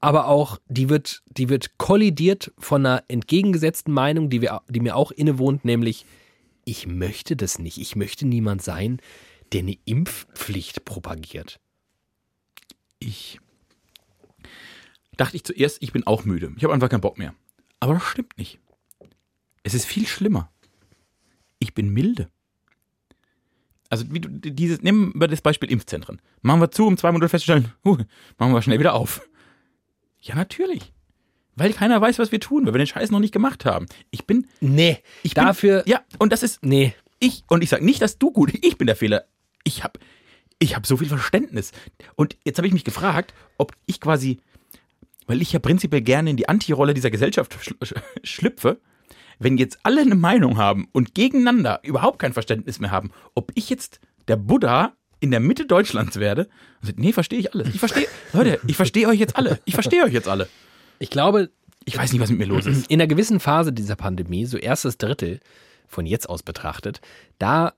aber 0.01 0.29
auch 0.29 0.59
die 0.69 0.89
wird, 0.89 1.23
die 1.27 1.49
wird 1.49 1.79
kollidiert 1.79 2.53
von 2.59 2.85
einer 2.87 3.05
entgegengesetzten 3.09 3.93
Meinung, 3.93 4.31
die, 4.31 4.41
wir, 4.41 4.63
die 4.69 4.81
mir 4.81 4.97
auch 4.97 5.11
innewohnt, 5.11 5.65
nämlich 5.65 6.07
ich 6.65 6.87
möchte 6.87 7.37
das 7.37 7.59
nicht. 7.59 7.79
Ich 7.79 7.97
möchte 7.97 8.27
niemand 8.27 8.63
sein, 8.63 9.01
der 9.53 9.61
eine 9.61 9.77
Impfpflicht 9.85 10.85
propagiert. 10.85 11.61
Ich 12.99 13.41
dachte 15.17 15.37
ich 15.37 15.45
zuerst, 15.45 15.83
ich 15.83 15.93
bin 15.93 16.07
auch 16.07 16.25
müde. 16.25 16.53
Ich 16.57 16.65
habe 16.65 16.73
einfach 16.73 16.89
keinen 16.89 17.01
Bock 17.01 17.19
mehr. 17.19 17.35
Aber 17.79 17.95
das 17.95 18.05
stimmt 18.05 18.39
nicht. 18.39 18.59
Es 19.63 19.75
ist 19.75 19.85
viel 19.85 20.07
schlimmer. 20.07 20.51
Ich 21.59 21.75
bin 21.75 21.91
milde. 21.91 22.31
Also 23.91 24.05
wie 24.13 24.21
du, 24.21 24.29
dieses, 24.29 24.83
nehmen 24.83 25.13
wir 25.15 25.29
das 25.29 25.43
Beispiel 25.43 25.71
Impfzentren. 25.71 26.23
Machen 26.43 26.61
wir 26.61 26.71
zu, 26.71 26.87
um 26.87 26.97
zwei 26.97 27.11
Monate 27.11 27.29
festzustellen, 27.29 27.73
huh, 27.85 27.99
machen 28.39 28.53
wir 28.53 28.63
schnell 28.63 28.79
wieder 28.79 28.95
auf. 28.95 29.21
Ja, 30.21 30.35
natürlich. 30.35 30.93
Weil 31.57 31.73
keiner 31.73 32.01
weiß, 32.01 32.19
was 32.19 32.33
wir 32.33 32.41
tun, 32.41 32.65
weil 32.67 32.75
wir 32.75 32.79
den 32.79 32.87
Scheiß 32.87 33.11
noch 33.11 33.19
nicht 33.21 33.33
gemacht 33.33 33.65
haben. 33.65 33.87
Ich 34.11 34.27
bin, 34.27 34.47
Nee, 34.61 34.99
ich 35.23 35.35
bin, 35.35 35.45
dafür, 35.45 35.83
ja, 35.87 36.01
und 36.19 36.33
das 36.33 36.43
ist, 36.43 36.65
nee. 36.65 36.95
ich, 37.19 37.45
und 37.49 37.63
ich 37.63 37.69
sage 37.71 37.85
nicht, 37.85 38.01
dass 38.01 38.19
du 38.19 38.31
gut, 38.31 38.53
ich 38.63 38.79
bin 38.79 38.87
der 38.87 38.97
Fehler. 38.97 39.25
Ich 39.65 39.85
habe 39.85 39.99
ich 40.59 40.75
hab 40.77 40.87
so 40.87 40.97
viel 40.99 41.09
Verständnis. 41.09 41.73
Und 42.17 42.37
jetzt 42.45 42.59
habe 42.59 42.67
ich 42.67 42.73
mich 42.75 42.85
gefragt, 42.85 43.35
ob 43.59 43.73
ich 43.87 44.01
quasi, 44.01 44.39
weil 45.27 45.43
ich 45.43 45.53
ja 45.53 45.59
prinzipiell 45.59 46.03
gerne 46.03 46.31
in 46.31 46.37
die 46.37 46.49
Anti-Rolle 46.49 46.95
dieser 46.95 47.11
Gesellschaft 47.11 47.57
schl 47.63 47.75
sch- 47.83 48.01
schlüpfe, 48.25 48.81
wenn 49.39 49.57
jetzt 49.59 49.79
alle 49.85 50.03
eine 50.03 50.15
Meinung 50.17 50.59
haben 50.59 50.89
und 50.93 51.15
gegeneinander 51.15 51.81
überhaupt 51.83 52.19
kein 52.19 52.33
Verständnis 52.35 52.79
mehr 52.79 52.91
haben, 52.91 53.11
ob 53.35 53.53
ich 53.55 53.71
jetzt 53.71 54.01
der 54.29 54.37
Buddha 54.37 54.93
in 55.21 55.31
der 55.31 55.41
Mitte 55.41 55.67
Deutschlands 55.67 56.19
werde 56.19 56.49
und 56.81 56.87
sage, 56.89 57.01
nee, 57.01 57.13
verstehe 57.13 57.39
ich 57.39 57.55
alles. 57.55 57.69
Ich 57.75 57.79
verstehe, 57.79 58.07
Leute, 58.33 58.59
ich 58.67 58.77
verstehe 58.77 59.07
euch 59.09 59.19
jetzt 59.21 59.37
alle. 59.37 59.61
Ich 59.65 59.75
verstehe 59.75 60.03
euch 60.05 60.13
jetzt 60.13 60.29
alle. 60.29 60.49
Ich 60.99 61.11
glaube, 61.11 61.51
Ich 61.85 61.97
weiß 61.97 62.13
nicht, 62.13 62.21
was 62.21 62.31
mit 62.31 62.39
mir 62.39 62.47
los 62.47 62.67
ist. 62.67 62.91
in 62.91 63.01
einer 63.01 63.07
gewissen 63.07 63.41
Phase 63.41 63.73
dieser 63.73 63.97
Pandemie, 63.97 64.47
so 64.47 64.57
erstes 64.57 64.99
Drittel 64.99 65.41
von 65.87 66.07
jetzt 66.07 66.29
aus 66.29 66.43
betrachtet, 66.43 67.01
da 67.39 67.75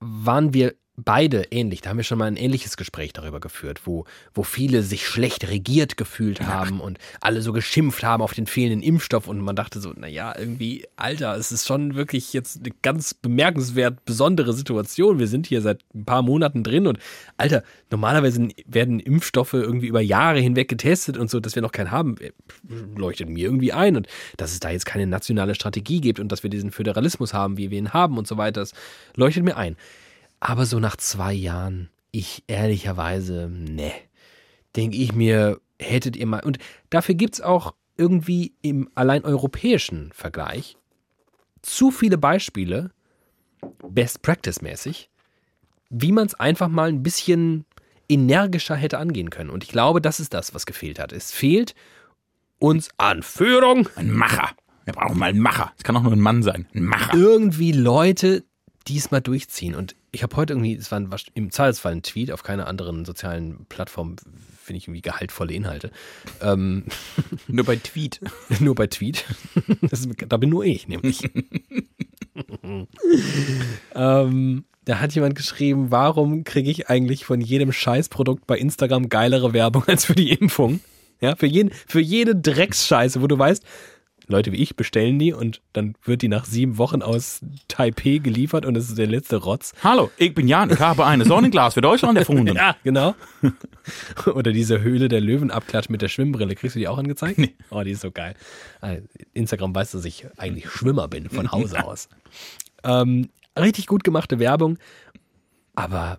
waren 0.00 0.52
wir 0.54 0.74
beide 0.96 1.42
ähnlich. 1.50 1.80
Da 1.80 1.90
haben 1.90 1.96
wir 1.96 2.04
schon 2.04 2.18
mal 2.18 2.26
ein 2.26 2.36
ähnliches 2.36 2.76
Gespräch 2.76 3.12
darüber 3.12 3.40
geführt, 3.40 3.82
wo, 3.84 4.04
wo 4.32 4.44
viele 4.44 4.82
sich 4.82 5.06
schlecht 5.06 5.48
regiert 5.48 5.96
gefühlt 5.96 6.40
haben 6.42 6.80
und 6.80 6.98
alle 7.20 7.42
so 7.42 7.52
geschimpft 7.52 8.04
haben 8.04 8.22
auf 8.22 8.34
den 8.34 8.46
fehlenden 8.46 8.82
Impfstoff 8.82 9.26
und 9.26 9.40
man 9.40 9.56
dachte 9.56 9.80
so, 9.80 9.92
naja, 9.96 10.34
irgendwie, 10.38 10.86
Alter, 10.96 11.36
es 11.36 11.50
ist 11.50 11.66
schon 11.66 11.96
wirklich 11.96 12.32
jetzt 12.32 12.58
eine 12.58 12.72
ganz 12.82 13.14
bemerkenswert 13.14 14.04
besondere 14.04 14.52
Situation. 14.52 15.18
Wir 15.18 15.26
sind 15.26 15.46
hier 15.46 15.62
seit 15.62 15.80
ein 15.94 16.04
paar 16.04 16.22
Monaten 16.22 16.62
drin 16.62 16.86
und 16.86 16.98
Alter, 17.36 17.64
normalerweise 17.90 18.48
werden 18.66 19.00
Impfstoffe 19.00 19.54
irgendwie 19.54 19.88
über 19.88 20.00
Jahre 20.00 20.38
hinweg 20.38 20.68
getestet 20.68 21.16
und 21.16 21.28
so, 21.28 21.40
dass 21.40 21.56
wir 21.56 21.62
noch 21.62 21.72
keinen 21.72 21.90
haben, 21.90 22.16
äh, 22.18 22.30
leuchtet 22.96 23.28
mir 23.28 23.46
irgendwie 23.46 23.72
ein 23.72 23.96
und 23.96 24.06
dass 24.36 24.52
es 24.52 24.60
da 24.60 24.70
jetzt 24.70 24.86
keine 24.86 25.06
nationale 25.08 25.56
Strategie 25.56 26.00
gibt 26.00 26.20
und 26.20 26.30
dass 26.30 26.44
wir 26.44 26.50
diesen 26.50 26.70
Föderalismus 26.70 27.34
haben, 27.34 27.56
wie 27.56 27.70
wir 27.70 27.78
ihn 27.78 27.92
haben 27.92 28.16
und 28.16 28.28
so 28.28 28.36
weiter, 28.36 28.60
das 28.60 28.72
leuchtet 29.16 29.44
mir 29.44 29.56
ein. 29.56 29.76
Aber 30.46 30.66
so 30.66 30.78
nach 30.78 30.96
zwei 30.96 31.32
Jahren, 31.32 31.88
ich 32.10 32.44
ehrlicherweise, 32.48 33.48
ne, 33.48 33.92
denke 34.76 34.98
ich 34.98 35.14
mir, 35.14 35.58
hättet 35.80 36.16
ihr 36.16 36.26
mal. 36.26 36.42
Und 36.44 36.58
dafür 36.90 37.14
gibt 37.14 37.36
es 37.36 37.40
auch 37.40 37.74
irgendwie 37.96 38.52
im 38.60 38.90
allein 38.94 39.24
europäischen 39.24 40.12
Vergleich 40.12 40.76
zu 41.62 41.90
viele 41.90 42.18
Beispiele, 42.18 42.90
Best 43.88 44.20
Practice 44.20 44.60
mäßig, 44.60 45.08
wie 45.88 46.12
man 46.12 46.26
es 46.26 46.34
einfach 46.34 46.68
mal 46.68 46.90
ein 46.90 47.02
bisschen 47.02 47.64
energischer 48.10 48.76
hätte 48.76 48.98
angehen 48.98 49.30
können. 49.30 49.48
Und 49.48 49.64
ich 49.64 49.70
glaube, 49.70 50.02
das 50.02 50.20
ist 50.20 50.34
das, 50.34 50.52
was 50.52 50.66
gefehlt 50.66 50.98
hat. 50.98 51.12
Es 51.12 51.32
fehlt 51.32 51.74
uns 52.58 52.90
an 52.98 53.22
Führung. 53.22 53.88
Ein 53.96 54.10
Macher. 54.10 54.50
Wir 54.84 54.92
brauchen 54.92 55.18
mal 55.18 55.30
einen 55.30 55.40
Macher. 55.40 55.72
Es 55.78 55.84
kann 55.84 55.96
auch 55.96 56.02
nur 56.02 56.12
ein 56.12 56.20
Mann 56.20 56.42
sein. 56.42 56.68
Ein 56.74 56.84
Macher. 56.84 57.16
Irgendwie 57.16 57.72
Leute, 57.72 58.44
die 58.88 58.98
es 58.98 59.10
mal 59.10 59.22
durchziehen. 59.22 59.74
Und 59.74 59.96
ich 60.14 60.22
habe 60.22 60.36
heute 60.36 60.52
irgendwie, 60.52 60.74
es 60.74 60.90
war 60.90 61.00
ein, 61.00 61.10
im 61.34 61.50
Zweifelsfall 61.50 61.92
ein 61.92 62.02
Tweet, 62.02 62.30
auf 62.30 62.42
keiner 62.42 62.66
anderen 62.66 63.04
sozialen 63.04 63.66
Plattform 63.68 64.16
finde 64.62 64.78
ich 64.78 64.84
irgendwie 64.84 65.02
gehaltvolle 65.02 65.52
Inhalte. 65.52 65.90
Ähm, 66.40 66.84
nur 67.48 67.64
bei 67.64 67.76
Tweet. 67.76 68.20
nur 68.60 68.74
bei 68.74 68.86
Tweet. 68.86 69.24
Ist, 69.90 70.08
da 70.28 70.36
bin 70.36 70.50
nur 70.50 70.64
ich, 70.64 70.88
nämlich. 70.88 71.28
ähm, 73.94 74.64
da 74.84 75.00
hat 75.00 75.14
jemand 75.14 75.34
geschrieben, 75.34 75.90
warum 75.90 76.44
kriege 76.44 76.70
ich 76.70 76.88
eigentlich 76.88 77.24
von 77.24 77.40
jedem 77.40 77.72
Scheißprodukt 77.72 78.46
bei 78.46 78.56
Instagram 78.56 79.08
geilere 79.08 79.52
Werbung 79.52 79.84
als 79.86 80.04
für 80.04 80.14
die 80.14 80.32
Impfung? 80.32 80.80
Ja, 81.20 81.36
für, 81.36 81.46
jeden, 81.46 81.70
für 81.86 82.00
jede 82.00 82.36
Drecksscheiße, 82.36 83.22
wo 83.22 83.26
du 83.26 83.38
weißt, 83.38 83.64
Leute 84.26 84.52
wie 84.52 84.56
ich 84.56 84.76
bestellen 84.76 85.18
die 85.18 85.32
und 85.32 85.60
dann 85.72 85.94
wird 86.04 86.22
die 86.22 86.28
nach 86.28 86.44
sieben 86.44 86.78
Wochen 86.78 87.02
aus 87.02 87.40
Taipei 87.68 88.18
geliefert 88.18 88.64
und 88.64 88.76
es 88.76 88.88
ist 88.88 88.98
der 88.98 89.06
letzte 89.06 89.36
Rotz. 89.36 89.72
Hallo, 89.82 90.10
ich 90.16 90.34
bin 90.34 90.48
Jan, 90.48 90.70
ich 90.70 90.80
habe 90.80 91.04
eine 91.04 91.24
Sonnenglas 91.24 91.74
für 91.74 91.80
Deutschland 91.80 92.18
erfunden. 92.18 92.56
ja, 92.56 92.76
genau. 92.82 93.14
Oder 94.26 94.52
diese 94.52 94.80
Höhle 94.80 95.08
der 95.08 95.20
Löwenabklatsch 95.20 95.88
mit 95.88 96.02
der 96.02 96.08
Schwimmbrille. 96.08 96.54
Kriegst 96.54 96.76
du 96.76 96.80
die 96.80 96.88
auch 96.88 96.98
angezeigt? 96.98 97.38
Nee. 97.38 97.54
Oh, 97.70 97.82
die 97.82 97.90
ist 97.90 98.00
so 98.00 98.10
geil. 98.10 98.34
Ah, 98.80 98.94
Instagram 99.34 99.74
weiß, 99.74 99.92
dass 99.92 100.04
ich 100.04 100.26
eigentlich 100.36 100.68
Schwimmer 100.70 101.08
bin, 101.08 101.28
von 101.28 101.52
Hause 101.52 101.84
aus. 101.84 102.08
Ähm, 102.82 103.28
richtig 103.58 103.86
gut 103.86 104.04
gemachte 104.04 104.38
Werbung, 104.38 104.78
aber 105.74 106.18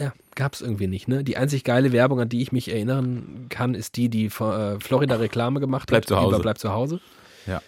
ja, 0.00 0.12
gab 0.34 0.54
es 0.54 0.60
irgendwie 0.60 0.86
nicht. 0.86 1.08
Ne? 1.08 1.24
Die 1.24 1.36
einzig 1.36 1.64
geile 1.64 1.92
Werbung, 1.92 2.20
an 2.20 2.28
die 2.28 2.42
ich 2.42 2.52
mich 2.52 2.70
erinnern 2.70 3.46
kann, 3.48 3.74
ist 3.74 3.96
die, 3.96 4.08
die 4.08 4.26
äh, 4.26 4.80
Florida 4.80 5.16
Reklame 5.16 5.60
gemacht 5.60 5.88
bleib 5.88 6.02
hat. 6.02 6.08
Zu 6.08 6.16
Hause. 6.16 6.38
Bleib 6.40 6.58
zu 6.58 6.72
Hause. 6.72 7.00
Ja. 7.46 7.62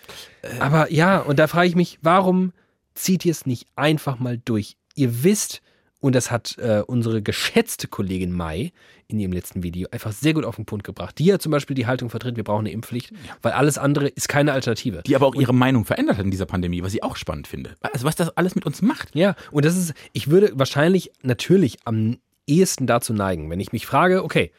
Aber 0.61 0.91
ja, 0.93 1.19
und 1.19 1.39
da 1.39 1.47
frage 1.47 1.69
ich 1.69 1.77
mich, 1.77 1.99
warum 2.03 2.53
zieht 2.95 3.25
ihr 3.25 3.33
es 3.33 3.47
nicht 3.47 3.67
einfach 3.77 4.19
mal 4.19 4.39
durch? 4.39 4.77
Ihr 4.95 5.23
wisst, 5.23 5.63
und 6.01 6.15
das 6.15 6.31
hat 6.31 6.57
äh, 6.59 6.83
unsere 6.87 7.23
geschätzte 7.23 7.89
Kollegin 7.89 8.33
Mai 8.33 8.73
in 9.09 9.19
ihrem 9.19 9.33
letzten 9.33 9.63
Video 9.63 9.89
einfach 9.91 10.13
sehr 10.13 10.35
gut 10.35 10.45
auf 10.45 10.57
den 10.57 10.65
Punkt 10.65 10.85
gebracht. 10.85 11.19
Die 11.19 11.25
ja 11.25 11.39
zum 11.39 11.51
Beispiel 11.51 11.75
die 11.75 11.87
Haltung 11.87 12.11
vertritt, 12.11 12.37
wir 12.37 12.45
brauchen 12.45 12.61
eine 12.61 12.71
Impfpflicht, 12.71 13.11
ja. 13.11 13.19
weil 13.43 13.53
alles 13.53 13.79
andere 13.79 14.09
ist 14.09 14.29
keine 14.29 14.53
Alternative. 14.53 15.03
Die 15.07 15.17
aber 15.17 15.27
auch 15.27 15.35
ihre 15.35 15.55
Meinung 15.55 15.85
verändert 15.85 16.19
hat 16.19 16.25
in 16.25 16.31
dieser 16.31 16.47
Pandemie, 16.47 16.83
was 16.83 16.95
ich 16.95 17.03
auch 17.03 17.17
spannend 17.17 17.49
finde. 17.49 17.75
Also 17.81 18.07
was 18.07 18.17
das 18.17 18.37
alles 18.37 18.55
mit 18.55 18.65
uns 18.67 18.83
macht. 18.83 19.15
Ja, 19.15 19.35
und 19.51 19.65
das 19.65 19.77
ist, 19.77 19.95
ich 20.13 20.29
würde 20.29 20.53
wahrscheinlich 20.55 21.11
natürlich 21.23 21.79
am 21.85 22.19
ehesten 22.47 22.87
dazu 22.87 23.13
neigen, 23.13 23.51
wenn 23.51 23.61
ich 23.61 23.73
mich 23.73 23.87
frage, 23.87 24.23
okay, 24.23 24.53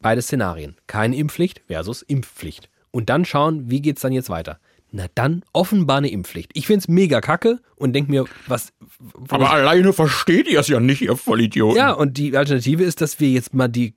beide 0.00 0.22
Szenarien, 0.22 0.76
keine 0.86 1.16
Impfpflicht 1.16 1.62
versus 1.66 2.02
Impfpflicht 2.02 2.70
und 2.90 3.10
dann 3.10 3.24
schauen, 3.24 3.70
wie 3.70 3.80
geht 3.80 3.96
es 3.96 4.02
dann 4.02 4.12
jetzt 4.12 4.30
weiter. 4.30 4.58
Na 4.90 5.06
dann 5.14 5.44
offenbar 5.52 5.98
eine 5.98 6.10
Impfpflicht. 6.10 6.50
Ich 6.54 6.66
finde 6.66 6.80
es 6.80 6.88
mega 6.88 7.20
kacke 7.20 7.60
und 7.76 7.92
denke 7.92 8.10
mir, 8.10 8.24
was. 8.46 8.72
Aber 9.28 9.50
alleine 9.50 9.92
versteht 9.92 10.48
ihr 10.48 10.60
es 10.60 10.68
ja 10.68 10.80
nicht, 10.80 11.02
ihr 11.02 11.16
Vollidioten. 11.16 11.76
Ja, 11.76 11.92
und 11.92 12.16
die 12.16 12.36
Alternative 12.36 12.84
ist, 12.84 13.02
dass 13.02 13.20
wir 13.20 13.28
jetzt 13.28 13.52
mal 13.52 13.68
die 13.68 13.94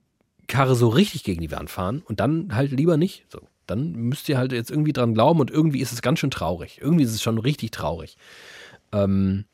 Karre 0.48 0.74
so 0.74 0.88
richtig 0.88 1.24
gegen 1.24 1.40
die 1.40 1.50
Wand 1.50 1.70
fahren 1.70 2.02
und 2.04 2.20
dann 2.20 2.54
halt 2.54 2.72
lieber 2.72 2.98
nicht. 2.98 3.24
So, 3.30 3.40
dann 3.66 3.92
müsst 3.92 4.28
ihr 4.28 4.36
halt 4.36 4.52
jetzt 4.52 4.70
irgendwie 4.70 4.92
dran 4.92 5.14
glauben 5.14 5.40
und 5.40 5.50
irgendwie 5.50 5.80
ist 5.80 5.92
es 5.92 6.02
ganz 6.02 6.18
schön 6.18 6.30
traurig. 6.30 6.78
Irgendwie 6.82 7.04
ist 7.04 7.14
es 7.14 7.22
schon 7.22 7.38
richtig 7.38 7.70
traurig. 7.70 8.18
Ähm, 8.92 9.46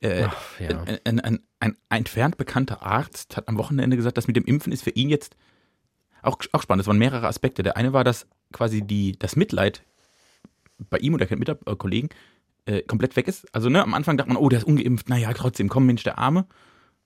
äh, 0.00 0.24
Ach, 0.26 0.60
ja. 0.60 0.82
ein, 1.04 1.20
ein, 1.20 1.20
ein, 1.20 1.40
ein 1.60 1.76
entfernt 1.88 2.36
bekannter 2.36 2.82
Arzt 2.82 3.36
hat 3.36 3.48
am 3.48 3.58
Wochenende 3.58 3.96
gesagt, 3.96 4.16
dass 4.16 4.26
mit 4.26 4.36
dem 4.36 4.44
Impfen 4.44 4.72
ist 4.72 4.82
für 4.82 4.90
ihn 4.90 5.08
jetzt 5.08 5.36
auch, 6.26 6.38
auch 6.52 6.62
spannend. 6.62 6.82
Es 6.82 6.86
waren 6.86 6.98
mehrere 6.98 7.26
Aspekte. 7.26 7.62
Der 7.62 7.76
eine 7.76 7.92
war, 7.92 8.04
dass 8.04 8.26
quasi 8.52 8.82
die, 8.82 9.18
das 9.18 9.36
Mitleid 9.36 9.82
bei 10.90 10.98
ihm 10.98 11.14
oder 11.14 11.26
mit 11.36 11.48
äh, 11.48 11.76
Kollegen 11.76 12.08
äh, 12.66 12.82
komplett 12.82 13.16
weg 13.16 13.28
ist. 13.28 13.46
Also 13.54 13.68
ne, 13.68 13.82
am 13.82 13.94
Anfang 13.94 14.16
dachte 14.16 14.32
man, 14.32 14.42
oh, 14.42 14.48
der 14.48 14.60
ist 14.60 14.66
ungeimpft, 14.66 15.08
naja, 15.08 15.32
trotzdem, 15.32 15.68
komm, 15.68 15.86
Mensch, 15.86 16.02
der 16.02 16.18
Arme. 16.18 16.46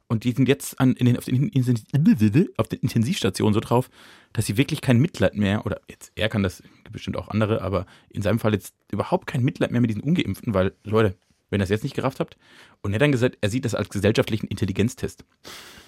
Und 0.08 0.24
die 0.24 0.32
sind 0.32 0.48
jetzt 0.48 0.80
an, 0.80 0.94
in 0.94 1.06
den, 1.06 1.16
auf, 1.16 1.26
den, 1.26 2.48
auf 2.56 2.66
den 2.66 2.80
Intensivstationen 2.80 3.54
so 3.54 3.60
drauf, 3.60 3.90
dass 4.32 4.46
sie 4.46 4.56
wirklich 4.56 4.80
kein 4.80 4.98
Mitleid 4.98 5.36
mehr, 5.36 5.64
oder 5.66 5.80
jetzt, 5.88 6.10
er 6.16 6.28
kann 6.28 6.42
das, 6.42 6.64
bestimmt 6.90 7.16
auch 7.16 7.28
andere, 7.28 7.62
aber 7.62 7.86
in 8.08 8.20
seinem 8.20 8.40
Fall 8.40 8.52
jetzt 8.52 8.74
überhaupt 8.90 9.28
kein 9.28 9.44
Mitleid 9.44 9.70
mehr 9.70 9.80
mit 9.80 9.90
diesen 9.90 10.02
Ungeimpften, 10.02 10.52
weil, 10.52 10.72
Leute, 10.82 11.16
wenn 11.48 11.60
ihr 11.60 11.62
das 11.62 11.68
jetzt 11.68 11.84
nicht 11.84 11.94
gerafft 11.94 12.18
habt, 12.18 12.36
und 12.82 12.90
er 12.90 12.96
hat 12.96 13.02
dann 13.02 13.12
gesagt, 13.12 13.38
er 13.40 13.50
sieht 13.50 13.64
das 13.64 13.76
als 13.76 13.88
gesellschaftlichen 13.88 14.48
Intelligenztest. 14.48 15.24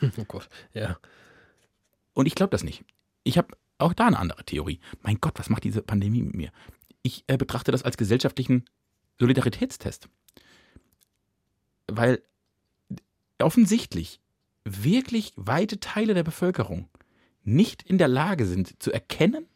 Oh 0.17 0.25
Gott, 0.27 0.49
ja. 0.73 0.99
Und 2.13 2.27
ich 2.27 2.35
glaube 2.35 2.51
das 2.51 2.65
nicht 2.65 2.85
ich 3.25 3.39
habe 3.39 3.57
auch 3.79 3.93
da 3.93 4.07
eine 4.07 4.19
andere 4.19 4.45
Theorie. 4.45 4.81
Mein 5.03 5.21
Gott, 5.21 5.39
was 5.39 5.49
macht 5.49 5.65
diese 5.65 5.83
Pandemie 5.83 6.23
mit 6.23 6.35
mir? 6.35 6.53
Ich 7.03 7.25
äh, 7.27 7.37
betrachte 7.37 7.73
das 7.73 7.83
als 7.83 7.97
gesellschaftlichen 7.97 8.65
Solidaritätstest. 9.19 10.09
Weil 11.89 12.23
offensichtlich 13.41 14.21
wirklich 14.65 15.33
weite 15.37 15.81
Teile 15.81 16.15
der 16.15 16.23
Bevölkerung 16.23 16.89
nicht 17.43 17.83
in 17.83 17.99
der 17.99 18.09
Lage 18.09 18.47
sind 18.47 18.81
zu 18.81 18.93
erkennen, 18.93 19.47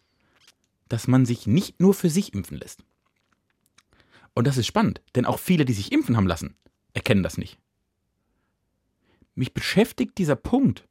dass 0.88 1.06
man 1.06 1.24
sich 1.24 1.46
nicht 1.46 1.80
nur 1.80 1.94
für 1.94 2.10
sich 2.10 2.34
impfen 2.34 2.58
lässt. 2.58 2.84
Und 4.34 4.46
das 4.46 4.56
ist 4.56 4.66
spannend, 4.66 5.00
denn 5.14 5.24
auch 5.24 5.38
viele, 5.38 5.64
die 5.64 5.72
sich 5.72 5.92
impfen 5.92 6.16
haben 6.16 6.26
lassen, 6.26 6.56
erkennen 6.92 7.22
das 7.22 7.38
nicht. 7.38 7.58
Mich 9.34 9.54
beschäftigt 9.54 10.18
dieser 10.18 10.36
Punkt, 10.36 10.86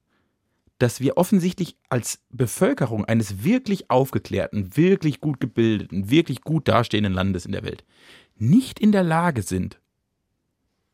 dass 0.77 0.99
wir 0.99 1.17
offensichtlich 1.17 1.77
als 1.89 2.19
Bevölkerung 2.29 3.05
eines 3.05 3.43
wirklich 3.43 3.89
aufgeklärten, 3.89 4.75
wirklich 4.75 5.21
gut 5.21 5.39
gebildeten, 5.39 6.09
wirklich 6.09 6.41
gut 6.41 6.67
dastehenden 6.67 7.13
Landes 7.13 7.45
in 7.45 7.53
der 7.53 7.63
Welt 7.63 7.85
nicht 8.37 8.79
in 8.79 8.91
der 8.91 9.03
Lage 9.03 9.41
sind, 9.41 9.79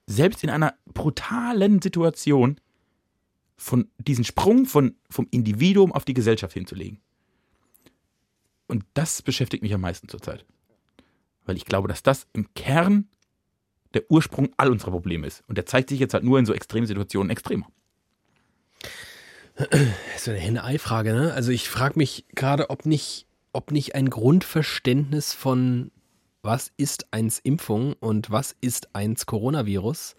selbst 0.07 0.43
in 0.43 0.49
einer 0.49 0.75
brutalen 0.86 1.82
Situation 1.82 2.59
von 3.55 3.89
diesen 3.97 4.23
Sprung 4.23 4.65
von, 4.65 4.95
vom 5.09 5.27
Individuum 5.32 5.91
auf 5.91 6.05
die 6.05 6.13
Gesellschaft 6.13 6.53
hinzulegen. 6.53 6.99
Und 8.67 8.86
das 8.93 9.21
beschäftigt 9.21 9.63
mich 9.63 9.73
am 9.73 9.82
meisten 9.82 10.07
zurzeit. 10.07 10.45
Weil 11.45 11.57
ich 11.57 11.65
glaube, 11.65 11.88
dass 11.88 12.03
das 12.03 12.27
im 12.34 12.53
Kern 12.53 13.09
der 13.93 14.09
Ursprung 14.09 14.49
all 14.57 14.71
unserer 14.71 14.91
Probleme 14.91 15.27
ist. 15.27 15.43
Und 15.47 15.57
der 15.57 15.65
zeigt 15.65 15.89
sich 15.89 15.99
jetzt 15.99 16.13
halt 16.13 16.23
nur 16.23 16.39
in 16.39 16.45
so 16.45 16.53
extremen 16.53 16.88
Situationen 16.88 17.29
extremer. 17.29 17.67
Das 19.70 20.22
ist 20.22 20.30
eine 20.30 20.38
Henne-Ei-Frage, 20.38 21.14
ne? 21.14 21.34
Also 21.34 21.51
ich 21.51 21.70
frage 21.70 21.97
mich 21.97 22.26
gerade, 22.36 22.70
ob 22.70 22.86
nicht, 22.86 23.28
ob 23.53 23.72
nicht 23.72 23.95
ein 23.95 24.09
Grundverständnis 24.09 25.34
von 25.34 25.91
was 26.43 26.72
ist 26.78 27.14
eins 27.14 27.39
Impfung 27.39 27.93
und 27.99 28.32
was 28.32 28.55
ist 28.62 28.95
eins 28.95 29.26
Coronavirus 29.26 30.16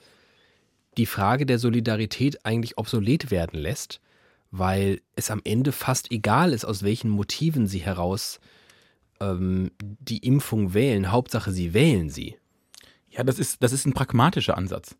die 0.96 1.06
Frage 1.06 1.46
der 1.46 1.58
Solidarität 1.58 2.44
eigentlich 2.44 2.78
obsolet 2.78 3.30
werden 3.30 3.58
lässt, 3.58 4.00
weil 4.50 5.00
es 5.16 5.30
am 5.30 5.40
Ende 5.44 5.72
fast 5.72 6.10
egal 6.10 6.52
ist, 6.52 6.64
aus 6.64 6.82
welchen 6.82 7.10
Motiven 7.10 7.66
sie 7.66 7.78
heraus 7.78 8.40
ähm, 9.20 9.70
die 9.80 10.18
Impfung 10.18 10.74
wählen. 10.74 11.10
Hauptsache, 11.10 11.50
sie 11.50 11.72
wählen 11.72 12.10
sie. 12.10 12.36
Ja, 13.08 13.24
das 13.24 13.38
ist, 13.38 13.62
das 13.62 13.72
ist 13.72 13.86
ein 13.86 13.94
pragmatischer 13.94 14.56
Ansatz. 14.56 14.96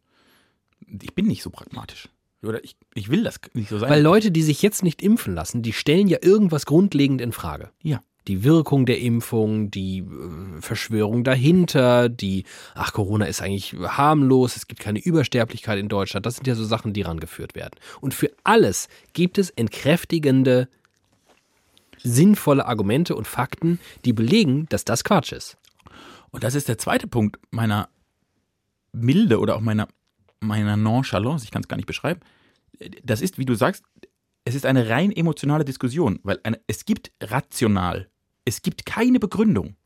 Ich 0.86 1.14
bin 1.14 1.26
nicht 1.26 1.42
so 1.42 1.50
pragmatisch. 1.50 2.08
Oder 2.42 2.62
ich, 2.64 2.76
ich 2.94 3.08
will 3.08 3.22
das 3.22 3.40
nicht 3.54 3.68
so 3.68 3.78
sein. 3.78 3.90
Weil 3.90 4.02
Leute, 4.02 4.30
die 4.30 4.42
sich 4.42 4.62
jetzt 4.62 4.82
nicht 4.82 5.02
impfen 5.02 5.34
lassen, 5.34 5.62
die 5.62 5.72
stellen 5.72 6.08
ja 6.08 6.18
irgendwas 6.20 6.66
grundlegend 6.66 7.20
in 7.20 7.32
Frage. 7.32 7.70
Ja. 7.82 8.02
Die 8.28 8.44
Wirkung 8.44 8.86
der 8.86 9.00
Impfung, 9.00 9.70
die 9.70 9.98
äh, 9.98 10.60
Verschwörung 10.60 11.24
dahinter, 11.24 12.08
die, 12.08 12.44
ach, 12.74 12.92
Corona 12.92 13.24
ist 13.24 13.42
eigentlich 13.42 13.74
harmlos, 13.74 14.56
es 14.56 14.68
gibt 14.68 14.80
keine 14.80 15.00
Übersterblichkeit 15.00 15.78
in 15.78 15.88
Deutschland. 15.88 16.24
Das 16.24 16.36
sind 16.36 16.46
ja 16.46 16.54
so 16.54 16.64
Sachen, 16.64 16.92
die 16.92 17.02
rangeführt 17.02 17.54
werden. 17.54 17.74
Und 18.00 18.14
für 18.14 18.30
alles 18.44 18.88
gibt 19.12 19.38
es 19.38 19.50
entkräftigende, 19.50 20.68
sinnvolle 21.98 22.66
Argumente 22.66 23.16
und 23.16 23.26
Fakten, 23.26 23.80
die 24.04 24.12
belegen, 24.12 24.66
dass 24.68 24.84
das 24.84 25.04
Quatsch 25.04 25.32
ist. 25.32 25.56
Und 26.30 26.44
das 26.44 26.54
ist 26.54 26.68
der 26.68 26.78
zweite 26.78 27.06
Punkt 27.06 27.38
meiner 27.50 27.88
Milde 28.92 29.38
oder 29.38 29.56
auch 29.56 29.60
meiner 29.60 29.88
meiner 30.42 30.76
Nonchalance, 30.76 31.44
ich 31.44 31.50
kann 31.50 31.62
es 31.62 31.68
gar 31.68 31.76
nicht 31.76 31.86
beschreiben. 31.86 32.20
Das 33.02 33.20
ist, 33.20 33.38
wie 33.38 33.44
du 33.44 33.54
sagst, 33.54 33.84
es 34.44 34.54
ist 34.54 34.66
eine 34.66 34.88
rein 34.88 35.12
emotionale 35.12 35.64
Diskussion, 35.64 36.18
weil 36.22 36.40
eine, 36.42 36.60
es 36.66 36.84
gibt 36.84 37.12
rational, 37.20 38.10
es 38.44 38.62
gibt 38.62 38.86
keine 38.86 39.20
Begründung. 39.20 39.76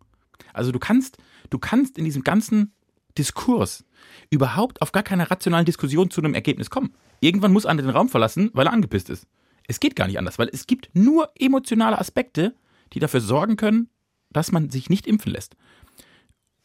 Also 0.52 0.72
du 0.72 0.78
kannst, 0.78 1.18
du 1.50 1.58
kannst 1.58 1.98
in 1.98 2.04
diesem 2.04 2.24
ganzen 2.24 2.74
Diskurs 3.18 3.84
überhaupt 4.30 4.82
auf 4.82 4.92
gar 4.92 5.02
keiner 5.02 5.30
rationalen 5.30 5.66
Diskussion 5.66 6.10
zu 6.10 6.20
einem 6.20 6.34
Ergebnis 6.34 6.70
kommen. 6.70 6.94
Irgendwann 7.20 7.52
muss 7.52 7.66
einer 7.66 7.82
den 7.82 7.90
Raum 7.90 8.08
verlassen, 8.08 8.50
weil 8.52 8.66
er 8.66 8.72
angepisst 8.72 9.10
ist. 9.10 9.26
Es 9.68 9.80
geht 9.80 9.96
gar 9.96 10.06
nicht 10.06 10.18
anders, 10.18 10.38
weil 10.38 10.48
es 10.52 10.66
gibt 10.66 10.90
nur 10.94 11.30
emotionale 11.38 11.98
Aspekte, 11.98 12.54
die 12.92 13.00
dafür 13.00 13.20
sorgen 13.20 13.56
können, 13.56 13.90
dass 14.30 14.52
man 14.52 14.70
sich 14.70 14.90
nicht 14.90 15.06
impfen 15.06 15.32
lässt. 15.32 15.56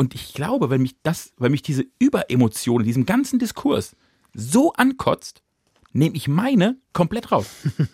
Und 0.02 0.16
ich 0.16 0.34
glaube, 0.34 0.72
wenn 0.72 0.82
mich 0.82 0.95
das, 1.04 1.32
weil 1.38 1.52
mich 1.52 1.62
diese 1.62 1.86
Überemotion 1.99 2.82
in 2.82 2.88
diesem 2.88 3.06
ganzen 3.06 3.38
Diskurs 3.38 3.95
so 4.34 4.74
ankotzt, 4.74 5.43
nehme 5.93 6.16
ich 6.16 6.28
meine 6.28 6.80
komplett 6.91 7.32
raus. 7.32 7.45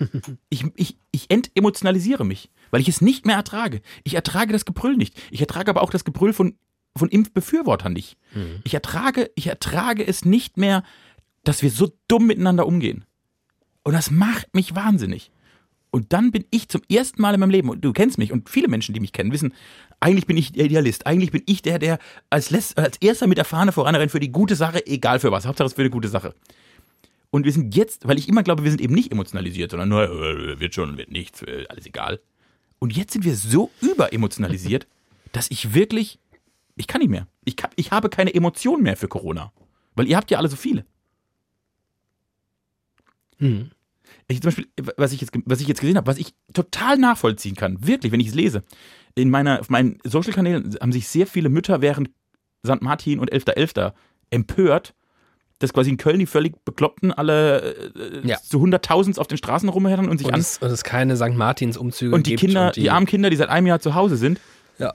Ich, 0.49 0.64
ich, 0.78 0.97
ich 1.12 1.30
entemotionalisiere 1.30 2.24
mich, 2.24 2.49
weil 2.72 2.80
ich 2.80 2.88
es 2.88 3.01
nicht 3.01 3.26
mehr 3.26 3.36
ertrage. 3.36 3.82
Ich 4.05 4.14
ertrage 4.14 4.53
das 4.53 4.64
Gebrüll 4.64 4.95
nicht. 4.95 5.22
Ich 5.32 5.41
ertrage 5.41 5.70
aber 5.70 5.82
auch 5.82 5.89
das 5.89 6.05
Gebrüll 6.05 6.32
von, 6.32 6.58
von 6.95 7.10
Impfbefürwortern 7.10 7.91
nicht. 7.91 8.16
Mhm. 8.34 8.62
Ich, 8.64 8.74
ertrage, 8.74 9.30
ich 9.36 9.47
ertrage 9.47 10.08
es 10.08 10.24
nicht 10.24 10.55
mehr, 10.55 10.84
dass 11.43 11.62
wir 11.62 11.72
so 11.72 11.91
dumm 12.08 12.28
miteinander 12.28 12.68
umgehen. 12.68 13.03
Und 13.84 13.91
das 13.91 14.12
macht 14.12 14.55
mich 14.55 14.76
wahnsinnig. 14.76 15.30
Und 15.90 16.14
dann 16.14 16.32
bin 16.32 16.46
ich 16.52 16.68
zum 16.68 16.82
ersten 16.90 17.22
Mal 17.22 17.34
in 17.34 17.40
meinem 17.40 17.50
Leben, 17.50 17.70
und 17.70 17.84
du 17.84 17.94
kennst 17.94 18.18
mich 18.18 18.32
und 18.32 18.50
viele 18.50 18.68
Menschen, 18.68 18.94
die 18.94 19.00
mich 19.00 19.14
kennen, 19.14 19.32
wissen, 19.32 19.54
eigentlich 20.00 20.28
bin 20.28 20.38
ich 20.38 20.52
der 20.52 20.66
Idealist. 20.66 21.08
Eigentlich 21.08 21.32
bin 21.32 21.44
ich 21.46 21.62
der, 21.62 21.80
der 21.80 22.00
als, 22.30 22.52
letzt, 22.52 22.78
als 22.78 22.98
erster 22.98 23.28
mit 23.28 23.38
der 23.38 23.46
Fahne 23.46 23.72
voranrennt 23.72 24.12
für 24.12 24.20
die 24.20 24.32
gute 24.32 24.56
Sache, 24.56 24.86
egal 24.86 25.20
für 25.20 25.32
was. 25.32 25.46
Hauptsache 25.46 25.68
es 25.68 25.74
für 25.74 25.82
eine 25.82 25.90
gute 25.90 26.08
Sache. 26.08 26.36
Und 27.30 27.46
wir 27.46 27.52
sind 27.52 27.76
jetzt, 27.76 28.08
weil 28.08 28.18
ich 28.18 28.30
immer 28.30 28.44
glaube, 28.44 28.64
wir 28.64 28.72
sind 28.72 28.82
eben 28.82 28.94
nicht 28.94 29.12
emotionalisiert, 29.12 29.72
sondern 29.72 29.90
nur, 29.90 30.04
äh, 30.04 30.60
wird 30.60 30.76
schon, 30.76 30.98
wird 30.98 31.12
nichts, 31.12 31.42
äh, 31.42 31.66
alles 31.70 31.86
egal. 31.86 32.20
Und 32.80 32.96
jetzt 32.96 33.14
sind 33.14 33.26
wir 33.26 33.36
so 33.36 33.72
überemotionalisiert, 33.82 34.88
dass 35.32 35.50
ich 35.52 35.74
wirklich, 35.74 36.20
ich 36.76 36.88
kann 36.88 37.02
nicht 37.02 37.10
mehr. 37.10 37.28
Ich, 37.44 37.56
kann, 37.56 37.72
ich 37.76 37.92
habe 37.92 38.10
keine 38.10 38.34
Emotionen 38.34 38.84
mehr 38.84 38.98
für 38.98 39.08
Corona. 39.08 39.52
Weil 39.96 40.08
ihr 40.08 40.16
habt 40.16 40.30
ja 40.30 40.38
alle 40.38 40.48
so 40.48 40.56
viele. 40.56 40.86
Hm. 43.40 43.72
Ich 44.30 44.41
zum 44.41 44.47
Beispiel, 44.49 44.67
was 44.97 45.13
ich 45.13 45.21
jetzt, 45.21 45.32
was 45.45 45.61
ich 45.61 45.67
jetzt 45.67 45.80
gesehen 45.80 45.95
habe, 45.97 46.07
was 46.07 46.17
ich 46.17 46.34
total 46.53 46.97
nachvollziehen 46.97 47.55
kann, 47.55 47.88
wirklich, 47.88 48.11
wenn 48.11 48.19
ich 48.19 48.28
es 48.28 48.36
lese. 48.36 48.63
In 49.15 49.30
meiner, 49.30 49.59
auf 49.61 49.69
meinen 49.69 49.99
Social-Kanälen 50.03 50.75
haben 50.82 50.91
sich 50.91 51.07
sehr 51.07 51.28
viele 51.28 51.49
Mütter 51.49 51.82
während 51.82 52.09
St. 52.65 52.82
Martin 52.82 53.19
und 53.19 53.32
11.11. 53.32 53.93
empört, 54.30 54.93
dass 55.59 55.73
quasi 55.73 55.89
in 55.89 55.97
Köln 55.97 56.19
die 56.19 56.25
völlig 56.25 56.53
Bekloppten 56.65 57.11
alle 57.13 57.73
äh, 57.95 58.28
Ja. 58.28 58.38
zu 58.38 58.59
hunderttausend 58.59 59.17
auf 59.17 59.28
den 59.28 59.38
Straßen 59.38 59.69
rumherren 59.69 60.09
und 60.09 60.17
sich 60.17 60.28
Und 60.28 60.34
an. 60.36 60.39
es, 60.41 60.57
und 60.57 60.69
es 60.69 60.84
keine 60.84 61.15
St. 61.15 61.34
Martins-Umzüge 61.34 62.13
Und 62.13 62.28
die. 62.28 62.36
Kinder, 62.36 62.67
und 62.67 62.75
die, 62.75 62.89
armen 62.89 63.07
Kinder, 63.07 63.30
die 63.30 63.38
seit 63.38 63.49
einem 63.49 63.65
Jahr 63.67 63.80
zu 63.80 63.95
Hause 63.95 64.17
sind. 64.17 64.39
Ja. 64.78 64.93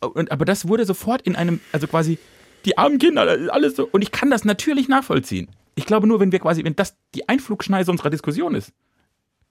Und, 0.00 0.32
aber 0.32 0.44
das 0.44 0.66
wurde 0.66 0.84
sofort 0.86 1.22
in 1.22 1.36
einem, 1.36 1.60
also 1.72 1.86
quasi, 1.86 2.18
die 2.64 2.78
armen 2.78 2.98
Kinder, 2.98 3.22
alles 3.52 3.76
so. 3.76 3.86
Und 3.90 4.02
ich 4.02 4.10
kann 4.10 4.30
das 4.30 4.44
natürlich 4.44 4.88
nachvollziehen. 4.88 5.48
Ich 5.78 5.86
glaube 5.86 6.08
nur, 6.08 6.18
wenn 6.18 6.32
wir 6.32 6.40
quasi, 6.40 6.64
wenn 6.64 6.74
das 6.74 6.96
die 7.14 7.28
Einflugschneise 7.28 7.92
unserer 7.92 8.10
Diskussion 8.10 8.56
ist, 8.56 8.72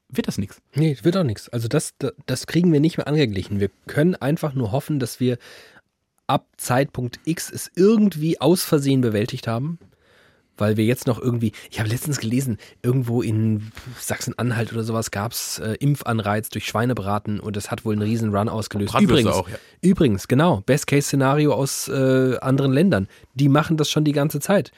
wird 0.09 0.27
das 0.27 0.37
nichts. 0.37 0.61
Nee, 0.75 0.97
wird 1.01 1.15
auch 1.15 1.23
nichts. 1.23 1.47
Also 1.47 1.69
das, 1.69 1.93
das 2.25 2.47
kriegen 2.47 2.73
wir 2.73 2.81
nicht 2.81 2.97
mehr 2.97 3.07
angeglichen. 3.07 3.61
Wir 3.61 3.69
können 3.87 4.13
einfach 4.15 4.53
nur 4.53 4.73
hoffen, 4.73 4.99
dass 4.99 5.21
wir 5.21 5.37
ab 6.27 6.45
Zeitpunkt 6.57 7.21
X 7.23 7.49
es 7.49 7.71
irgendwie 7.77 8.41
aus 8.41 8.65
Versehen 8.65 8.99
bewältigt 8.99 9.47
haben. 9.47 9.79
Weil 10.59 10.75
wir 10.75 10.85
jetzt 10.85 11.07
noch 11.07 11.21
irgendwie, 11.21 11.53
ich 11.69 11.79
habe 11.79 11.87
letztens 11.87 12.19
gelesen, 12.19 12.57
irgendwo 12.81 13.21
in 13.21 13.71
Sachsen-Anhalt 13.99 14.73
oder 14.73 14.83
sowas 14.83 15.11
gab 15.11 15.31
es 15.31 15.59
äh, 15.59 15.73
Impfanreiz 15.79 16.49
durch 16.49 16.65
Schweinebraten 16.65 17.39
und 17.39 17.55
das 17.55 17.69
hat 17.69 17.85
wohl 17.85 17.93
einen 17.93 18.01
riesen 18.01 18.35
Run 18.35 18.49
ausgelöst. 18.49 18.99
Übrigens, 18.99 19.31
auch, 19.31 19.47
ja. 19.47 19.57
übrigens, 19.81 20.27
genau, 20.27 20.61
Best-Case-Szenario 20.65 21.53
aus 21.53 21.87
äh, 21.89 22.37
anderen 22.41 22.73
Ländern. 22.73 23.07
Die 23.35 23.49
machen 23.49 23.77
das 23.77 23.91
schon 23.91 24.03
die 24.03 24.13
ganze 24.13 24.39
Zeit 24.39 24.71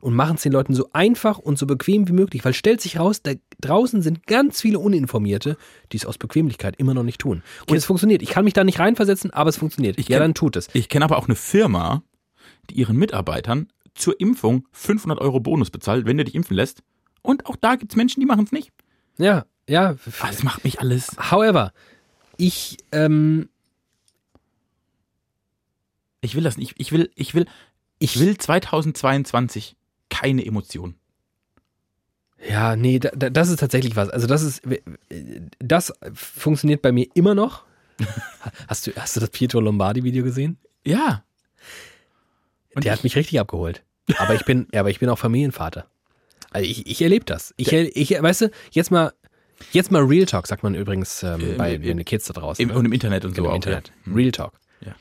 und 0.00 0.14
machen 0.14 0.36
es 0.36 0.42
den 0.42 0.52
Leuten 0.52 0.74
so 0.74 0.90
einfach 0.92 1.38
und 1.38 1.58
so 1.58 1.66
bequem 1.66 2.08
wie 2.08 2.12
möglich, 2.12 2.44
weil 2.44 2.54
stellt 2.54 2.80
sich 2.80 2.98
raus, 2.98 3.22
da 3.22 3.32
draußen 3.60 4.02
sind 4.02 4.26
ganz 4.26 4.60
viele 4.60 4.78
Uninformierte, 4.78 5.56
die 5.92 5.96
es 5.96 6.06
aus 6.06 6.18
Bequemlichkeit 6.18 6.76
immer 6.76 6.94
noch 6.94 7.02
nicht 7.02 7.20
tun. 7.20 7.42
Und 7.68 7.76
es 7.76 7.84
funktioniert. 7.84 8.22
Ich 8.22 8.30
kann 8.30 8.44
mich 8.44 8.54
da 8.54 8.64
nicht 8.64 8.78
reinversetzen, 8.78 9.30
aber 9.32 9.50
es 9.50 9.56
funktioniert. 9.56 9.98
Ich 9.98 10.08
ja, 10.08 10.18
kenn- 10.18 10.20
dann 10.20 10.34
tut 10.34 10.56
es. 10.56 10.68
Ich 10.74 10.88
kenne 10.88 11.04
aber 11.04 11.16
auch 11.18 11.26
eine 11.26 11.36
Firma, 11.36 12.02
die 12.70 12.74
ihren 12.74 12.96
Mitarbeitern 12.96 13.68
zur 13.94 14.20
Impfung 14.20 14.66
500 14.72 15.18
Euro 15.20 15.40
Bonus 15.40 15.70
bezahlt, 15.70 16.04
wenn 16.06 16.18
du 16.18 16.24
dich 16.24 16.34
impfen 16.34 16.56
lässt. 16.56 16.82
Und 17.22 17.46
auch 17.46 17.56
da 17.56 17.76
gibt 17.76 17.92
es 17.92 17.96
Menschen, 17.96 18.20
die 18.20 18.26
machen 18.26 18.44
es 18.44 18.52
nicht. 18.52 18.70
Ja, 19.18 19.46
ja. 19.68 19.96
Ah, 20.20 20.26
Das 20.28 20.42
macht 20.42 20.62
mich 20.64 20.80
alles. 20.80 21.16
However, 21.30 21.72
ich, 22.36 22.76
ähm, 22.92 23.48
Ich 26.20 26.34
will 26.34 26.42
das 26.42 26.56
nicht. 26.56 26.74
Ich 26.78 26.92
will, 26.92 27.10
ich 27.14 27.34
will, 27.34 27.46
ich 27.98 28.18
will 28.18 28.36
2022 28.36 29.76
keine 30.10 30.44
Emotionen. 30.46 30.94
ja, 32.48 32.76
nee, 32.76 32.98
da, 32.98 33.10
da, 33.10 33.30
das 33.30 33.48
ist 33.48 33.60
tatsächlich 33.60 33.96
was. 33.96 34.08
Also 34.10 34.26
das 34.26 34.42
ist, 34.42 34.62
das 35.58 35.92
funktioniert 36.14 36.82
bei 36.82 36.92
mir 36.92 37.06
immer 37.14 37.34
noch. 37.34 37.64
Hast 38.68 38.86
du, 38.86 38.92
hast 38.94 39.16
du 39.16 39.20
das 39.20 39.30
Pietro 39.30 39.58
Lombardi-Video 39.60 40.22
gesehen? 40.22 40.58
Ja. 40.84 41.24
Und 42.74 42.84
Der 42.84 42.92
ich, 42.92 42.98
hat 42.98 43.04
mich 43.04 43.16
richtig 43.16 43.40
abgeholt. 43.40 43.82
Aber 44.18 44.34
ich 44.34 44.44
bin, 44.44 44.68
ja, 44.74 44.80
aber 44.80 44.90
ich 44.90 44.98
bin 44.98 45.08
auch 45.08 45.18
Familienvater. 45.18 45.88
Also 46.50 46.68
ich, 46.68 46.86
ich 46.86 47.00
erlebe 47.00 47.24
das. 47.24 47.54
Ich, 47.56 47.72
ich, 47.72 48.10
weißt 48.22 48.42
du, 48.42 48.50
jetzt 48.70 48.90
mal, 48.90 49.14
jetzt 49.72 49.90
mal 49.90 50.02
Real 50.04 50.26
Talk, 50.26 50.46
sagt 50.46 50.62
man 50.62 50.74
übrigens 50.74 51.22
ähm, 51.22 51.40
Im- 51.40 51.56
bei 51.56 51.78
den 51.78 52.04
Kids 52.04 52.26
da 52.26 52.34
draußen. 52.34 52.62
im, 52.68 52.76
und 52.76 52.84
im 52.84 52.92
Internet 52.92 53.24
und 53.24 53.30
so 53.34 53.36
Genau, 53.42 53.50
im 53.50 53.56
Internet. 53.56 53.92
Ja. 54.06 54.12
Real 54.12 54.30
Talk. 54.32 54.60
Ja. 54.82 54.94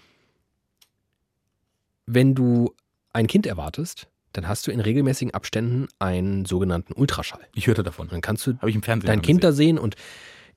Wenn 2.05 2.33
du 2.35 2.73
ein 3.13 3.27
Kind 3.27 3.45
erwartest, 3.45 4.07
dann 4.37 4.47
hast 4.47 4.67
du 4.67 4.71
in 4.71 4.79
regelmäßigen 4.79 5.33
Abständen 5.33 5.87
einen 5.99 6.45
sogenannten 6.45 6.93
Ultraschall. 6.93 7.41
Ich 7.53 7.67
hörte 7.67 7.83
davon. 7.83 8.07
Dann 8.09 8.21
kannst 8.21 8.45
du 8.47 8.53
dein 8.53 9.21
Kind 9.21 9.43
da 9.43 9.51
sehen 9.51 9.77
und 9.77 9.95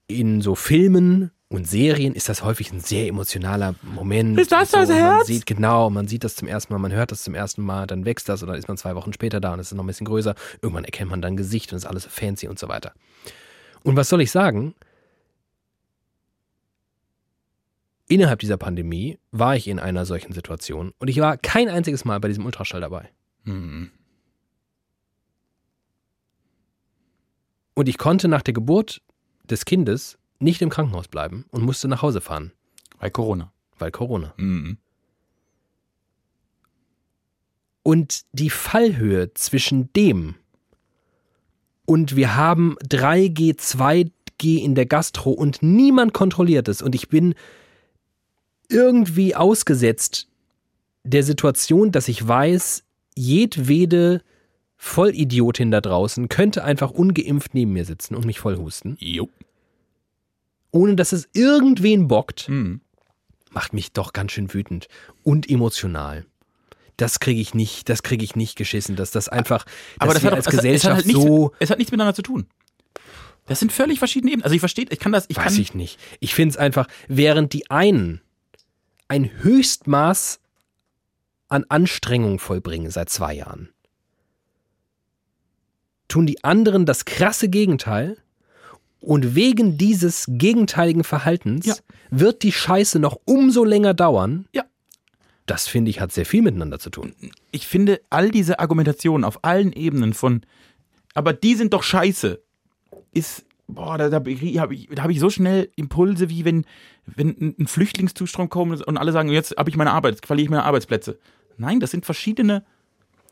in 0.07 0.41
so 0.41 0.55
Filmen 0.55 1.31
und 1.49 1.67
Serien 1.67 2.15
ist 2.15 2.29
das 2.29 2.43
häufig 2.43 2.73
ein 2.73 2.81
sehr 2.81 3.07
emotionaler 3.07 3.75
Moment. 3.83 4.39
Ist 4.39 4.53
das 4.53 4.73
und 4.75 4.81
das 4.81 4.89
Man 4.91 4.99
Herz? 4.99 5.27
sieht 5.27 5.47
genau, 5.47 5.89
man 5.89 6.07
sieht 6.07 6.25
das 6.25 6.35
zum 6.35 6.47
ersten 6.47 6.73
Mal, 6.73 6.79
man 6.79 6.93
hört 6.93 7.11
das 7.11 7.23
zum 7.23 7.35
ersten 7.35 7.63
Mal, 7.63 7.87
dann 7.87 8.05
wächst 8.05 8.29
das 8.29 8.43
und 8.43 8.49
dann 8.49 8.59
ist 8.59 8.69
man 8.69 8.77
zwei 8.77 8.95
Wochen 8.95 9.13
später 9.13 9.41
da 9.41 9.55
und 9.55 9.61
es 9.61 9.69
ist 9.69 9.75
noch 9.75 9.85
ein 9.85 9.87
bisschen 9.87 10.07
größer. 10.07 10.35
Irgendwann 10.61 10.85
erkennt 10.85 11.11
man 11.11 11.23
dann 11.23 11.37
Gesicht 11.37 11.73
und 11.73 11.77
ist 11.77 11.87
alles 11.87 12.05
so 12.05 12.11
fancy 12.11 12.49
und 12.49 12.59
so 12.59 12.69
weiter. 12.69 12.93
Und 13.83 13.97
was 13.97 14.09
soll 14.09 14.21
ich 14.21 14.31
sagen? 14.31 14.75
Innerhalb 18.09 18.41
dieser 18.41 18.57
Pandemie 18.57 19.19
war 19.33 19.57
ich 19.57 19.69
in 19.69 19.79
einer 19.79 20.07
solchen 20.07 20.33
Situation 20.33 20.93
und 20.99 21.09
ich 21.09 21.21
war 21.21 21.37
kein 21.37 21.69
einziges 21.69 22.05
Mal 22.05 22.21
bei 22.21 22.29
diesem 22.29 22.45
Ultraschall 22.47 22.81
dabei. 22.81 23.11
Hm. 23.49 23.91
Und 27.75 27.89
ich 27.89 27.97
konnte 27.97 28.29
nach 28.29 28.43
der 28.43 28.55
Geburt 28.55 29.01
des 29.45 29.65
Kindes 29.65 30.19
nicht 30.39 30.61
im 30.63 30.69
Krankenhaus 30.69 31.09
bleiben 31.09 31.47
und 31.51 31.63
musste 31.63 31.89
nach 31.89 32.03
Hause 32.03 32.21
fahren, 32.21 32.53
Bei 32.99 33.09
Corona. 33.09 33.53
weil 33.79 33.91
Corona. 33.91 34.35
Mhm. 34.37 34.79
Und 37.83 38.23
die 38.33 38.51
Fallhöhe 38.51 39.33
zwischen 39.35 39.93
dem 39.95 40.35
und 41.87 42.17
wir 42.17 42.37
haben 42.37 42.77
3G, 42.81 43.57
2G 43.57 44.63
in 44.63 44.75
der 44.75 44.85
Gastro 44.85 45.31
und 45.31 45.63
niemand 45.63 46.13
kontrolliert 46.13 46.69
es 46.69 46.83
und 46.83 46.95
ich 46.95 47.09
bin 47.09 47.35
irgendwie 48.69 49.35
ausgesetzt 49.35 50.29
der 51.05 51.23
Situation, 51.23 51.91
dass 51.93 52.09
ich 52.09 52.27
weiß, 52.27 52.85
jedwede 53.19 54.23
Vollidiotin 54.77 55.71
da 55.71 55.81
draußen 55.81 56.29
könnte 56.29 56.63
einfach 56.65 56.91
ungeimpft 56.91 57.53
neben 57.55 57.73
mir 57.73 57.85
sitzen 57.85 58.15
und 58.15 58.25
mich 58.25 58.39
vollhusten, 58.39 58.97
Jo. 59.01 59.29
ohne 60.71 60.95
dass 60.97 61.13
es 61.13 61.29
irgendwen 61.33 62.09
bockt. 62.09 62.49
Mhm. 62.49 62.81
macht 63.51 63.73
mich 63.73 63.93
doch 63.93 64.13
ganz 64.13 64.33
schön 64.33 64.53
wütend 64.53 64.89
und 65.25 65.49
emotional. 65.51 66.27
Das 66.99 67.19
kriege 67.19 67.41
ich 67.41 67.55
nicht, 67.55 67.89
das 67.89 68.03
kriege 68.03 68.23
ich 68.25 68.37
nicht 68.37 68.57
geschissen, 68.57 68.95
dass 68.95 69.11
das 69.11 69.29
einfach, 69.29 69.65
Aber 69.99 70.13
das 70.15 70.23
hat, 70.23 70.35
als 70.35 70.47
auch- 70.47 70.53
es, 70.53 70.55
es, 70.55 70.59
hat 70.59 70.63
Gesellschaft 70.65 70.97
halt 70.97 71.07
nichts, 71.07 71.23
so, 71.23 71.53
es 71.59 71.71
hat 71.71 71.79
nichts 71.79 71.91
miteinander 71.91 72.15
zu 72.15 72.23
tun. 72.23 72.47
Das 73.47 73.59
sind 73.61 73.73
völlig 73.73 73.99
verschiedene 73.99 74.33
Ebenen. 74.33 74.45
Also 74.45 74.55
ich 74.55 74.61
verstehe, 74.61 74.85
ich 74.91 74.99
kann 74.99 75.13
das, 75.13 75.25
ich 75.29 75.37
weiß 75.39 75.55
kann, 75.55 75.61
ich 75.63 75.73
nicht. 75.75 75.99
Ich 76.21 76.35
finde 76.35 76.51
es 76.53 76.57
einfach, 76.59 76.87
während 77.09 77.53
die 77.55 77.71
einen 77.71 78.21
ein 79.09 79.31
Höchstmaß 79.43 80.39
an 81.49 81.65
Anstrengung 81.69 82.39
vollbringen 82.39 82.91
seit 82.91 83.09
zwei 83.11 83.35
Jahren, 83.35 83.71
tun 86.09 86.27
die 86.27 86.43
anderen 86.45 86.87
das 86.87 87.05
krasse 87.05 87.49
Gegenteil 87.49 88.17
und 89.01 89.35
wegen 89.35 89.79
dieses 89.79 90.25
gegenteiligen 90.29 91.05
Verhaltens 91.05 91.67
Ja. 91.67 91.75
wird 92.11 92.43
die 92.43 92.53
Scheiße 92.53 92.99
noch 92.99 93.19
umso 93.25 93.65
länger 93.65 93.95
dauern. 93.95 94.47
Ja. 94.53 94.65
Das 95.47 95.67
finde 95.69 95.91
ich 95.91 96.01
hat 96.01 96.13
sehr 96.13 96.27
viel 96.27 96.43
miteinander 96.43 96.79
zu 96.79 96.91
tun. 96.91 97.15
ich 97.53 97.67
finde 97.67 98.01
all 98.11 98.31
diese 98.31 98.59
Argumentationen 98.59 99.25
auf 99.25 99.45
allen 99.45 99.73
Ebenen 99.73 100.13
von, 100.15 100.43
aber 101.15 101.33
die 101.33 101.55
sind 101.55 101.73
doch 101.73 101.83
scheiße, 101.83 102.43
ist 103.13 103.45
boah, 103.67 103.97
da, 103.99 104.09
da, 104.09 104.17
habe 104.17 104.31
ich, 104.75 104.89
da 104.95 105.03
hab 105.03 105.11
ich 105.11 105.21
so 105.21 105.31
schnell 105.31 105.71
Impulse, 105.77 106.29
wie 106.29 106.45
wenn, 106.45 106.65
wenn 107.07 107.55
ein- 107.59 107.67
Flüchtlingszustrom 107.67 108.49
kommt 108.51 108.87
und 108.87 108.97
alle 108.99 109.13
sagen, 109.13 109.29
jetzt 109.31 109.55
habe 109.57 109.71
ich 109.71 109.77
meine 109.77 109.93
Arbeit, 109.93 110.15
jetzt 110.17 110.27
verliere 110.27 110.45
ich 110.45 110.51
meine 110.51 110.65
Arbeitsplätze. 110.65 111.19
Nein, 111.59 111.81
das 111.81 111.91
sind 111.91 112.07
verschiedene, 112.07 112.65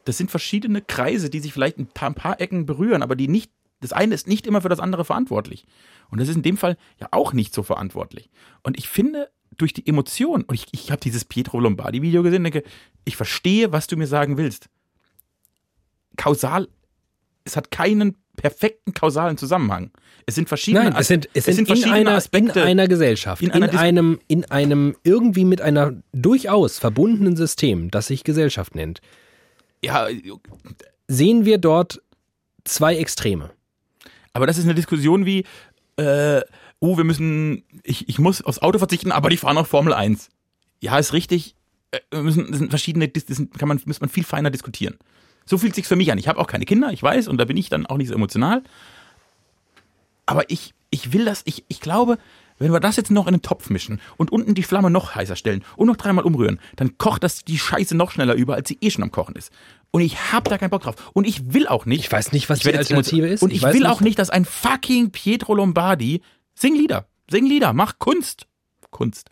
das 0.04 0.18
sind 0.18 0.30
verschiedene 0.30 0.82
Kreise, 0.82 1.30
die 1.30 1.40
sich 1.40 1.52
vielleicht 1.52 1.78
ein 1.78 1.86
paar, 1.86 2.10
ein 2.10 2.14
paar 2.14 2.40
Ecken 2.40 2.66
berühren, 2.66 3.02
aber 3.02 3.16
die 3.16 3.28
nicht, 3.28 3.50
das 3.80 3.92
eine 3.92 4.14
ist 4.14 4.26
nicht 4.26 4.46
immer 4.46 4.60
für 4.60 4.68
das 4.68 4.80
andere 4.80 5.04
verantwortlich. 5.04 5.64
Und 6.10 6.20
das 6.20 6.28
ist 6.28 6.36
in 6.36 6.42
dem 6.42 6.56
Fall 6.56 6.76
ja 7.00 7.08
auch 7.12 7.32
nicht 7.32 7.54
so 7.54 7.62
verantwortlich. 7.62 8.28
Und 8.62 8.78
ich 8.78 8.88
finde, 8.88 9.30
durch 9.56 9.72
die 9.72 9.86
Emotion, 9.86 10.42
und 10.42 10.54
ich, 10.54 10.66
ich 10.72 10.90
habe 10.90 11.00
dieses 11.00 11.24
Pietro 11.24 11.60
Lombardi-Video 11.60 12.22
gesehen 12.22 12.44
denke, 12.44 12.62
ich 13.04 13.16
verstehe, 13.16 13.72
was 13.72 13.86
du 13.86 13.96
mir 13.96 14.06
sagen 14.06 14.36
willst. 14.36 14.68
Kausal, 16.16 16.68
es 17.46 17.56
hat 17.56 17.70
keinen 17.70 18.16
perfekten 18.36 18.92
kausalen 18.92 19.38
Zusammenhang. 19.38 19.90
Es 20.26 20.34
sind 20.34 20.48
verschiedene, 20.48 20.90
Nein, 20.90 20.96
es 20.98 21.08
sind, 21.08 21.28
es 21.32 21.44
sind, 21.46 21.60
in, 21.60 21.66
verschiedene 21.66 21.94
einer, 21.94 22.10
in 22.10 22.16
Aspekte. 22.16 22.62
einer 22.62 22.88
Gesellschaft, 22.88 23.40
In 23.40 23.48
in, 23.48 23.54
einer 23.54 23.68
Dis- 23.68 23.80
einem, 23.80 24.20
in 24.28 24.44
einem 24.50 24.96
irgendwie 25.04 25.44
mit 25.44 25.60
einer 25.62 25.94
durchaus 26.12 26.78
verbundenen 26.78 27.36
System, 27.36 27.90
das 27.90 28.08
sich 28.08 28.24
Gesellschaft 28.24 28.74
nennt, 28.74 29.00
ja, 29.82 30.08
sehen 31.08 31.44
wir 31.44 31.58
dort 31.58 32.02
zwei 32.64 32.96
Extreme. 32.96 33.50
aber 34.32 34.46
das 34.46 34.58
ist 34.58 34.64
eine 34.64 34.74
Diskussion 34.74 35.24
wie, 35.24 35.44
äh, 35.96 36.40
oh, 36.80 36.96
wir 36.96 37.04
müssen, 37.04 37.62
ich, 37.84 38.08
ich 38.08 38.18
muss 38.18 38.42
aufs 38.42 38.58
Auto 38.58 38.78
verzichten, 38.78 39.12
aber 39.12 39.30
die 39.30 39.36
fahren 39.36 39.56
auf 39.58 39.68
Formel 39.68 39.92
1. 39.94 40.28
Ja, 40.80 40.98
ist 40.98 41.12
richtig. 41.12 41.54
Äh, 41.92 42.20
müssen, 42.20 42.48
das 42.50 42.58
sind 42.58 42.70
verschiedene, 42.70 43.08
das 43.08 43.24
sind, 43.28 43.56
kann 43.56 43.68
man, 43.68 43.80
muss 43.86 44.00
man 44.00 44.10
viel 44.10 44.24
feiner 44.24 44.50
diskutieren. 44.50 44.96
So 45.46 45.58
fühlt 45.58 45.74
sich's 45.74 45.88
für 45.88 45.96
mich 45.96 46.12
an. 46.12 46.18
Ich 46.18 46.28
habe 46.28 46.38
auch 46.38 46.46
keine 46.46 46.64
Kinder, 46.64 46.92
ich 46.92 47.02
weiß, 47.02 47.28
und 47.28 47.38
da 47.38 47.44
bin 47.44 47.56
ich 47.56 47.68
dann 47.68 47.86
auch 47.86 47.96
nicht 47.96 48.08
so 48.08 48.14
emotional. 48.14 48.62
Aber 50.26 50.50
ich, 50.50 50.74
ich 50.90 51.12
will 51.12 51.24
das, 51.24 51.42
ich, 51.44 51.64
ich 51.68 51.80
glaube, 51.80 52.18
wenn 52.58 52.72
wir 52.72 52.80
das 52.80 52.96
jetzt 52.96 53.10
noch 53.10 53.26
in 53.26 53.34
den 53.34 53.42
Topf 53.42 53.70
mischen 53.70 54.00
und 54.16 54.32
unten 54.32 54.54
die 54.54 54.62
Flamme 54.62 54.90
noch 54.90 55.14
heißer 55.14 55.36
stellen 55.36 55.64
und 55.76 55.86
noch 55.86 55.96
dreimal 55.96 56.24
umrühren, 56.24 56.58
dann 56.74 56.98
kocht 56.98 57.22
das 57.22 57.44
die 57.44 57.58
Scheiße 57.58 57.96
noch 57.96 58.10
schneller 58.10 58.34
über, 58.34 58.54
als 58.54 58.68
sie 58.68 58.78
eh 58.80 58.90
schon 58.90 59.04
am 59.04 59.12
Kochen 59.12 59.36
ist. 59.36 59.52
Und 59.90 60.00
ich 60.00 60.32
hab 60.32 60.44
da 60.44 60.58
keinen 60.58 60.70
Bock 60.70 60.82
drauf. 60.82 61.10
Und 61.12 61.26
ich 61.26 61.52
will 61.52 61.68
auch 61.68 61.86
nicht. 61.86 62.00
Ich 62.00 62.12
weiß 62.12 62.32
nicht, 62.32 62.48
was 62.48 62.58
Ich 62.58 62.64
die 62.64 62.76
Alternative 62.76 63.28
ist. 63.28 63.42
Und 63.42 63.52
ich, 63.52 63.62
weiß 63.62 63.74
will 63.74 63.82
nicht. 63.82 63.90
auch 63.90 64.00
nicht, 64.00 64.18
dass 64.18 64.30
ein 64.30 64.44
fucking 64.44 65.10
Pietro 65.10 65.54
Lombardi 65.54 66.22
sing 66.54 66.74
Lieder, 66.74 67.06
sing 67.30 67.46
Lieder, 67.46 67.72
mach 67.72 67.98
Kunst, 67.98 68.46
Kunst. 68.90 69.28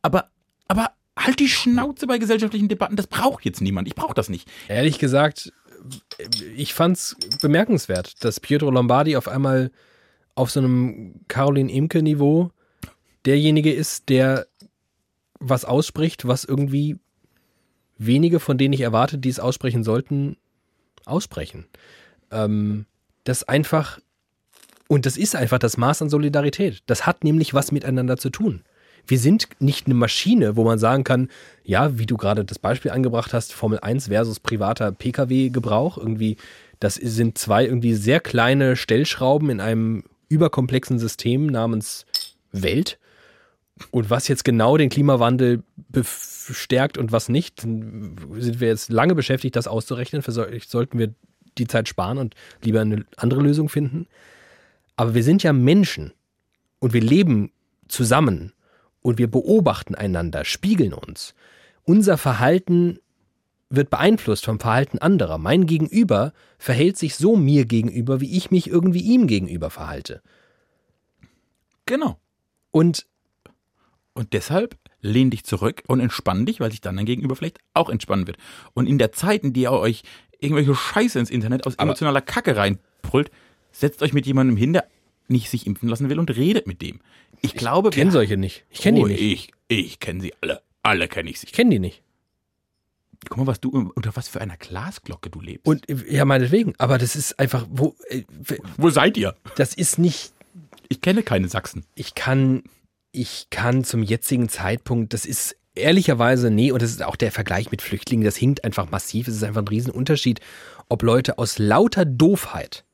Aber, 0.00 0.30
aber 0.68 0.92
halt 1.24 1.40
die 1.40 1.48
Schnauze 1.48 2.06
bei 2.06 2.18
gesellschaftlichen 2.18 2.68
Debatten. 2.68 2.96
Das 2.96 3.06
braucht 3.06 3.44
jetzt 3.44 3.60
niemand. 3.60 3.88
Ich 3.88 3.94
brauche 3.94 4.14
das 4.14 4.28
nicht. 4.28 4.48
Ehrlich 4.68 4.98
gesagt, 4.98 5.52
ich 6.56 6.74
fand's 6.74 7.16
bemerkenswert, 7.40 8.24
dass 8.24 8.40
Pietro 8.40 8.70
Lombardi 8.70 9.16
auf 9.16 9.28
einmal 9.28 9.70
auf 10.34 10.50
so 10.50 10.60
einem 10.60 11.20
Caroline 11.28 11.72
Imke-Niveau 11.72 12.50
derjenige 13.24 13.72
ist, 13.72 14.08
der 14.08 14.46
was 15.38 15.64
ausspricht, 15.64 16.26
was 16.26 16.44
irgendwie 16.44 16.98
wenige 17.98 18.40
von 18.40 18.58
denen 18.58 18.72
ich 18.72 18.80
erwarte, 18.80 19.18
die 19.18 19.28
es 19.28 19.40
aussprechen 19.40 19.84
sollten, 19.84 20.36
aussprechen. 21.04 21.66
Ähm, 22.30 22.86
das 23.24 23.44
einfach, 23.44 24.00
und 24.88 25.06
das 25.06 25.16
ist 25.16 25.36
einfach 25.36 25.58
das 25.58 25.76
Maß 25.76 26.02
an 26.02 26.10
Solidarität. 26.10 26.82
Das 26.86 27.06
hat 27.06 27.24
nämlich 27.24 27.54
was 27.54 27.72
miteinander 27.72 28.16
zu 28.16 28.30
tun. 28.30 28.62
Wir 29.06 29.18
sind 29.18 29.48
nicht 29.58 29.86
eine 29.86 29.94
Maschine, 29.94 30.56
wo 30.56 30.64
man 30.64 30.78
sagen 30.78 31.04
kann, 31.04 31.28
ja, 31.64 31.98
wie 31.98 32.06
du 32.06 32.16
gerade 32.16 32.44
das 32.44 32.58
Beispiel 32.58 32.90
angebracht 32.90 33.32
hast, 33.32 33.52
Formel 33.52 33.80
1 33.80 34.08
versus 34.08 34.40
privater 34.40 34.92
Pkw-Gebrauch, 34.92 35.98
irgendwie, 35.98 36.36
das 36.80 36.94
sind 36.94 37.38
zwei 37.38 37.64
irgendwie 37.64 37.94
sehr 37.94 38.20
kleine 38.20 38.76
Stellschrauben 38.76 39.50
in 39.50 39.60
einem 39.60 40.04
überkomplexen 40.28 40.98
System 40.98 41.46
namens 41.46 42.06
Welt. 42.52 42.98
Und 43.90 44.10
was 44.10 44.28
jetzt 44.28 44.44
genau 44.44 44.76
den 44.76 44.90
Klimawandel 44.90 45.62
bestärkt 45.88 46.98
und 46.98 47.10
was 47.12 47.28
nicht, 47.28 47.62
sind 47.62 48.60
wir 48.60 48.68
jetzt 48.68 48.90
lange 48.90 49.14
beschäftigt, 49.14 49.56
das 49.56 49.66
auszurechnen. 49.66 50.22
Vielleicht 50.22 50.70
sollten 50.70 50.98
wir 50.98 51.14
die 51.58 51.66
Zeit 51.66 51.88
sparen 51.88 52.18
und 52.18 52.34
lieber 52.62 52.80
eine 52.80 53.04
andere 53.16 53.42
Lösung 53.42 53.68
finden. 53.68 54.06
Aber 54.96 55.14
wir 55.14 55.24
sind 55.24 55.42
ja 55.42 55.52
Menschen 55.52 56.12
und 56.78 56.92
wir 56.92 57.00
leben 57.00 57.50
zusammen 57.88 58.52
und 59.02 59.18
wir 59.18 59.30
beobachten 59.30 59.94
einander, 59.94 60.44
spiegeln 60.44 60.94
uns. 60.94 61.34
Unser 61.84 62.16
Verhalten 62.16 62.98
wird 63.68 63.90
beeinflusst 63.90 64.44
vom 64.44 64.60
Verhalten 64.60 64.98
anderer. 64.98 65.38
Mein 65.38 65.66
Gegenüber 65.66 66.32
verhält 66.58 66.96
sich 66.96 67.16
so 67.16 67.36
mir 67.36 67.64
gegenüber, 67.64 68.20
wie 68.20 68.36
ich 68.36 68.50
mich 68.50 68.68
irgendwie 68.68 69.00
ihm 69.00 69.26
gegenüber 69.26 69.70
verhalte. 69.70 70.22
Genau. 71.86 72.18
Und 72.70 73.06
Und 74.14 74.34
deshalb 74.34 74.76
lehn 75.00 75.30
dich 75.30 75.44
zurück 75.44 75.82
und 75.86 76.00
entspann 76.00 76.44
dich, 76.46 76.60
weil 76.60 76.70
sich 76.70 76.80
dann 76.82 76.96
dein 76.96 77.06
Gegenüber 77.06 77.34
vielleicht 77.34 77.58
auch 77.74 77.88
entspannen 77.88 78.26
wird. 78.26 78.36
Und 78.74 78.86
in 78.86 78.98
der 78.98 79.12
Zeit, 79.12 79.42
in 79.42 79.52
der 79.52 79.62
ihr 79.62 79.72
euch 79.72 80.02
irgendwelche 80.38 80.74
Scheiße 80.74 81.18
ins 81.18 81.30
Internet 81.30 81.66
aus 81.66 81.76
emotionaler 81.76 82.20
Kacke 82.20 82.56
reinbrüllt, 82.56 83.30
setzt 83.72 84.02
euch 84.02 84.12
mit 84.12 84.26
jemandem 84.26 84.56
hin, 84.56 84.74
der 84.74 84.86
nicht 85.28 85.48
sich 85.48 85.66
impfen 85.66 85.88
lassen 85.88 86.10
will 86.10 86.18
und 86.18 86.30
redet 86.30 86.66
mit 86.66 86.82
dem. 86.82 87.00
Ich 87.42 87.54
glaube, 87.54 87.90
ich 87.90 87.94
kenne 87.94 88.10
solche 88.12 88.36
nicht. 88.36 88.64
Ich 88.70 88.80
kenne 88.80 89.00
oh, 89.00 89.06
die 89.06 89.14
nicht. 89.14 89.50
Ich, 89.68 89.84
ich 89.84 90.00
kenne 90.00 90.20
sie 90.20 90.32
alle. 90.40 90.62
Alle 90.82 91.08
kenne 91.08 91.30
ich 91.30 91.40
sie. 91.40 91.46
Ich 91.46 91.52
kenne 91.52 91.70
die 91.70 91.78
nicht. 91.78 92.02
Guck 93.28 93.38
mal, 93.38 93.46
was 93.46 93.60
du 93.60 93.70
unter 93.94 94.16
was 94.16 94.28
für 94.28 94.40
einer 94.40 94.56
Glasglocke 94.56 95.30
du 95.30 95.40
lebst. 95.40 95.66
Und 95.66 95.84
ja, 96.08 96.24
meinetwegen. 96.24 96.74
Aber 96.78 96.98
das 96.98 97.14
ist 97.14 97.38
einfach, 97.38 97.66
wo, 97.70 97.94
äh, 98.08 98.22
wo 98.76 98.90
seid 98.90 99.16
ihr? 99.16 99.36
das 99.56 99.74
ist 99.74 99.98
nicht, 99.98 100.32
Ich 100.88 101.00
kenne 101.00 101.22
keine 101.22 101.48
Sachsen. 101.48 101.84
ich 101.94 102.14
kann, 102.14 102.62
ich 103.12 103.48
kann 103.50 103.84
zum 103.84 104.02
jetzigen 104.02 104.48
Zeitpunkt, 104.48 105.12
das 105.12 105.24
ist 105.24 105.56
ehrlicherweise, 105.74 106.50
nee, 106.50 106.72
und 106.72 106.82
das 106.82 106.90
ist 106.90 107.02
auch 107.02 107.16
der 107.16 107.32
Vergleich 107.32 107.70
mit 107.70 107.80
Flüchtlingen, 107.82 108.24
das 108.24 108.36
hinkt 108.36 108.64
einfach 108.64 108.90
massiv. 108.90 109.28
Es 109.28 109.36
ist 109.36 109.44
einfach 109.44 109.62
ein 109.62 109.68
Riesenunterschied, 109.68 110.40
ob 110.88 111.02
Leute 111.02 111.38
aus 111.38 111.58
lauter 111.58 112.04
Doofheit 112.04 112.84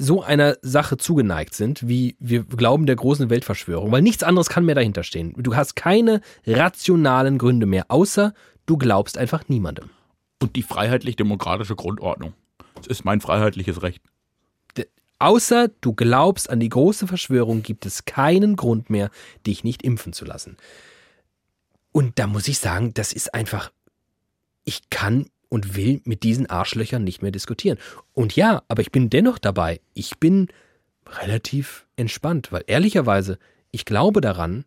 so 0.00 0.22
einer 0.22 0.56
Sache 0.62 0.96
zugeneigt 0.96 1.54
sind, 1.54 1.86
wie 1.86 2.16
wir 2.18 2.44
glauben 2.44 2.86
der 2.86 2.96
großen 2.96 3.28
Weltverschwörung, 3.28 3.92
weil 3.92 4.00
nichts 4.00 4.22
anderes 4.22 4.48
kann 4.48 4.64
mehr 4.64 4.74
dahinter 4.74 5.02
stehen. 5.02 5.34
Du 5.36 5.54
hast 5.54 5.76
keine 5.76 6.22
rationalen 6.46 7.36
Gründe 7.36 7.66
mehr, 7.66 7.84
außer 7.88 8.32
du 8.64 8.78
glaubst 8.78 9.18
einfach 9.18 9.48
niemandem. 9.48 9.90
Und 10.40 10.56
die 10.56 10.62
freiheitlich-demokratische 10.62 11.76
Grundordnung. 11.76 12.32
Das 12.76 12.86
ist 12.86 13.04
mein 13.04 13.20
freiheitliches 13.20 13.82
Recht. 13.82 14.00
Außer 15.18 15.68
du 15.82 15.92
glaubst 15.92 16.48
an 16.48 16.60
die 16.60 16.70
große 16.70 17.06
Verschwörung, 17.06 17.62
gibt 17.62 17.84
es 17.84 18.06
keinen 18.06 18.56
Grund 18.56 18.88
mehr, 18.88 19.10
dich 19.46 19.64
nicht 19.64 19.82
impfen 19.82 20.14
zu 20.14 20.24
lassen. 20.24 20.56
Und 21.92 22.18
da 22.18 22.26
muss 22.26 22.48
ich 22.48 22.58
sagen, 22.58 22.94
das 22.94 23.12
ist 23.12 23.34
einfach, 23.34 23.70
ich 24.64 24.88
kann 24.88 25.26
und 25.50 25.76
will 25.76 26.00
mit 26.04 26.22
diesen 26.22 26.48
Arschlöchern 26.48 27.04
nicht 27.04 27.20
mehr 27.20 27.32
diskutieren. 27.32 27.76
Und 28.14 28.34
ja, 28.36 28.62
aber 28.68 28.80
ich 28.80 28.90
bin 28.90 29.10
dennoch 29.10 29.38
dabei. 29.38 29.80
Ich 29.92 30.18
bin 30.18 30.48
relativ 31.06 31.86
entspannt, 31.96 32.52
weil 32.52 32.64
ehrlicherweise, 32.66 33.38
ich 33.70 33.84
glaube 33.84 34.22
daran, 34.22 34.64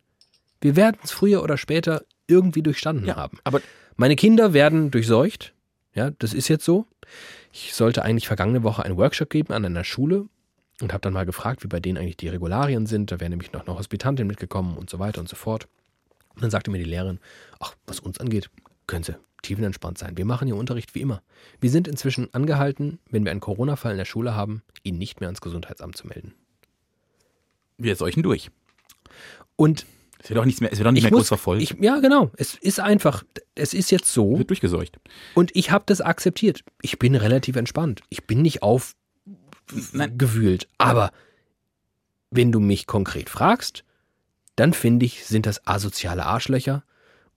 wir 0.60 0.76
werden 0.76 0.98
es 1.02 1.10
früher 1.10 1.42
oder 1.42 1.56
später 1.56 2.04
irgendwie 2.28 2.62
durchstanden 2.62 3.06
Ja, 3.06 3.16
haben. 3.16 3.38
aber 3.44 3.60
Meine 3.96 4.14
Kinder 4.16 4.52
werden 4.52 4.90
durchseucht. 4.90 5.52
Ja, 5.94 6.10
das 6.10 6.32
ist 6.34 6.48
jetzt 6.48 6.64
so. 6.64 6.86
Ich 7.52 7.74
sollte 7.74 8.02
eigentlich 8.02 8.26
vergangene 8.26 8.62
Woche 8.62 8.84
einen 8.84 8.96
Workshop 8.96 9.30
geben 9.30 9.52
an 9.52 9.64
einer 9.64 9.84
Schule 9.84 10.26
und 10.80 10.92
habe 10.92 11.00
dann 11.02 11.12
mal 11.12 11.26
gefragt, 11.26 11.62
wie 11.62 11.68
bei 11.68 11.80
denen 11.80 11.98
eigentlich 11.98 12.16
die 12.16 12.28
Regularien 12.28 12.86
sind. 12.86 13.12
Da 13.12 13.20
wäre 13.20 13.30
nämlich 13.30 13.52
noch 13.52 13.66
eine 13.66 13.78
Hospitantin 13.78 14.26
mitgekommen 14.26 14.76
und 14.76 14.90
so 14.90 14.98
weiter 14.98 15.20
und 15.20 15.28
so 15.28 15.36
fort. 15.36 15.68
Und 16.34 16.42
dann 16.42 16.50
sagte 16.50 16.70
mir 16.70 16.78
die 16.78 16.84
Lehrerin, 16.84 17.20
ach, 17.60 17.74
was 17.86 18.00
uns 18.00 18.18
angeht, 18.18 18.50
können 18.94 19.04
Sie 19.04 19.16
tiefenentspannt 19.42 19.98
sein. 19.98 20.16
Wir 20.16 20.24
machen 20.24 20.46
hier 20.46 20.56
Unterricht 20.56 20.94
wie 20.94 21.00
immer. 21.00 21.20
Wir 21.60 21.68
sind 21.68 21.88
inzwischen 21.88 22.32
angehalten, 22.32 23.00
wenn 23.10 23.24
wir 23.24 23.32
einen 23.32 23.40
Corona-Fall 23.40 23.90
in 23.90 23.98
der 23.98 24.04
Schule 24.04 24.36
haben, 24.36 24.62
ihn 24.84 24.98
nicht 24.98 25.20
mehr 25.20 25.28
ans 25.28 25.40
Gesundheitsamt 25.40 25.96
zu 25.96 26.06
melden. 26.06 26.32
wir 27.76 27.96
seuchen 27.96 28.22
durch. 28.22 28.50
Und 29.56 29.84
Es 30.22 30.30
wird 30.30 30.38
auch 30.38 30.44
nichts 30.44 30.60
mehr, 30.60 30.72
es 30.72 30.78
wird 30.78 30.86
auch 30.86 30.92
nicht 30.92 31.04
ich 31.04 31.10
mehr 31.10 31.18
muss, 31.18 31.22
groß 31.22 31.28
verfolgt. 31.28 31.62
ich, 31.62 31.76
ja 31.80 31.98
genau, 31.98 32.30
es 32.36 32.54
ist 32.54 32.78
einfach, 32.78 33.24
es 33.56 33.74
ist 33.74 33.90
jetzt 33.90 34.12
so, 34.12 34.38
wird 34.38 34.50
durchgeseucht. 34.50 35.00
Und 35.34 35.50
ich 35.56 35.72
habe 35.72 35.82
das 35.86 36.00
akzeptiert. 36.00 36.62
Ich 36.80 37.00
bin 37.00 37.16
relativ 37.16 37.56
entspannt. 37.56 38.00
Ich 38.10 38.28
bin 38.28 38.40
nicht 38.40 38.62
aufgewühlt. 38.62 40.68
Aber 40.78 41.10
wenn 42.30 42.52
du 42.52 42.60
mich 42.60 42.86
konkret 42.86 43.28
fragst, 43.28 43.84
dann 44.54 44.72
finde 44.72 45.04
ich, 45.04 45.26
sind 45.26 45.46
das 45.46 45.66
asoziale 45.66 46.24
Arschlöcher 46.24 46.84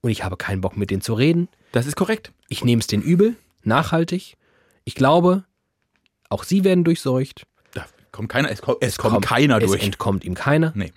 und 0.01 0.09
ich 0.09 0.23
habe 0.23 0.37
keinen 0.37 0.61
Bock 0.61 0.77
mit 0.77 0.89
denen 0.91 1.01
zu 1.01 1.13
reden. 1.13 1.47
Das 1.71 1.85
ist 1.85 1.95
korrekt. 1.95 2.31
Ich 2.49 2.63
nehme 2.63 2.79
es 2.79 2.87
den 2.87 3.01
übel, 3.01 3.35
nachhaltig. 3.63 4.37
Ich 4.85 4.95
glaube, 4.95 5.43
auch 6.29 6.43
sie 6.43 6.63
werden 6.63 6.83
durchseucht. 6.83 7.45
Da 7.73 7.85
kommt 8.11 8.29
keiner, 8.29 8.49
es 8.51 8.61
kommt, 8.61 8.77
es 8.81 8.97
kommt 8.97 9.25
keiner 9.25 9.57
es 9.57 9.65
durch. 9.67 9.83
entkommt 9.83 10.23
ihm 10.23 10.33
keiner. 10.33 10.71
Nee. 10.75 10.93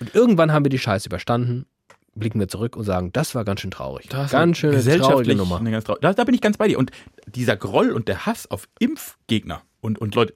Und 0.00 0.14
irgendwann 0.14 0.52
haben 0.52 0.64
wir 0.64 0.70
die 0.70 0.78
Scheiße 0.78 1.08
überstanden, 1.08 1.66
blicken 2.14 2.40
wir 2.40 2.48
zurück 2.48 2.76
und 2.76 2.84
sagen, 2.84 3.10
das 3.12 3.34
war 3.34 3.44
ganz 3.44 3.60
schön 3.60 3.70
traurig. 3.70 4.08
Das 4.08 4.32
ganz 4.32 4.58
schön 4.58 4.70
traurige 4.72 4.90
gesellschaftlich 4.90 5.36
Nummer. 5.36 5.58
trau- 5.80 5.98
da, 6.00 6.12
da 6.12 6.24
bin 6.24 6.34
ich 6.34 6.40
ganz 6.40 6.56
bei 6.58 6.68
dir. 6.68 6.78
Und 6.78 6.90
dieser 7.26 7.56
Groll 7.56 7.90
und 7.92 8.08
der 8.08 8.26
Hass 8.26 8.50
auf 8.50 8.68
Impfgegner 8.80 9.62
und, 9.80 9.98
und 9.98 10.14
Leute, 10.14 10.34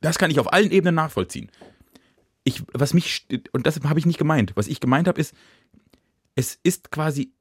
Das 0.00 0.18
kann 0.18 0.30
ich 0.30 0.38
auf 0.38 0.52
allen 0.52 0.70
Ebenen 0.70 0.94
nachvollziehen. 0.94 1.50
Ich, 2.44 2.62
was 2.72 2.92
mich, 2.92 3.26
und 3.52 3.66
das 3.66 3.80
habe 3.84 3.98
ich 3.98 4.04
nicht 4.06 4.18
gemeint. 4.18 4.52
Was 4.54 4.66
ich 4.68 4.78
gemeint 4.78 5.08
habe, 5.08 5.18
ist, 5.18 5.34
es 6.34 6.58
ist 6.62 6.90
quasi, 6.90 7.32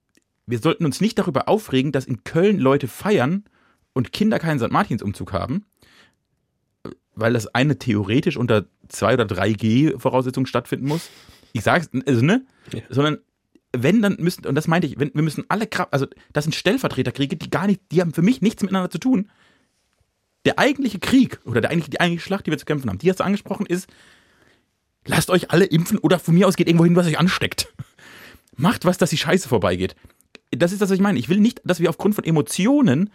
wir 0.46 0.60
sollten 0.60 0.86
uns 0.86 1.02
nicht 1.02 1.18
darüber 1.18 1.48
aufregen, 1.48 1.92
dass 1.92 2.06
in 2.06 2.24
Köln 2.24 2.60
Leute 2.60 2.88
feiern 2.88 3.46
und 3.94 4.12
Kinder 4.12 4.40
keinen 4.40 4.60
St. 4.60 4.72
Martinsumzug 4.72 5.34
haben, 5.34 5.66
weil 7.16 7.34
das 7.34 7.48
eine 7.48 7.78
theoretisch 7.78 8.38
unter 8.38 8.66
2 8.90 9.14
oder 9.14 9.26
3G 9.26 10.00
Voraussetzungen 10.00 10.48
stattfinden 10.48 10.88
muss. 10.88 11.10
Ich 11.54 11.62
sage 11.62 11.88
es, 11.92 12.08
also, 12.08 12.24
ne? 12.24 12.46
Ja. 12.72 12.82
Sondern 12.90 13.20
wenn, 13.76 14.02
dann 14.02 14.18
müssen, 14.20 14.46
und 14.46 14.56
das 14.56 14.68
meinte 14.68 14.88
ich, 14.88 15.00
wenn, 15.00 15.14
wir 15.14 15.24
müssen 15.24 15.46
alle 15.50 15.68
Kraft, 15.68 15.94
also 15.94 16.08
das 16.32 16.46
sind 16.46 16.54
Stellvertreterkriege, 16.54 17.36
die 17.36 17.50
gar 17.50 17.68
nicht, 17.68 17.82
die 17.92 18.02
haben 18.02 18.14
für 18.14 18.22
mich 18.22 18.42
nichts 18.42 18.62
miteinander 18.62 18.90
zu 18.90 19.00
tun. 19.00 19.30
Der 20.46 20.60
eigentliche 20.60 21.00
Krieg 21.00 21.40
oder 21.46 21.62
der 21.62 21.72
eigentliche, 21.72 21.92
die 21.92 22.00
eigentliche 22.00 22.26
Schlacht, 22.26 22.46
die 22.46 22.52
wir 22.52 22.58
zu 22.58 22.66
kämpfen 22.66 22.90
haben, 22.90 22.98
die 23.00 23.10
hast 23.10 23.20
du 23.20 23.24
angesprochen, 23.24 23.66
ist, 23.66 23.88
lasst 25.06 25.30
euch 25.30 25.52
alle 25.52 25.66
impfen 25.66 25.98
oder 25.98 26.20
von 26.20 26.36
mir 26.36 26.48
aus 26.48 26.56
geht 26.56 26.68
irgendwo 26.68 26.86
hin, 26.86 26.96
was 26.96 27.08
euch 27.08 27.20
ansteckt. 27.20 27.74
Macht 28.56 28.86
was, 28.86 28.98
dass 28.98 29.10
die 29.10 29.18
Scheiße 29.18 29.48
vorbeigeht. 29.50 29.96
Das 30.52 30.72
ist 30.72 30.82
das, 30.82 30.90
was 30.90 30.96
ich 30.96 31.02
meine. 31.02 31.18
Ich 31.20 31.30
will 31.30 31.40
nicht, 31.40 31.62
dass 31.66 31.80
wir 31.80 31.90
aufgrund 31.90 32.16
von 32.16 32.24
Emotionen 32.24 33.10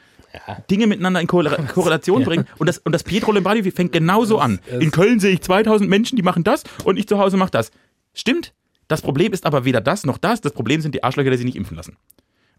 Dinge 0.70 0.86
miteinander 0.86 1.20
in 1.20 1.26
Korrela- 1.26 1.64
Korrelation 1.72 2.20
Ja. 2.22 2.26
bringen. 2.26 2.47
Und 2.59 2.66
das, 2.66 2.78
und 2.78 2.93
das 2.93 3.05
Pietro 3.05 3.32
Lombardi 3.32 3.70
fängt 3.70 3.93
genauso 3.93 4.39
an. 4.39 4.61
es- 4.66 4.82
In 4.82 4.91
Köln 4.91 5.20
sehe 5.20 5.32
ich 5.32 5.41
2000 5.41 5.89
Menschen, 5.89 6.16
die 6.16 6.22
machen 6.22 6.45
das 6.45 6.64
und 6.84 6.99
ich 6.99 7.07
zu 7.09 7.18
Hause 7.18 7.36
mache 7.36 7.51
das. 7.51 7.70
Stimmt. 8.14 8.53
Das 8.89 9.03
Problem 9.03 9.32
ist 9.32 9.47
aber 9.47 9.64
weder 9.64 9.80
das 9.80 10.05
noch 10.05 10.18
das. 10.18 10.41
Das 10.41 10.53
Problem 10.53 10.80
sind 10.80 10.95
die 10.95 11.05
Arschlöcher, 11.05 11.30
die 11.30 11.36
sich 11.36 11.47
nicht 11.47 11.57
impfen 11.57 11.76
lassen. 11.76 11.97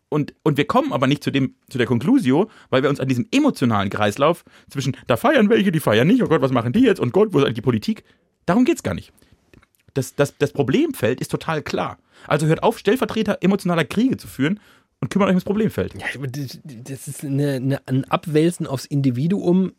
Und, 0.09 0.33
und 0.43 0.57
wir 0.57 0.65
kommen 0.65 0.91
aber 0.93 1.05
nicht 1.05 1.23
zu, 1.23 1.29
dem, 1.31 1.55
zu 1.69 1.77
der 1.77 1.85
Conclusio, 1.85 2.49
weil 2.71 2.81
wir 2.81 2.89
uns 2.89 2.99
an 2.99 3.07
diesem 3.07 3.27
emotionalen 3.31 3.89
Kreislauf 3.91 4.43
zwischen, 4.69 4.95
da 5.05 5.17
feiern 5.17 5.49
welche, 5.49 5.71
die 5.71 5.79
feiern 5.79 6.07
nicht, 6.07 6.23
oh 6.23 6.27
Gott, 6.27 6.41
was 6.41 6.51
machen 6.51 6.73
die 6.73 6.79
jetzt? 6.81 6.99
Und 6.99 7.13
Gott, 7.13 7.33
wo 7.33 7.37
ist 7.39 7.43
eigentlich 7.45 7.55
die 7.55 7.61
Politik? 7.61 8.03
Darum 8.47 8.65
geht's 8.65 8.81
gar 8.81 8.95
nicht. 8.95 9.11
Das, 9.93 10.15
das, 10.15 10.37
das 10.37 10.51
Problemfeld 10.51 11.21
ist 11.21 11.29
total 11.31 11.61
klar. 11.61 11.97
Also 12.27 12.47
hört 12.47 12.63
auf, 12.63 12.77
Stellvertreter 12.79 13.37
emotionaler 13.41 13.85
Kriege 13.85 14.17
zu 14.17 14.27
führen 14.27 14.59
und 15.01 15.09
kümmert 15.09 15.27
euch 15.29 15.33
ums 15.33 15.45
Problemfeld. 15.45 15.93
Ja, 15.95 16.05
das 16.83 17.07
ist 17.07 17.23
eine, 17.23 17.53
eine, 17.53 17.81
ein 17.87 18.03
Abwälzen 18.11 18.67
aufs 18.67 18.85
Individuum. 18.85 19.71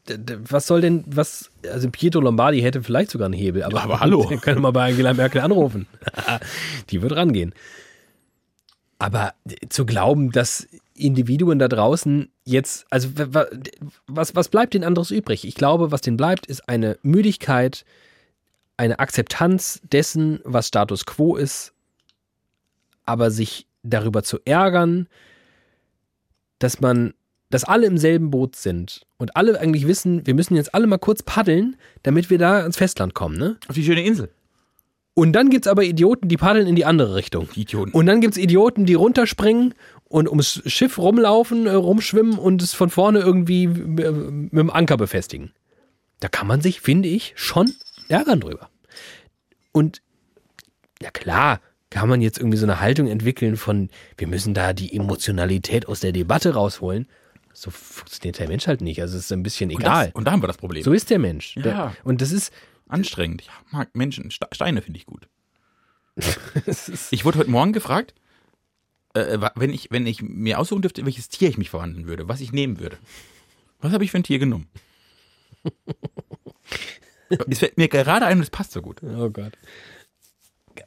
Was 0.49 0.67
soll 0.67 0.81
denn, 0.81 1.05
was, 1.07 1.51
also 1.71 1.91
Pietro 1.91 2.21
Lombardi 2.21 2.61
hätte 2.63 2.83
vielleicht 2.83 3.11
sogar 3.11 3.27
einen 3.27 3.35
Hebel, 3.35 3.63
aber, 3.63 3.77
Ja, 3.77 3.83
aber 3.85 4.01
hallo. 4.01 4.29
Wir 4.31 4.39
können 4.39 4.63
mal 4.63 4.71
bei 4.71 4.89
Angela 4.91 5.13
Merkel 5.13 5.43
anrufen. 5.43 5.87
Die 6.91 7.03
wird 7.03 7.15
rangehen. 7.15 7.53
Aber 8.99 9.33
zu 9.71 9.87
glauben, 9.87 10.31
dass 10.31 10.67
Individuen 10.95 11.59
da 11.59 11.69
draußen 11.69 12.29
jetzt, 12.45 12.87
also 12.91 13.09
wa- 13.17 13.29
wa- 13.33 13.47
was, 14.07 14.35
was 14.35 14.49
bleibt 14.49 14.75
denen 14.75 14.85
anderes 14.85 15.11
übrig? 15.11 15.47
Ich 15.47 15.55
glaube, 15.55 15.91
was 15.91 16.03
denen 16.03 16.19
bleibt, 16.19 16.47
ist 16.47 16.69
eine 16.69 16.99
Müdigkeit, 17.03 17.85
eine 18.81 18.99
Akzeptanz 18.99 19.83
dessen, 19.93 20.41
was 20.45 20.69
Status 20.69 21.05
quo 21.05 21.37
ist, 21.37 21.75
aber 23.05 23.31
sich 23.31 23.67
darüber 23.83 24.23
zu 24.23 24.39
ärgern, 24.47 25.07
dass 26.61 26.81
man, 26.81 27.13
dass 27.51 27.65
alle 27.65 27.87
im 27.87 27.99
selben 27.99 28.31
Boot 28.31 28.57
sind 28.57 29.03
und 29.19 29.37
alle 29.37 29.61
eigentlich 29.61 29.87
wissen, 29.87 30.27
wir 30.27 30.33
müssen 30.33 30.57
jetzt 30.57 30.75
alle 30.75 30.87
mal 30.87 30.99
kurz 30.99 31.23
paddeln, 31.23 31.77
damit 32.05 32.31
wir 32.31 32.39
da 32.39 32.61
ans 32.61 32.79
Festland 32.79 33.13
kommen, 33.13 33.37
ne? 33.37 33.59
Auf 33.69 33.75
die 33.75 33.85
schöne 33.85 34.03
Insel. 34.03 34.31
Und 35.13 35.35
dann 35.35 35.51
gibt's 35.51 35.69
aber 35.69 35.85
Idioten, 35.85 36.29
die 36.29 36.39
paddeln 36.39 36.67
in 36.67 36.75
die 36.75 36.87
andere 36.87 37.17
Richtung. 37.17 37.49
Die 37.55 37.63
Idioten. 37.63 37.93
Und 37.93 38.07
dann 38.07 38.23
gibt's 38.23 38.39
Idioten, 38.39 38.87
die 38.87 38.95
runterspringen 38.95 39.75
und 40.05 40.27
ums 40.27 40.63
Schiff 40.65 40.97
rumlaufen, 40.97 41.67
äh, 41.67 41.73
rumschwimmen 41.73 42.39
und 42.39 42.63
es 42.63 42.73
von 42.73 42.89
vorne 42.89 43.19
irgendwie 43.19 43.65
äh, 43.65 43.69
mit 44.11 44.53
dem 44.55 44.71
Anker 44.71 44.97
befestigen. 44.97 45.53
Da 46.21 46.29
kann 46.29 46.47
man 46.47 46.63
sich, 46.63 46.81
finde 46.81 47.11
ich, 47.11 47.35
schon 47.37 47.75
ärgern 48.11 48.41
drüber. 48.41 48.71
Und 49.73 50.03
ja 51.03 51.11
klar, 51.11 51.61
kann 51.91 52.09
man 52.09 52.21
jetzt 52.21 52.39
irgendwie 52.39 52.59
so 52.59 52.67
eine 52.67 52.81
Haltung 52.81 53.07
entwickeln 53.09 53.57
von, 53.57 53.89
wir 54.17 54.27
müssen 54.29 54.55
da 54.55 54.73
die 54.73 54.95
Emotionalität 54.95 55.89
aus 55.89 56.01
der 56.01 56.13
Debatte 56.13 56.55
rausholen. 56.55 57.09
So 57.53 57.71
funktioniert 57.71 58.39
der 58.39 58.49
Mensch 58.49 58.67
halt 58.67 58.81
nicht. 58.81 59.01
Also 59.03 59.17
es 59.19 59.25
ist 59.25 59.33
ein 59.33 59.43
bisschen 59.43 59.71
und, 59.71 59.81
egal. 59.81 60.07
das, 60.07 60.15
und 60.15 60.25
da 60.25 60.33
haben 60.33 60.43
wir 60.43 60.47
das 60.47 60.57
Problem. 60.59 60.83
so 60.85 60.93
ist 60.93 61.11
der 61.11 61.19
Mensch. 61.19 61.57
Ja. 61.57 61.63
Der, 61.63 61.97
und 62.05 62.21
das 62.21 62.33
ist, 62.33 62.53
Anstrengend. 62.89 63.43
Ich 63.43 63.49
mag 63.73 63.95
Menschen. 63.95 64.31
Ste- 64.33 64.49
Steine 64.51 64.83
finde 64.83 64.99
ich 64.99 65.07
gut. 65.07 65.29
Ich 67.13 67.25
wurde 67.25 67.39
heute 67.39 67.51
Morgen 67.51 67.73
gefragt, 67.73 68.15
äh, 69.15 69.41
wa- 69.41 69.53
wenn, 69.55 69.73
ich, 69.73 69.93
wenn 69.93 70.07
ich 70.09 70.23
mir 70.23 70.59
aussuchen 70.59 70.83
dürfte, 70.83 71.05
welches 71.07 71.29
Tier 71.29 71.49
ich 71.49 71.57
mich 71.59 71.71
verwandeln 71.71 72.07
würde, 72.07 72.29
was 72.29 72.41
ich 72.41 72.51
nehmen 72.53 72.81
würde. 72.81 72.99
Was 73.81 73.93
habe 73.93 74.03
ich 74.05 74.11
für 74.11 74.19
ein 74.19 74.25
Tier 74.25 74.41
genommen? 74.41 74.69
es 77.49 77.59
fällt 77.59 77.79
mir 77.79 77.89
gerade 77.89 78.27
ein 78.27 78.39
und 78.39 78.43
es 78.43 78.51
passt 78.51 78.73
so 78.73 78.83
gut. 78.83 79.03
Oh 79.03 79.31
Gott. 79.31 79.53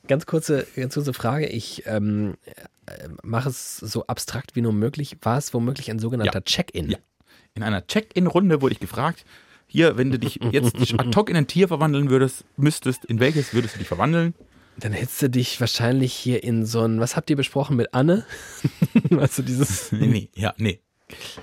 Ganz 0.08 0.26
kurze, 0.26 0.66
ganz 0.76 0.94
kurze 0.94 1.14
Frage. 1.14 1.48
Ich 1.48 1.84
ähm, 1.86 2.36
äh, 2.46 3.08
mache 3.22 3.50
es 3.50 3.78
so 3.78 4.06
abstrakt 4.08 4.56
wie 4.56 4.62
nur 4.62 4.74
möglich. 4.74 5.18
War 5.22 5.38
es 5.38 5.54
womöglich 5.54 5.91
ein 5.91 6.00
sogenannter 6.00 6.39
Ja. 6.39 6.41
Check-in? 6.41 6.91
Ja. 6.91 6.98
In 7.54 7.64
einer 7.64 7.86
Check-in-Runde 7.86 8.62
wurde 8.62 8.74
ich 8.74 8.80
gefragt, 8.80 9.26
hier, 9.68 9.98
wenn 9.98 10.12
du 10.12 10.20
dich 10.20 10.39
jetzt 10.52 10.76
ad 11.00 11.16
hoc 11.16 11.30
in 11.30 11.36
ein 11.36 11.48
Tier 11.48 11.68
verwandeln 11.68 12.10
würdest, 12.10 12.46
müsstest, 12.58 13.06
in 13.06 13.20
welches 13.20 13.54
würdest 13.54 13.76
du 13.76 13.80
dich 13.80 13.88
verwandeln? 13.88 14.34
Dann 14.78 14.91
hättest 14.91 15.22
du 15.22 15.30
dich 15.30 15.60
wahrscheinlich 15.60 16.14
hier 16.14 16.44
in 16.44 16.66
so 16.66 16.82
ein, 16.82 17.00
was 17.00 17.16
habt 17.16 17.30
ihr 17.30 17.36
besprochen 17.36 17.76
mit 17.76 17.94
Anne? 17.94 18.26
weißt 19.10 19.39
du, 19.39 19.44
dieses 19.44 19.91
Nee, 19.91 20.08
nee, 20.08 20.30
ja, 20.36 20.54
nee. 20.58 20.80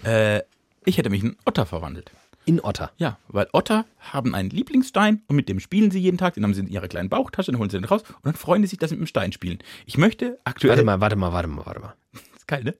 Äh, 0.03 0.42
ich 0.84 0.98
hätte 0.98 1.11
mich 1.11 1.22
in 1.22 1.28
einen 1.28 1.38
Otter 1.44 1.66
verwandelt. 1.66 2.11
In 2.45 2.61
Otter. 2.61 2.91
Ja, 2.97 3.18
weil 3.28 3.49
Otter 3.53 3.84
haben 3.99 4.34
einen 4.34 4.51
Lieblingsstein 4.51 5.22
und 5.28 5.36
mit 5.36 5.49
dem 5.49 5.61
spielen 5.61 5.91
sie 5.91 6.01
jeden 6.01 6.18
Tag. 6.18 6.34
Den 6.34 6.45
haben 6.45 6.55
sie 6.55 6.61
in 6.61 6.68
ihrer 6.68 6.88
kleinen 6.88 7.09
Bauchtasche, 7.09 7.53
dann 7.53 7.61
holen 7.61 7.70
sie 7.70 7.78
den 7.78 7.84
raus 7.84 8.03
und 8.03 8.24
dann 8.24 8.34
freuen 8.34 8.62
sie 8.62 8.68
sich, 8.68 8.78
dass 8.78 8.91
sie 8.91 8.97
mit 8.97 9.07
dem 9.07 9.09
Stein 9.09 9.32
spielen. 9.32 9.59
Ich 9.86 9.99
möchte 9.99 10.38
aktuell. 10.45 10.70
Warte 10.70 10.84
mal, 10.84 11.01
warte 11.01 11.16
mal, 11.16 11.32
warte 11.32 11.49
mal, 11.49 11.66
warte 11.66 11.80
mal. 11.80 11.95
ist 12.36 12.49
geil, 12.49 12.64
ne? 12.64 12.74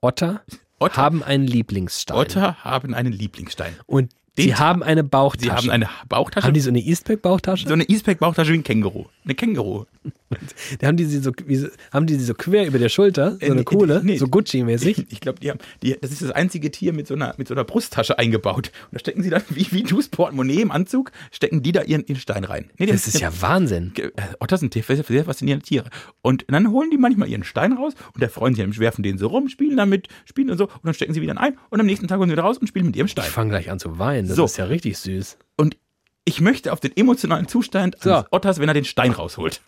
Otter, 0.00 0.42
Otter, 0.78 0.96
haben 0.96 1.22
einen 1.22 1.46
Lieblingsstein. 1.46 2.16
Otter 2.16 2.64
haben 2.64 2.94
einen 2.94 3.12
Lieblingsstein. 3.12 3.74
Und 3.86 4.12
Den 4.38 4.46
sie 4.46 4.54
haben 4.54 4.82
eine 4.82 5.04
Bauchtasche. 5.04 5.44
Sie 5.44 5.50
haben 5.50 5.70
eine 5.70 5.88
Bauchtasche. 6.08 6.46
Haben 6.46 6.54
die 6.54 6.60
so 6.60 6.70
eine 6.70 6.80
Eastpack-Bauchtasche? 6.80 7.66
so 7.68 7.74
eine 7.74 7.84
Eastpack-Bauchtasche 7.88 8.52
wie 8.52 8.58
ein 8.58 8.64
Känguru. 8.64 9.06
Eine 9.24 9.34
Känguru. 9.34 9.84
Da 10.78 10.86
haben 10.88 10.96
die 10.98 11.06
sie 11.06 11.18
so, 11.20 11.32
wie, 11.46 11.66
haben 11.90 12.06
die 12.06 12.14
sie 12.14 12.24
so 12.24 12.34
quer 12.34 12.66
über 12.66 12.78
der 12.78 12.90
Schulter, 12.90 13.32
so 13.32 13.38
Äh, 13.40 13.46
eine 13.46 13.54
nee, 13.56 13.64
coole, 13.64 14.02
nee. 14.04 14.18
so 14.18 14.26
Gucci-mäßig. 14.26 15.06
Ich 15.10 15.20
glaube, 15.20 15.40
die 15.40 15.50
haben, 15.50 15.58
die, 15.82 15.96
das 16.00 16.12
ist 16.12 16.20
das 16.22 16.30
einzige 16.32 16.70
Tier 16.70 16.92
mit 16.92 17.06
so 17.06 17.14
einer, 17.14 17.34
mit 17.38 17.48
so 17.48 17.54
einer 17.54 17.64
Brusttasche 17.64 18.18
eingebaut. 18.18 18.70
Und 18.90 18.92
da 18.92 18.98
stecken 18.98 19.22
sie 19.22 19.30
dann, 19.30 19.42
wie, 19.48 19.66
wie 19.70 19.82
du's 19.84 20.08
Portemonnaie 20.08 20.60
im 20.60 20.70
Anzug, 20.70 21.12
stecken 21.32 21.62
die 21.62 21.72
da 21.72 21.82
ihren, 21.82 22.04
ihren 22.06 22.16
Stein 22.20 22.44
rein. 22.44 22.70
Nee, 22.78 22.86
Das 22.86 23.06
ist 23.08 23.20
ja 23.20 23.30
Wahnsinn. 23.40 23.92
Äh, 23.96 24.10
Otter 24.38 24.58
sind 24.58 24.74
sehr, 24.74 24.82
sehr 24.84 25.24
faszinierende 25.24 25.64
Tiere. 25.66 25.88
Und 26.20 26.44
dann 26.48 26.70
holen 26.70 26.90
die 26.90 26.98
manchmal 26.98 27.28
ihren 27.28 27.44
Stein 27.44 27.72
raus 27.72 27.94
und 28.14 28.22
da 28.22 28.28
freuen 28.28 28.54
sich, 28.54 28.62
dann 28.64 28.76
werfen 28.78 29.02
den 29.02 29.16
so 29.18 29.28
rum, 29.28 29.48
spielen 29.48 29.76
damit, 29.78 30.08
spielen 30.26 30.50
und 30.50 30.58
so 30.58 30.64
und 30.64 30.84
dann 30.84 30.94
stecken 30.94 31.14
sie 31.14 31.22
wieder 31.22 31.38
ein 31.40 31.56
und 31.70 31.80
am 31.80 31.86
nächsten 31.86 32.06
Tag 32.06 32.18
holen 32.18 32.28
sie 32.28 32.32
wieder 32.34 32.42
raus 32.42 32.58
und 32.58 32.66
spielen 32.66 32.86
mit 32.86 32.96
ihrem 32.96 33.06
Ich 33.06 33.12
Stein. 33.12 33.24
fange 33.30 33.50
gleich 33.50 33.70
an 33.70 33.78
zu 33.78 33.98
weinen. 33.98 34.27
Das 34.28 34.36
So. 34.36 34.44
ist 34.44 34.56
ja 34.56 34.64
richtig 34.66 34.98
süß. 34.98 35.38
Und 35.56 35.76
ich 36.24 36.40
möchte 36.40 36.72
auf 36.72 36.80
den 36.80 36.96
emotionalen 36.96 37.48
Zustand 37.48 37.96
So. 38.00 38.12
eines 38.12 38.26
Otters, 38.30 38.58
wenn 38.60 38.68
er 38.68 38.74
den 38.74 38.84
Stein 38.84 39.12
rausholt. 39.12 39.60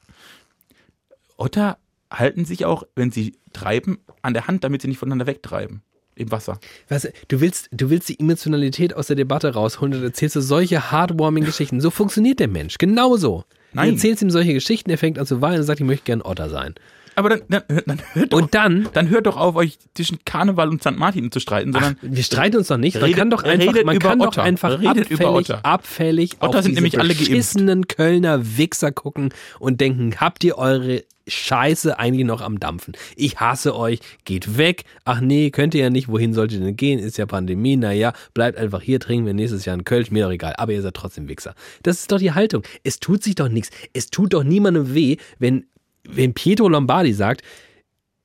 Otter 1.37 1.79
halten 2.13 2.45
sich 2.45 2.65
auch, 2.65 2.85
wenn 2.97 3.11
sie 3.11 3.37
treiben, 3.53 3.99
an 4.23 4.35
der 4.35 4.47
Hand, 4.47 4.65
damit 4.65 4.83
sie 4.83 4.89
nicht 4.89 4.99
voneinander 4.99 5.27
wegtreiben. 5.27 5.83
Im 6.17 6.31
Wasser. 6.33 6.59
Weißt 6.89 7.05
du, 7.07 7.13
du 7.29 7.41
willst, 7.41 7.69
du 7.73 7.89
willst 7.89 8.09
die 8.11 8.19
Emotionalität 8.21 8.95
aus 8.95 9.07
der 9.07 9.17
Debatte 9.17 9.55
rausholen 9.55 9.95
und 9.95 10.03
erzählst 10.03 10.37
du 10.37 10.41
solche 10.43 10.91
heartwarming 10.91 11.45
Geschichten. 11.45 11.81
So 11.81 11.91
funktioniert 11.91 12.41
der 12.41 12.49
Mensch. 12.49 12.77
Genauso. 12.79 13.45
Nein. 13.73 13.89
Du 13.91 13.95
erzählst 13.95 14.21
ihm 14.21 14.31
solche 14.31 14.53
Geschichten, 14.53 14.91
er 14.91 14.99
fängt 14.99 15.19
an 15.19 15.25
zu 15.27 15.41
weinen 15.41 15.61
und 15.61 15.63
sagt, 15.65 15.81
ich 15.81 15.87
möchte 15.87 16.05
gern 16.05 16.21
Otter 16.21 16.51
sein. 16.51 16.75
Aber 17.17 17.29
dann, 17.31 17.43
dann, 17.49 17.63
dann, 17.87 18.01
hört 18.15 18.33
doch, 18.33 18.39
Und 18.41 18.55
dann, 18.55 18.89
dann 18.93 19.09
hört 19.11 19.27
doch 19.27 19.37
auf, 19.37 19.57
euch 19.57 19.79
zwischen 19.95 20.19
Karneval 20.25 20.69
und 20.69 20.81
St. 20.83 20.97
Martin 20.97 21.31
zu 21.33 21.41
streiten, 21.41 21.73
sondern 21.73 21.97
wir 22.03 22.23
streiten 22.23 22.57
uns 22.57 22.69
doch 22.69 22.77
nicht. 22.77 22.95
Man 22.95 23.05
Redet- 23.05 23.17
kann 23.19 23.31
doch 23.31 23.43
einfach, 23.43 23.85
man 23.85 23.97
über 23.97 24.09
kann 24.09 24.19
doch 24.19 24.27
Otter. 24.29 24.43
einfach 24.43 24.81
Redet 24.81 25.11
über 25.11 25.25
abfällig, 25.29 25.51
Otter. 25.51 25.65
abfällig 25.65 26.33
Otter 26.41 26.49
auf 26.49 26.55
sind 26.65 26.71
diese 26.73 26.75
nämlich 26.77 26.99
alle 26.99 27.15
beschissenen 27.15 27.89
Kölner 27.89 28.57
Wichser 28.57 28.93
gucken 28.93 29.33
und 29.59 29.81
denken, 29.81 30.15
habt 30.21 30.45
ihr 30.45 30.57
eure 30.59 31.03
Scheiße 31.29 31.97
eigentlich 31.99 32.27
noch 32.27 32.41
am 32.41 32.59
Dampfen? 32.59 32.95
Ich 33.15 33.39
hasse 33.39 33.77
euch, 33.77 34.01
geht 34.25 34.57
weg. 34.59 34.85
Ach 35.05 35.21
nee, 35.21 35.51
könnt 35.51 35.75
ihr 35.75 35.83
ja 35.83 35.91
nicht. 35.91 36.09
Wohin 36.09 36.33
sollt 36.35 36.53
ihr 36.53 36.59
denn 36.61 36.75
gehen? 36.77 36.99
Ist 36.99 37.19
ja 37.19 37.27
Pandemie. 37.27 37.77
Naja, 37.77 38.13
bleibt 38.35 38.59
einfach 38.59 38.83
hier, 38.83 38.99
trinken 38.99 39.27
wir 39.27 39.35
nächstes 39.35 39.65
Jahr 39.65 39.75
einen 39.75 39.85
Kölsch, 39.85 40.11
mir 40.11 40.25
doch 40.25 40.33
egal. 40.33 40.55
Aber 40.57 40.73
ihr 40.73 40.83
seid 40.83 40.95
trotzdem 40.95 41.29
Wichser. 41.29 41.55
Das 41.83 42.01
ist 42.01 42.11
doch 42.11 42.19
die 42.19 42.33
Haltung. 42.33 42.63
Es 42.83 42.99
tut 42.99 43.23
sich 43.23 43.35
doch 43.37 43.49
nichts. 43.49 43.71
Es 43.93 44.09
tut 44.11 44.33
doch 44.33 44.43
niemandem 44.43 44.93
weh, 44.95 45.19
wenn, 45.39 45.67
wenn 46.05 46.35
Pietro 46.35 46.69
Lombardi 46.69 47.13
sagt, 47.13 47.43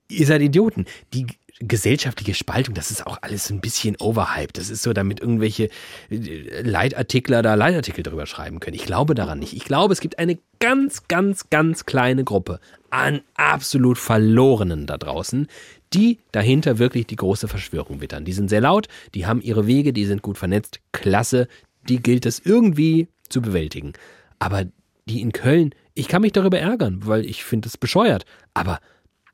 ihr 0.08 0.26
seid 0.26 0.42
Idioten. 0.42 0.86
Die 1.12 1.26
gesellschaftliche 1.58 2.34
Spaltung, 2.34 2.74
das 2.74 2.90
ist 2.90 3.06
auch 3.06 3.18
alles 3.22 3.50
ein 3.50 3.60
bisschen 3.60 3.96
overhyped. 3.98 4.58
Das 4.58 4.68
ist 4.68 4.82
so, 4.82 4.92
damit 4.92 5.20
irgendwelche 5.20 5.70
äh, 6.10 6.60
Leitartikler 6.62 7.42
da 7.42 7.54
Leitartikel 7.54 8.02
drüber 8.02 8.26
schreiben 8.26 8.60
können. 8.60 8.76
Ich 8.76 8.84
glaube 8.84 9.14
daran 9.14 9.38
nicht. 9.38 9.54
Ich 9.54 9.64
glaube, 9.64 9.92
es 9.92 10.00
gibt 10.00 10.18
eine 10.18 10.38
ganz, 10.60 11.08
ganz, 11.08 11.48
ganz 11.48 11.86
kleine 11.86 12.24
Gruppe 12.24 12.60
an 12.90 13.22
absolut 13.34 13.98
Verlorenen 13.98 14.86
da 14.86 14.98
draußen, 14.98 15.48
die 15.94 16.18
dahinter 16.32 16.78
wirklich 16.78 17.06
die 17.06 17.16
große 17.16 17.48
Verschwörung 17.48 18.00
wittern. 18.00 18.24
Die 18.24 18.32
sind 18.32 18.50
sehr 18.50 18.60
laut, 18.60 18.88
die 19.14 19.26
haben 19.26 19.40
ihre 19.40 19.66
Wege, 19.66 19.92
die 19.92 20.04
sind 20.04 20.22
gut 20.22 20.38
vernetzt. 20.38 20.80
Klasse. 20.92 21.48
Die 21.88 22.02
gilt 22.02 22.26
es 22.26 22.40
irgendwie 22.44 23.08
zu 23.28 23.40
bewältigen. 23.40 23.92
Aber 24.38 24.64
die 25.08 25.20
in 25.20 25.32
Köln, 25.32 25.74
ich 25.94 26.08
kann 26.08 26.22
mich 26.22 26.32
darüber 26.32 26.58
ärgern, 26.58 27.00
weil 27.06 27.24
ich 27.24 27.44
finde 27.44 27.68
es 27.68 27.76
bescheuert. 27.76 28.24
Aber 28.54 28.80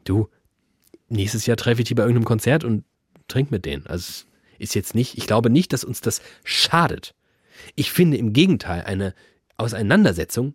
du, 0.05 0.29
nächstes 1.09 1.47
Jahr 1.47 1.57
treffe 1.57 1.83
ich 1.83 1.89
die 1.89 1.95
bei 1.95 2.03
irgendeinem 2.03 2.25
Konzert 2.25 2.65
und 2.65 2.85
trink 3.29 3.51
mit 3.51 3.65
denen. 3.65 3.87
Also 3.87 4.25
ist 4.59 4.75
jetzt 4.75 4.95
nicht, 4.95 5.19
ich 5.19 5.27
glaube 5.27 5.51
nicht, 5.51 5.73
dass 5.73 5.85
uns 5.85 6.01
das 6.01 6.23
schadet. 6.45 7.15
Ich 7.75 7.91
finde 7.91 8.17
im 8.17 8.33
Gegenteil, 8.33 8.85
eine 8.85 9.15
Auseinandersetzung 9.57 10.55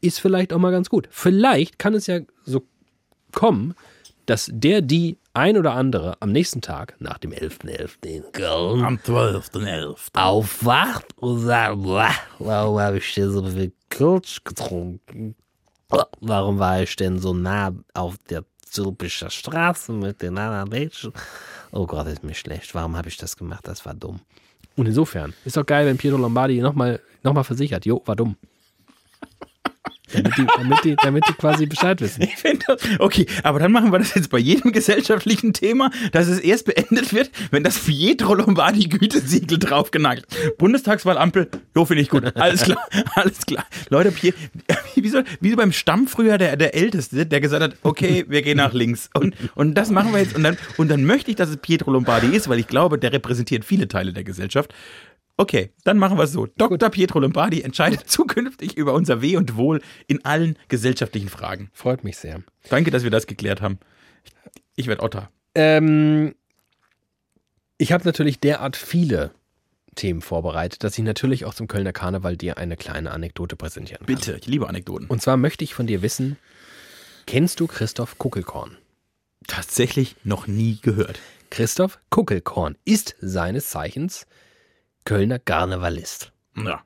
ist 0.00 0.20
vielleicht 0.20 0.52
auch 0.52 0.58
mal 0.58 0.72
ganz 0.72 0.90
gut. 0.90 1.08
Vielleicht 1.10 1.78
kann 1.78 1.94
es 1.94 2.06
ja 2.06 2.20
so 2.44 2.66
kommen, 3.32 3.74
dass 4.26 4.50
der, 4.52 4.80
die 4.80 5.18
ein 5.34 5.56
oder 5.58 5.74
andere 5.74 6.16
am 6.20 6.32
nächsten 6.32 6.60
Tag, 6.60 6.94
nach 7.00 7.18
dem 7.18 7.32
11.11. 7.32 8.06
in 8.06 8.24
Köln, 8.32 8.84
Am 8.84 8.96
12.11. 8.98 10.14
aufwacht 10.14 11.06
und 11.18 11.40
sagt, 11.40 11.82
"Boah, 11.82 12.10
warum 12.38 12.78
habe 12.80 12.98
ich 12.98 13.14
denn 13.14 13.30
so 13.30 13.44
viel 13.46 13.72
Kölsch 13.90 14.42
getrunken? 14.44 15.34
Warum 16.20 16.58
war 16.58 16.82
ich 16.82 16.96
denn 16.96 17.18
so 17.18 17.34
nah 17.34 17.72
auf 17.92 18.16
der 18.30 18.44
Zülpischer 18.64 19.30
Straße 19.30 19.92
mit 19.92 20.22
den 20.22 20.38
anderen 20.38 20.68
Mädchen? 20.68 21.12
Oh 21.70 21.86
Gott, 21.86 22.06
ist 22.06 22.24
mir 22.24 22.34
schlecht. 22.34 22.74
Warum 22.74 22.96
habe 22.96 23.08
ich 23.08 23.16
das 23.16 23.36
gemacht? 23.36 23.66
Das 23.66 23.84
war 23.84 23.94
dumm. 23.94 24.20
Und 24.76 24.86
insofern, 24.86 25.34
ist 25.44 25.56
doch 25.56 25.66
geil, 25.66 25.86
wenn 25.86 25.96
Pietro 25.96 26.16
Lombardi 26.16 26.60
nochmal 26.60 27.00
noch 27.22 27.32
mal 27.32 27.44
versichert, 27.44 27.86
jo, 27.86 28.02
war 28.06 28.16
dumm. 28.16 28.36
Damit 30.12 30.36
die, 30.36 30.46
damit, 30.46 30.84
die, 30.84 30.96
damit 30.96 31.24
die 31.28 31.32
quasi 31.32 31.66
Bescheid 31.66 32.00
wissen. 32.00 32.22
Ich 32.22 32.36
finde 32.36 32.76
okay, 32.98 33.26
aber 33.42 33.58
dann 33.58 33.72
machen 33.72 33.90
wir 33.90 33.98
das 33.98 34.14
jetzt 34.14 34.28
bei 34.28 34.38
jedem 34.38 34.72
gesellschaftlichen 34.72 35.54
Thema, 35.54 35.90
dass 36.12 36.28
es 36.28 36.40
erst 36.40 36.66
beendet 36.66 37.14
wird, 37.14 37.30
wenn 37.50 37.64
das 37.64 37.78
Pietro 37.78 38.34
Lombardi 38.34 38.84
Gütesiegel 38.88 39.58
draufgenagelt. 39.58 40.26
Bundestagswahlampel, 40.58 41.48
jo, 41.74 41.84
finde 41.86 42.02
ich 42.02 42.10
gut. 42.10 42.36
Alles 42.36 42.62
klar, 42.62 42.86
alles 43.14 43.46
klar. 43.46 43.64
Leute, 43.88 44.12
wie, 44.94 45.08
so, 45.08 45.22
wie 45.40 45.50
so 45.50 45.56
beim 45.56 45.72
Stamm 45.72 46.06
früher 46.06 46.36
der, 46.36 46.56
der 46.56 46.74
Älteste, 46.74 47.24
der 47.24 47.40
gesagt 47.40 47.62
hat, 47.62 47.76
okay, 47.82 48.26
wir 48.28 48.42
gehen 48.42 48.58
nach 48.58 48.74
links. 48.74 49.08
Und, 49.14 49.34
und 49.54 49.74
das 49.74 49.90
machen 49.90 50.12
wir 50.12 50.20
jetzt. 50.20 50.36
Und 50.36 50.42
dann, 50.42 50.58
und 50.76 50.88
dann 50.88 51.04
möchte 51.04 51.30
ich, 51.30 51.36
dass 51.36 51.48
es 51.48 51.56
Pietro 51.56 51.90
Lombardi 51.90 52.28
ist, 52.36 52.48
weil 52.48 52.58
ich 52.58 52.66
glaube, 52.66 52.98
der 52.98 53.12
repräsentiert 53.12 53.64
viele 53.64 53.88
Teile 53.88 54.12
der 54.12 54.24
Gesellschaft. 54.24 54.74
Okay, 55.36 55.70
dann 55.82 55.98
machen 55.98 56.16
wir 56.16 56.24
es 56.24 56.32
so. 56.32 56.46
Dr. 56.46 56.90
Pietro 56.90 57.18
Lombardi 57.18 57.62
entscheidet 57.62 58.00
zukünftig 58.08 58.76
über 58.76 58.94
unser 58.94 59.20
Weh 59.20 59.36
und 59.36 59.56
Wohl 59.56 59.82
in 60.06 60.24
allen 60.24 60.56
gesellschaftlichen 60.68 61.28
Fragen. 61.28 61.70
Freut 61.72 62.04
mich 62.04 62.16
sehr. 62.16 62.42
Danke, 62.68 62.90
dass 62.90 63.02
wir 63.02 63.10
das 63.10 63.26
geklärt 63.26 63.60
haben. 63.60 63.78
Ich 64.76 64.86
werde 64.86 65.02
Otter. 65.02 65.30
Ähm, 65.54 66.34
ich 67.78 67.92
habe 67.92 68.04
natürlich 68.04 68.38
derart 68.38 68.76
viele 68.76 69.32
Themen 69.94 70.22
vorbereitet, 70.22 70.84
dass 70.84 70.98
ich 70.98 71.04
natürlich 71.04 71.44
auch 71.44 71.54
zum 71.54 71.68
Kölner 71.68 71.92
Karneval 71.92 72.36
dir 72.36 72.58
eine 72.58 72.76
kleine 72.76 73.10
Anekdote 73.10 73.56
präsentieren 73.56 74.06
kann. 74.06 74.14
Bitte, 74.14 74.36
ich 74.40 74.46
liebe 74.46 74.68
Anekdoten. 74.68 75.06
Und 75.08 75.22
zwar 75.22 75.36
möchte 75.36 75.64
ich 75.64 75.74
von 75.74 75.86
dir 75.86 76.02
wissen, 76.02 76.36
kennst 77.26 77.60
du 77.60 77.66
Christoph 77.66 78.18
Kuckelkorn? 78.18 78.76
Tatsächlich 79.46 80.16
noch 80.24 80.46
nie 80.46 80.78
gehört. 80.80 81.20
Christoph 81.50 81.98
Kuckelkorn 82.10 82.76
ist 82.84 83.16
seines 83.20 83.70
Zeichens 83.70 84.26
Kölner 85.04 85.38
Karnevalist. 85.38 86.32
Ja. 86.56 86.80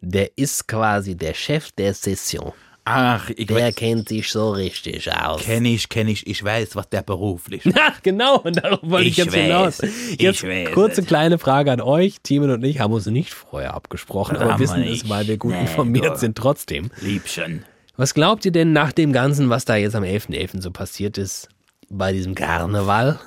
Der 0.00 0.36
ist 0.36 0.66
quasi 0.66 1.14
der 1.16 1.34
Chef 1.34 1.70
der 1.72 1.94
Session. 1.94 2.52
Ach, 2.84 3.30
ich 3.36 3.46
Der 3.46 3.68
weiß, 3.68 3.76
kennt 3.76 4.08
sich 4.08 4.28
so 4.28 4.50
richtig 4.50 5.12
aus. 5.12 5.42
kenn 5.42 5.64
ich, 5.64 5.88
kenn 5.88 6.08
ich, 6.08 6.26
ich 6.26 6.42
weiß, 6.42 6.74
was 6.74 6.88
der 6.88 7.02
beruflich 7.02 7.62
Ach, 7.78 8.02
genau, 8.02 8.38
und 8.40 8.56
darauf 8.56 8.80
wollte 8.82 9.06
ich, 9.06 9.12
Ich 9.18 9.24
jetzt 9.24 9.32
weiß, 9.36 9.40
hinaus. 9.40 9.80
ich 9.80 10.20
Jetzt 10.20 10.42
weiß 10.42 10.72
kurze 10.72 11.04
kleine 11.04 11.38
Frage 11.38 11.70
an 11.70 11.80
euch. 11.80 12.16
Timon 12.24 12.50
und 12.50 12.64
ich 12.64 12.80
haben 12.80 12.92
uns 12.92 13.06
nicht 13.06 13.32
vorher 13.32 13.74
abgesprochen, 13.74 14.36
aber 14.36 14.58
wissen 14.58 14.82
es, 14.82 15.08
weil 15.08 15.28
wir 15.28 15.36
gut 15.38 15.52
Nee, 15.52 15.60
informiert 15.60 16.06
du. 16.06 16.16
sind 16.16 16.36
trotzdem. 16.36 16.90
Liebchen. 17.00 17.64
Was 17.96 18.14
glaubt 18.14 18.44
ihr 18.44 18.52
denn 18.52 18.72
nach 18.72 18.90
dem 18.90 19.12
Ganzen, 19.12 19.48
was 19.48 19.64
da 19.64 19.76
jetzt 19.76 19.94
am 19.94 20.02
11.11. 20.02 20.60
so 20.60 20.72
passiert 20.72 21.18
ist, 21.18 21.48
bei 21.88 22.12
diesem 22.12 22.34
Karneval? 22.34 23.20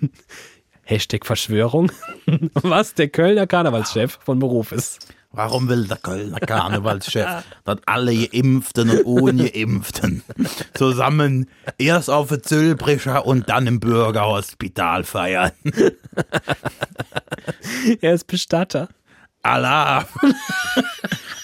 Hashtag 0.86 1.26
Verschwörung. 1.26 1.90
Was 2.54 2.94
der 2.94 3.08
Kölner 3.08 3.46
Karnevalschef 3.46 4.18
von 4.24 4.38
Beruf 4.38 4.70
ist. 4.70 5.08
Warum 5.32 5.68
will 5.68 5.86
der 5.86 5.96
Kölner 5.96 6.38
Karnevalschef, 6.38 7.44
dass 7.64 7.78
alle 7.86 8.14
Geimpften 8.28 8.90
und 8.90 9.04
Ungeimpften 9.04 10.22
zusammen 10.74 11.50
erst 11.76 12.08
auf 12.08 12.28
der 12.28 12.42
Zülbrischer 12.42 13.26
und 13.26 13.48
dann 13.48 13.66
im 13.66 13.80
Bürgerhospital 13.80 15.02
feiern? 15.02 15.50
Er 18.00 18.14
ist 18.14 18.28
Bestatter. 18.28 18.88
Allah. 19.42 20.06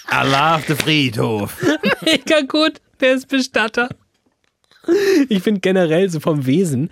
Allah 0.07 0.55
auf 0.55 0.65
der 0.65 0.77
Friedhof. 0.77 1.55
Mega 2.01 2.41
gut, 2.41 2.81
der 3.01 3.15
ist 3.15 3.27
Bestatter. 3.27 3.89
Ich 5.29 5.43
finde 5.43 5.61
generell 5.61 6.09
so 6.09 6.19
vom 6.19 6.45
Wesen, 6.45 6.89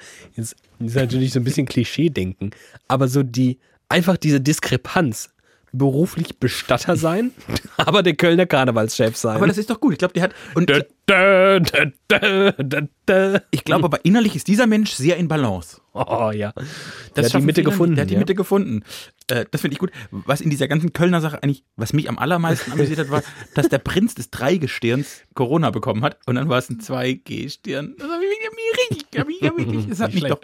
jetzt 0.85 0.95
ist 0.95 1.01
natürlich 1.01 1.33
so 1.33 1.39
ein 1.39 1.43
bisschen 1.43 1.65
Klischee-Denken, 1.65 2.51
aber 2.87 3.07
so 3.07 3.23
die, 3.23 3.59
einfach 3.89 4.17
diese 4.17 4.41
Diskrepanz, 4.41 5.29
beruflich 5.73 6.37
Bestatter 6.39 6.95
sein, 6.95 7.31
aber 7.77 8.03
der 8.03 8.15
Kölner 8.15 8.45
Karnevalschef 8.45 9.15
sein. 9.15 9.35
Aber 9.37 9.47
das 9.47 9.57
ist 9.57 9.69
doch 9.69 9.79
gut. 9.79 9.93
Ich 9.93 9.99
glaube, 9.99 10.13
der 10.13 10.23
hat. 10.23 10.33
Und 10.53 10.69
dä, 10.69 10.83
dä, 11.09 11.59
dä. 13.07 13.39
ich 13.51 13.63
glaube 13.63 13.85
aber 13.85 14.03
innerlich 14.05 14.35
ist 14.35 14.47
dieser 14.47 14.67
Mensch 14.67 14.91
sehr 14.91 15.17
in 15.17 15.27
Balance. 15.27 15.81
Oh 15.93 16.31
ja. 16.33 16.53
Der 17.15 17.25
hat 17.25 17.33
die 17.33 17.37
Mitte 17.41 17.61
viele 17.61 17.69
gefunden. 17.71 17.95
Der 17.95 18.03
hat 18.03 18.09
die 18.09 18.13
ja. 18.13 18.19
Mitte 18.19 18.35
gefunden. 18.35 18.83
Äh, 19.27 19.45
das 19.51 19.61
finde 19.61 19.73
ich 19.73 19.79
gut. 19.79 19.91
Was 20.11 20.39
in 20.41 20.49
dieser 20.49 20.67
ganzen 20.67 20.93
Kölner 20.93 21.19
Sache 21.21 21.41
eigentlich, 21.43 21.63
was 21.75 21.91
mich 21.93 22.07
am 22.09 22.17
allermeisten 22.17 22.71
amüsiert 22.73 22.99
hat, 22.99 23.09
war, 23.09 23.23
dass 23.55 23.67
der 23.69 23.79
Prinz 23.79 24.15
des 24.15 24.29
Dreigestirns 24.29 25.21
Corona 25.33 25.69
bekommen 25.69 26.03
hat 26.03 26.17
und 26.25 26.35
dann 26.35 26.47
war 26.49 26.59
es 26.59 26.69
ein 26.69 26.79
2G-Stirn. 26.79 27.95
Das 28.01 28.09
hat 28.09 28.19
mich 28.19 28.89
richtig, 28.89 29.19
hab 29.19 29.27
mich- 29.27 29.41
hab 29.41 29.57
richtig- 29.57 29.89
das 29.89 29.99
hat 29.99 30.13
mich 30.13 30.23
doch. 30.23 30.39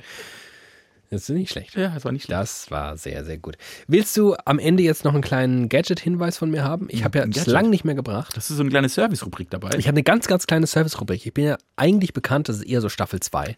Das 1.10 1.22
ist 1.22 1.30
nicht 1.30 1.52
schlecht. 1.52 1.76
Ja, 1.76 1.90
das 1.94 2.04
war 2.04 2.12
nicht 2.12 2.26
schlecht. 2.26 2.40
Das 2.40 2.70
war 2.70 2.98
sehr, 2.98 3.24
sehr 3.24 3.38
gut. 3.38 3.58
Willst 3.88 4.16
du 4.18 4.36
am 4.46 4.60
Ende 4.60 4.84
jetzt 4.84 5.06
noch 5.06 5.14
einen 5.14 5.24
kleinen 5.24 5.70
Gadget-Hinweis 5.70 6.38
von 6.38 6.52
mir 6.52 6.64
haben? 6.66 6.88
Ich 6.90 7.04
habe 7.06 7.20
ja 7.20 7.26
lange 7.46 7.70
nicht 7.70 7.86
mehr 7.86 7.96
gebracht. 7.96 8.36
Das 8.36 8.50
ist 8.50 8.58
so 8.58 8.62
eine 8.64 8.70
kleine 8.70 8.90
Service-Rubrik 8.90 9.50
dabei. 9.50 9.70
Ich 9.78 9.88
habe 9.88 9.96
eine 9.96 10.04
ganz, 10.04 10.28
ganz 10.28 10.48
kleine 10.48 10.68
Service-Rubrik. 10.68 11.26
Ich 11.26 11.34
bin 11.34 11.46
ja 11.46 11.58
eigentlich 11.78 12.14
bekannt, 12.14 12.50
das 12.50 12.58
ist 12.58 12.64
eher 12.64 12.82
so 12.82 12.90
Staffel 12.90 13.20
2. 13.22 13.56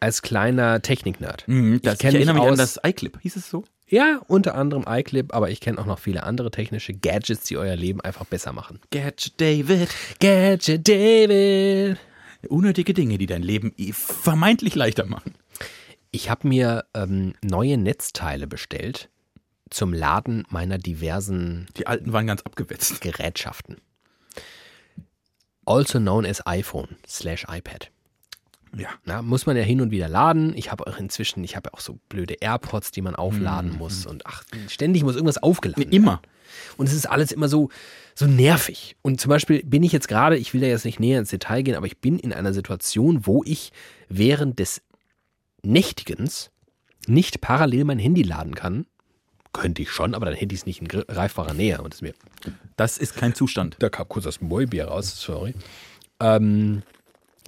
Als 0.00 0.22
kleiner 0.22 0.82
Technik-Nerd. 0.82 1.44
Mhm, 1.46 1.80
ich, 1.82 1.98
kenn 1.98 2.14
erinnere 2.14 2.34
mich 2.34 2.42
aus- 2.42 2.50
an 2.52 2.56
das 2.58 2.80
iClip. 2.84 3.18
Hieß 3.20 3.36
es 3.36 3.48
so? 3.48 3.64
Ja, 3.86 4.20
unter 4.26 4.54
anderem 4.56 4.84
iClip, 4.88 5.32
aber 5.34 5.50
ich 5.50 5.60
kenne 5.60 5.78
auch 5.78 5.86
noch 5.86 5.98
viele 5.98 6.22
andere 6.24 6.50
technische 6.50 6.92
Gadgets, 6.94 7.44
die 7.44 7.56
euer 7.58 7.76
Leben 7.76 8.00
einfach 8.00 8.24
besser 8.24 8.52
machen. 8.52 8.80
Gadget 8.90 9.40
David. 9.40 9.88
Gadget 10.20 10.88
David. 10.88 11.98
Unnötige 12.48 12.94
Dinge, 12.94 13.16
die 13.18 13.26
dein 13.26 13.42
Leben 13.42 13.72
vermeintlich 13.92 14.74
leichter 14.74 15.06
machen. 15.06 15.34
Ich 16.14 16.30
habe 16.30 16.46
mir 16.46 16.84
ähm, 16.94 17.34
neue 17.42 17.76
Netzteile 17.76 18.46
bestellt 18.46 19.10
zum 19.68 19.92
Laden 19.92 20.44
meiner 20.48 20.78
diversen 20.78 21.66
Die 21.76 21.88
alten 21.88 22.12
waren 22.12 22.28
ganz 22.28 22.42
abgewetzt. 22.42 23.00
Gerätschaften. 23.00 23.78
Also 25.66 25.98
known 25.98 26.24
as 26.24 26.46
iPhone 26.46 26.98
slash 27.04 27.46
iPad. 27.50 27.90
Ja. 28.76 28.90
Na, 29.04 29.22
muss 29.22 29.46
man 29.46 29.56
ja 29.56 29.64
hin 29.64 29.80
und 29.80 29.90
wieder 29.90 30.08
laden. 30.08 30.56
Ich 30.56 30.70
habe 30.70 30.86
auch 30.86 31.00
inzwischen, 31.00 31.42
ich 31.42 31.56
habe 31.56 31.74
auch 31.74 31.80
so 31.80 31.98
blöde 32.08 32.34
AirPods, 32.34 32.92
die 32.92 33.02
man 33.02 33.16
aufladen 33.16 33.76
muss. 33.76 34.06
Und 34.06 34.24
ach, 34.24 34.44
ständig 34.68 35.02
muss 35.02 35.16
irgendwas 35.16 35.42
aufgeladen 35.42 35.82
werden. 35.82 35.92
Immer. 35.92 36.22
Und 36.76 36.86
es 36.86 36.92
ist 36.92 37.06
alles 37.06 37.32
immer 37.32 37.48
so, 37.48 37.70
so 38.14 38.26
nervig. 38.26 38.94
Und 39.02 39.20
zum 39.20 39.30
Beispiel 39.30 39.64
bin 39.64 39.82
ich 39.82 39.90
jetzt 39.90 40.06
gerade, 40.06 40.36
ich 40.36 40.54
will 40.54 40.60
da 40.60 40.68
jetzt 40.68 40.84
nicht 40.84 41.00
näher 41.00 41.18
ins 41.18 41.30
Detail 41.30 41.62
gehen, 41.62 41.74
aber 41.74 41.86
ich 41.86 41.98
bin 41.98 42.20
in 42.20 42.32
einer 42.32 42.54
Situation, 42.54 43.26
wo 43.26 43.42
ich 43.44 43.72
während 44.08 44.60
des 44.60 44.80
Nächtigens 45.64 46.50
nicht 47.06 47.40
parallel 47.40 47.84
mein 47.84 47.98
Handy 47.98 48.22
laden 48.22 48.54
kann. 48.54 48.86
Könnte 49.52 49.82
ich 49.82 49.90
schon, 49.90 50.14
aber 50.14 50.26
dann 50.26 50.34
hätte 50.34 50.54
ich 50.54 50.62
es 50.62 50.66
nicht 50.66 50.80
in 50.80 50.88
gre- 50.88 51.04
greifbarer 51.06 51.54
Nähe. 51.54 51.78
Und 51.80 51.92
das 51.92 51.98
ist 51.98 52.02
mir 52.02 52.14
Das 52.76 52.98
ist 52.98 53.14
kein 53.16 53.34
Zustand. 53.34 53.76
da 53.78 53.88
kam 53.88 54.08
kurz 54.08 54.24
das 54.24 54.40
Mäubier 54.40 54.86
raus, 54.86 55.20
sorry. 55.20 55.54
Ähm, 56.20 56.82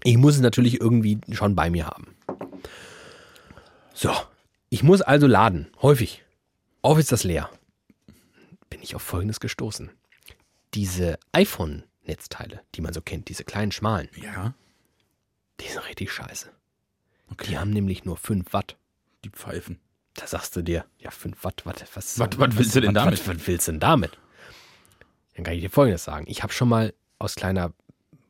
ich 0.04 0.16
muss 0.16 0.36
es 0.36 0.40
natürlich 0.40 0.80
irgendwie 0.80 1.18
schon 1.32 1.54
bei 1.56 1.68
mir 1.70 1.86
haben. 1.86 2.14
So, 3.94 4.12
ich 4.68 4.82
muss 4.82 5.02
also 5.02 5.26
laden, 5.26 5.68
häufig. 5.82 6.22
Oft 6.82 7.00
ist 7.00 7.12
das 7.12 7.24
leer. 7.24 7.50
Bin 8.70 8.80
ich 8.82 8.94
auf 8.94 9.02
Folgendes 9.02 9.40
gestoßen. 9.40 9.90
Diese 10.74 11.18
iPhone-Netzteile, 11.32 12.60
die 12.74 12.82
man 12.82 12.92
so 12.92 13.00
kennt, 13.00 13.28
diese 13.28 13.44
kleinen 13.44 13.72
schmalen, 13.72 14.08
Ja. 14.22 14.54
die 15.60 15.66
sind 15.68 15.80
richtig 15.88 16.12
scheiße. 16.12 16.50
Okay. 17.30 17.46
Die 17.50 17.58
haben 17.58 17.70
nämlich 17.70 18.04
nur 18.04 18.16
5 18.16 18.52
Watt. 18.52 18.76
Die 19.24 19.30
Pfeifen. 19.30 19.78
Da 20.14 20.26
sagst 20.26 20.56
du 20.56 20.62
dir, 20.62 20.84
ja, 20.98 21.10
5 21.10 21.44
Watt, 21.44 21.62
was, 21.64 21.76
was, 21.94 22.18
Was- 22.18 22.38
was 22.38 22.56
willst 22.56 22.74
du 22.76 22.80
denn 22.80 22.94
was, 22.94 23.04
damit? 23.04 23.18
Was, 23.26 23.36
was 23.36 23.46
willst 23.46 23.68
du 23.68 23.72
denn 23.72 23.80
damit? 23.80 24.18
Dann 25.34 25.44
kann 25.44 25.54
ich 25.54 25.60
dir 25.60 25.70
Folgendes 25.70 26.04
sagen. 26.04 26.24
Ich 26.28 26.42
habe 26.42 26.52
schon 26.52 26.68
mal 26.68 26.94
aus 27.18 27.34
kleiner 27.34 27.72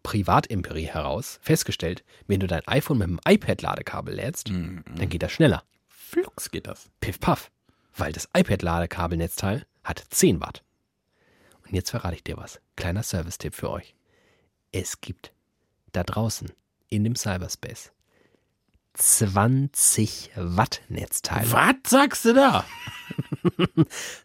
Privatempirie 0.03 0.87
heraus 0.87 1.39
festgestellt, 1.43 2.05
wenn 2.27 2.41
du 2.41 2.47
dein 2.47 2.67
iPhone 2.67 2.99
mit 2.99 3.09
dem 3.09 3.21
iPad-Ladekabel 3.27 4.15
lädst, 4.15 4.51
Mhm. 4.51 4.85
dann 4.97 5.09
geht 5.09 5.23
das 5.23 5.33
schneller. 5.33 5.65
Flux 5.89 6.51
geht 6.51 6.67
das. 6.67 6.89
Piff 7.01 7.19
paff. 7.21 7.51
Weil 7.97 8.13
das 8.13 8.29
iPad-Ladekabelnetzteil 8.37 9.67
hat 9.85 10.05
10 10.11 10.41
Watt. 10.41 10.63
Und 11.65 11.73
jetzt 11.75 11.91
verrate 11.91 12.15
ich 12.15 12.23
dir 12.25 12.37
was. 12.37 12.61
Kleiner 12.77 13.03
Service-Tipp 13.03 13.55
für 13.55 13.71
euch. 13.71 13.95
Es 14.73 15.01
gibt 15.01 15.33
da 15.93 16.03
draußen 16.05 16.53
in 16.89 17.03
dem 17.05 17.17
Cyberspace 17.17 17.93
20 18.97 20.31
Watt 20.37 20.81
Netzteile. 20.89 21.51
Was 21.53 21.75
sagst 21.87 22.25
du 22.25 22.33
da? 22.35 22.65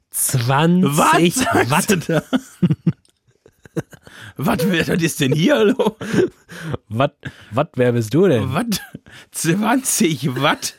20 0.09 0.97
Was 0.97 1.69
Watt. 1.69 2.09
da? 2.09 2.23
Was 4.37 4.59
was 4.67 5.01
ist 5.01 5.19
denn 5.19 5.33
hier, 5.33 5.55
hallo? 5.55 5.97
Watt, 6.89 7.15
Watt, 7.51 7.71
wer 7.75 7.93
bist 7.93 8.13
du 8.13 8.27
denn? 8.27 8.53
Was? 8.53 8.65
20 9.31 10.41
Watt? 10.41 10.75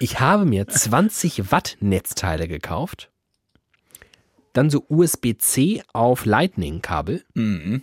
Ich 0.00 0.20
habe 0.20 0.44
mir 0.44 0.66
20 0.68 1.50
Watt 1.50 1.76
Netzteile 1.80 2.46
gekauft. 2.48 3.10
Dann 4.52 4.70
so 4.70 4.84
USB-C 4.88 5.82
auf 5.92 6.24
Lightning-Kabel. 6.24 7.24
Mhm. 7.34 7.82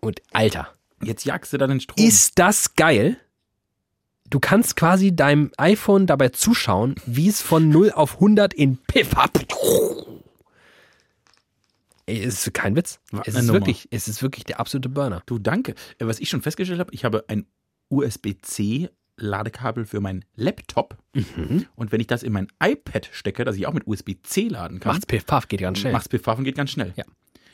Und 0.00 0.22
Alter, 0.32 0.68
Jetzt 1.02 1.24
jagst 1.24 1.52
du 1.52 1.58
da 1.58 1.66
den 1.66 1.80
Strom. 1.80 2.04
ist 2.04 2.38
das 2.38 2.74
geil? 2.76 3.18
Du 4.32 4.40
kannst 4.40 4.76
quasi 4.76 5.14
deinem 5.14 5.50
iPhone 5.58 6.06
dabei 6.06 6.30
zuschauen, 6.30 6.94
wie 7.04 7.28
es 7.28 7.42
von 7.42 7.68
0 7.68 7.92
auf 7.92 8.14
100 8.14 8.54
in 8.54 8.78
Piff 8.78 9.14
ab. 9.14 9.30
Ey, 12.06 12.24
es 12.24 12.46
ist 12.46 12.54
kein 12.54 12.74
Witz. 12.74 12.98
Es 13.26 13.34
ist, 13.34 13.52
wirklich, 13.52 13.88
es 13.90 14.08
ist 14.08 14.22
wirklich 14.22 14.44
der 14.44 14.58
absolute 14.58 14.88
Burner. 14.88 15.22
Du, 15.26 15.38
danke. 15.38 15.72
Äh, 15.98 16.06
Was 16.06 16.18
ich 16.18 16.30
schon 16.30 16.40
festgestellt 16.40 16.80
habe, 16.80 16.94
ich 16.94 17.04
habe 17.04 17.24
ein 17.28 17.46
USB-C 17.90 18.88
Ladekabel 19.18 19.84
für 19.84 20.00
meinen 20.00 20.24
Laptop. 20.34 20.96
Mhm. 21.12 21.66
Und 21.76 21.92
wenn 21.92 22.00
ich 22.00 22.06
das 22.06 22.22
in 22.22 22.32
mein 22.32 22.48
iPad 22.64 23.10
stecke, 23.12 23.44
das 23.44 23.56
ich 23.56 23.66
auch 23.66 23.74
mit 23.74 23.86
USB-C 23.86 24.48
laden 24.48 24.80
kann, 24.80 24.92
Macht's 24.94 25.04
Piff 25.04 25.26
Puff, 25.26 25.46
geht 25.46 25.60
ganz 25.60 25.78
schnell. 25.78 25.92
macht's 25.92 26.08
Piff 26.08 26.26
und 26.26 26.44
geht 26.44 26.56
ganz 26.56 26.70
schnell. 26.70 26.94
Ja. 26.96 27.04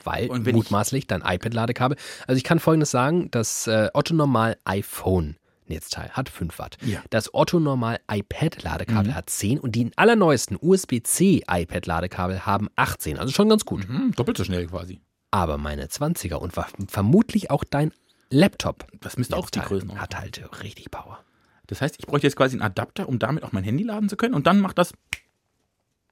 Weil 0.04 0.28
Und 0.30 0.44
wenn 0.46 0.50
ich- 0.54 0.62
mutmaßlich 0.62 1.08
dein 1.08 1.22
iPad-Ladekabel. 1.22 1.98
Also 2.28 2.36
ich 2.38 2.44
kann 2.44 2.60
folgendes 2.60 2.92
sagen: 2.92 3.32
Das 3.32 3.66
äh, 3.66 3.90
Otto 3.92 4.14
Normal 4.14 4.56
iPhone 4.64 5.36
Netzteil 5.68 6.10
hat 6.10 6.28
5 6.28 6.58
Watt. 6.58 6.76
Ja. 6.84 7.02
Das 7.10 7.32
Otto 7.34 7.60
Normal 7.60 8.00
iPad 8.10 8.62
Ladekabel 8.62 9.12
Mhm. 9.12 9.14
hat 9.14 9.30
10 9.30 9.58
und 9.60 9.72
die 9.72 9.90
allerneuesten 9.96 10.58
USB-C 10.60 11.42
iPad 11.48 11.86
Ladekabel 11.86 12.46
haben 12.46 12.68
18. 12.76 13.18
Also 13.18 13.32
schon 13.32 13.48
ganz 13.48 13.64
gut. 13.64 13.86
Hm, 13.88 14.12
doppelt 14.16 14.36
so 14.36 14.44
schnell 14.44 14.66
quasi. 14.66 15.00
Aber 15.30 15.58
meine 15.58 15.86
20er 15.86 16.36
und 16.36 16.52
vermutlich 16.90 17.50
auch 17.50 17.64
dein 17.64 17.92
Laptop 18.30 18.86
Das 19.00 19.16
müsste 19.16 19.36
auch 19.36 19.50
die 19.50 19.60
Größenordnung 19.60 20.00
hat 20.02 20.16
halt 20.18 20.42
richtig 20.62 20.90
Power. 20.90 21.18
Das 21.66 21.80
heißt, 21.82 21.96
ich 21.98 22.06
bräuchte 22.06 22.26
jetzt 22.26 22.36
quasi 22.36 22.54
einen 22.54 22.62
Adapter, 22.62 23.08
um 23.08 23.18
damit 23.18 23.42
auch 23.44 23.52
mein 23.52 23.64
Handy 23.64 23.84
laden 23.84 24.08
zu 24.08 24.16
können. 24.16 24.34
Und 24.34 24.46
dann 24.46 24.60
macht 24.60 24.78
das. 24.78 24.92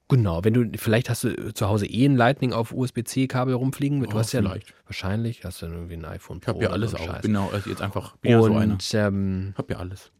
Genau, 0.09 0.43
wenn 0.45 0.53
du, 0.53 0.77
vielleicht 0.77 1.09
hast 1.09 1.25
du 1.25 1.29
äh, 1.29 1.53
zu 1.53 1.67
Hause 1.67 1.85
eh 1.85 2.05
ein 2.05 2.15
Lightning 2.15 2.53
auf 2.53 2.71
USB-C-Kabel 2.71 3.53
rumfliegen. 3.55 4.01
Du 4.01 4.09
Oh, 4.09 4.13
hast 4.13 4.31
ja 4.31 4.41
vielleicht. 4.41 4.73
wahrscheinlich, 4.85 5.43
hast 5.43 5.61
du 5.61 5.65
irgendwie 5.65 5.95
ein 5.95 6.05
iPhone 6.05 6.37
Ich 6.37 6.43
Pro. 6.45 6.53
habe 6.53 6.61
ja 6.63 6.67
oder 6.69 6.73
alles 6.75 6.95
auch. 6.95 7.05
Scheiß. 7.05 7.35
Auch 7.35 7.53
also 7.53 7.69
jetzt 7.69 7.81
einfach 7.81 8.15
bin 8.17 8.31
ja 8.31 8.41
so 8.41 8.55
einer. 8.55 8.73
Und 8.73 8.93
ähm, 8.93 9.53
Hab 9.57 9.69
ja 9.69 9.77
alles. 9.77 10.11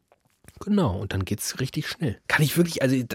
genau, 0.60 1.00
und 1.00 1.14
dann 1.14 1.24
geht's 1.24 1.60
richtig 1.62 1.88
schnell. 1.88 2.20
Kann 2.28 2.44
ich 2.44 2.58
wirklich, 2.58 2.82
also 2.82 2.96
äh, 2.98 3.06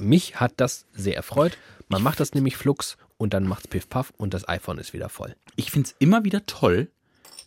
mich 0.00 0.38
hat 0.38 0.52
das 0.58 0.86
sehr 0.92 1.16
erfreut. 1.16 1.58
Man 1.88 2.02
macht 2.02 2.20
das 2.20 2.32
nämlich 2.34 2.56
flugs 2.56 2.96
und 3.16 3.34
dann 3.34 3.44
macht's 3.48 3.66
Piff 3.66 3.88
Puff 3.88 4.12
und 4.16 4.32
das 4.32 4.48
iPhone 4.48 4.78
ist 4.78 4.92
wieder 4.92 5.08
voll. 5.08 5.34
Ich 5.56 5.72
finde 5.72 5.88
es 5.88 5.96
immer 5.98 6.22
wieder 6.22 6.46
toll, 6.46 6.90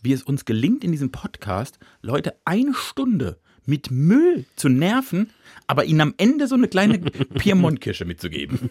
wie 0.02 0.12
es 0.12 0.22
uns 0.22 0.44
gelingt 0.44 0.84
in 0.84 0.92
diesem 0.92 1.10
Podcast, 1.10 1.78
Leute 2.02 2.34
eine 2.44 2.74
Stunde 2.74 3.38
mit 3.66 3.90
Müll 3.90 4.44
zu 4.56 4.68
nerven, 4.68 5.30
aber 5.66 5.84
ihnen 5.84 6.00
am 6.00 6.14
Ende 6.18 6.46
so 6.46 6.54
eine 6.54 6.68
kleine 6.68 6.98
Piemont-Kirsche 7.38 8.04
mitzugeben. 8.04 8.70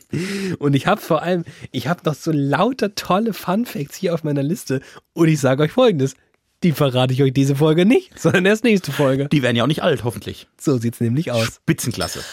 Und 0.59 0.75
ich 0.75 0.87
habe 0.87 1.01
vor 1.01 1.21
allem, 1.23 1.43
ich 1.71 1.87
habe 1.87 2.01
noch 2.05 2.13
so 2.15 2.31
lauter 2.31 2.95
tolle 2.95 3.33
Fun 3.33 3.65
Facts 3.65 3.95
hier 3.95 4.13
auf 4.13 4.23
meiner 4.23 4.43
Liste 4.43 4.81
und 5.13 5.27
ich 5.27 5.39
sage 5.39 5.63
euch 5.63 5.71
folgendes. 5.71 6.15
Die 6.63 6.71
verrate 6.71 7.13
ich 7.13 7.21
euch 7.21 7.33
diese 7.33 7.55
Folge 7.55 7.85
nicht, 7.85 8.11
sondern 8.19 8.45
erst 8.45 8.63
nächste 8.63 8.91
Folge. 8.91 9.27
Die 9.29 9.41
werden 9.41 9.55
ja 9.55 9.63
auch 9.63 9.67
nicht 9.67 9.83
alt, 9.83 10.03
hoffentlich. 10.03 10.47
So 10.59 10.77
sieht's 10.77 11.01
nämlich 11.01 11.31
aus. 11.31 11.55
Spitzenklasse. 11.55 12.23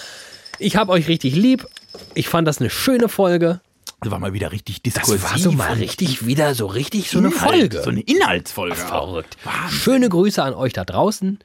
Ich 0.59 0.77
habe 0.77 0.93
euch 0.93 1.09
richtig 1.09 1.35
lieb. 1.35 1.67
Ich 2.15 2.29
fand 2.29 2.47
das 2.47 2.59
eine 2.61 2.71
schöne 2.71 3.09
Folge. 3.09 3.61
Das 4.03 4.11
war 4.11 4.19
mal 4.19 4.33
wieder 4.33 4.53
richtig 4.53 4.83
Das 4.83 4.95
diskursiv. 4.95 5.31
war 5.31 5.39
so 5.39 5.53
mal 5.53 5.73
richtig 5.75 6.25
wieder 6.27 6.55
so 6.55 6.67
richtig 6.67 7.11
so 7.11 7.19
eine 7.19 7.29
Inhalt, 7.29 7.51
Folge. 7.51 7.83
So 7.83 7.91
eine 7.91 8.01
Inhaltsfolge. 8.01 8.77
Verrückt. 8.77 9.37
Wahnsinn. 9.45 9.79
Schöne 9.79 10.09
Grüße 10.09 10.43
an 10.43 10.55
euch 10.55 10.73
da 10.73 10.85
draußen. 10.85 11.39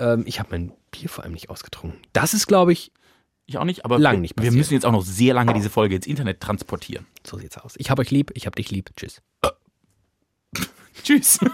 Ähm, 0.00 0.24
ich 0.26 0.40
habe 0.40 0.48
mein 0.50 0.72
Bier 0.90 1.08
vor 1.08 1.22
allem 1.24 1.34
nicht 1.34 1.50
ausgetrunken. 1.50 2.00
Das 2.12 2.34
ist, 2.34 2.46
glaube 2.48 2.72
ich, 2.72 2.90
Ich 3.46 3.58
auch 3.58 3.64
nicht, 3.64 3.84
aber 3.84 3.98
Lang 3.98 4.16
wir, 4.16 4.20
nicht 4.20 4.32
wir 4.36 4.42
passiert. 4.46 4.54
müssen 4.54 4.74
jetzt 4.74 4.86
auch 4.86 4.92
noch 4.92 5.04
sehr 5.04 5.34
lange 5.34 5.52
diese 5.54 5.70
Folge 5.70 5.94
ins 5.96 6.06
Internet 6.06 6.40
transportieren. 6.40 7.06
so 7.26 7.38
sieht's 7.38 7.58
aus. 7.58 7.74
Ich 7.76 7.90
habe 7.90 8.00
euch 8.02 8.10
lieb, 8.10 8.30
ich 8.34 8.46
habe 8.46 8.56
dich 8.56 8.70
lieb. 8.70 8.90
Tschüss. 8.96 9.20
Tschüss. 11.04 11.38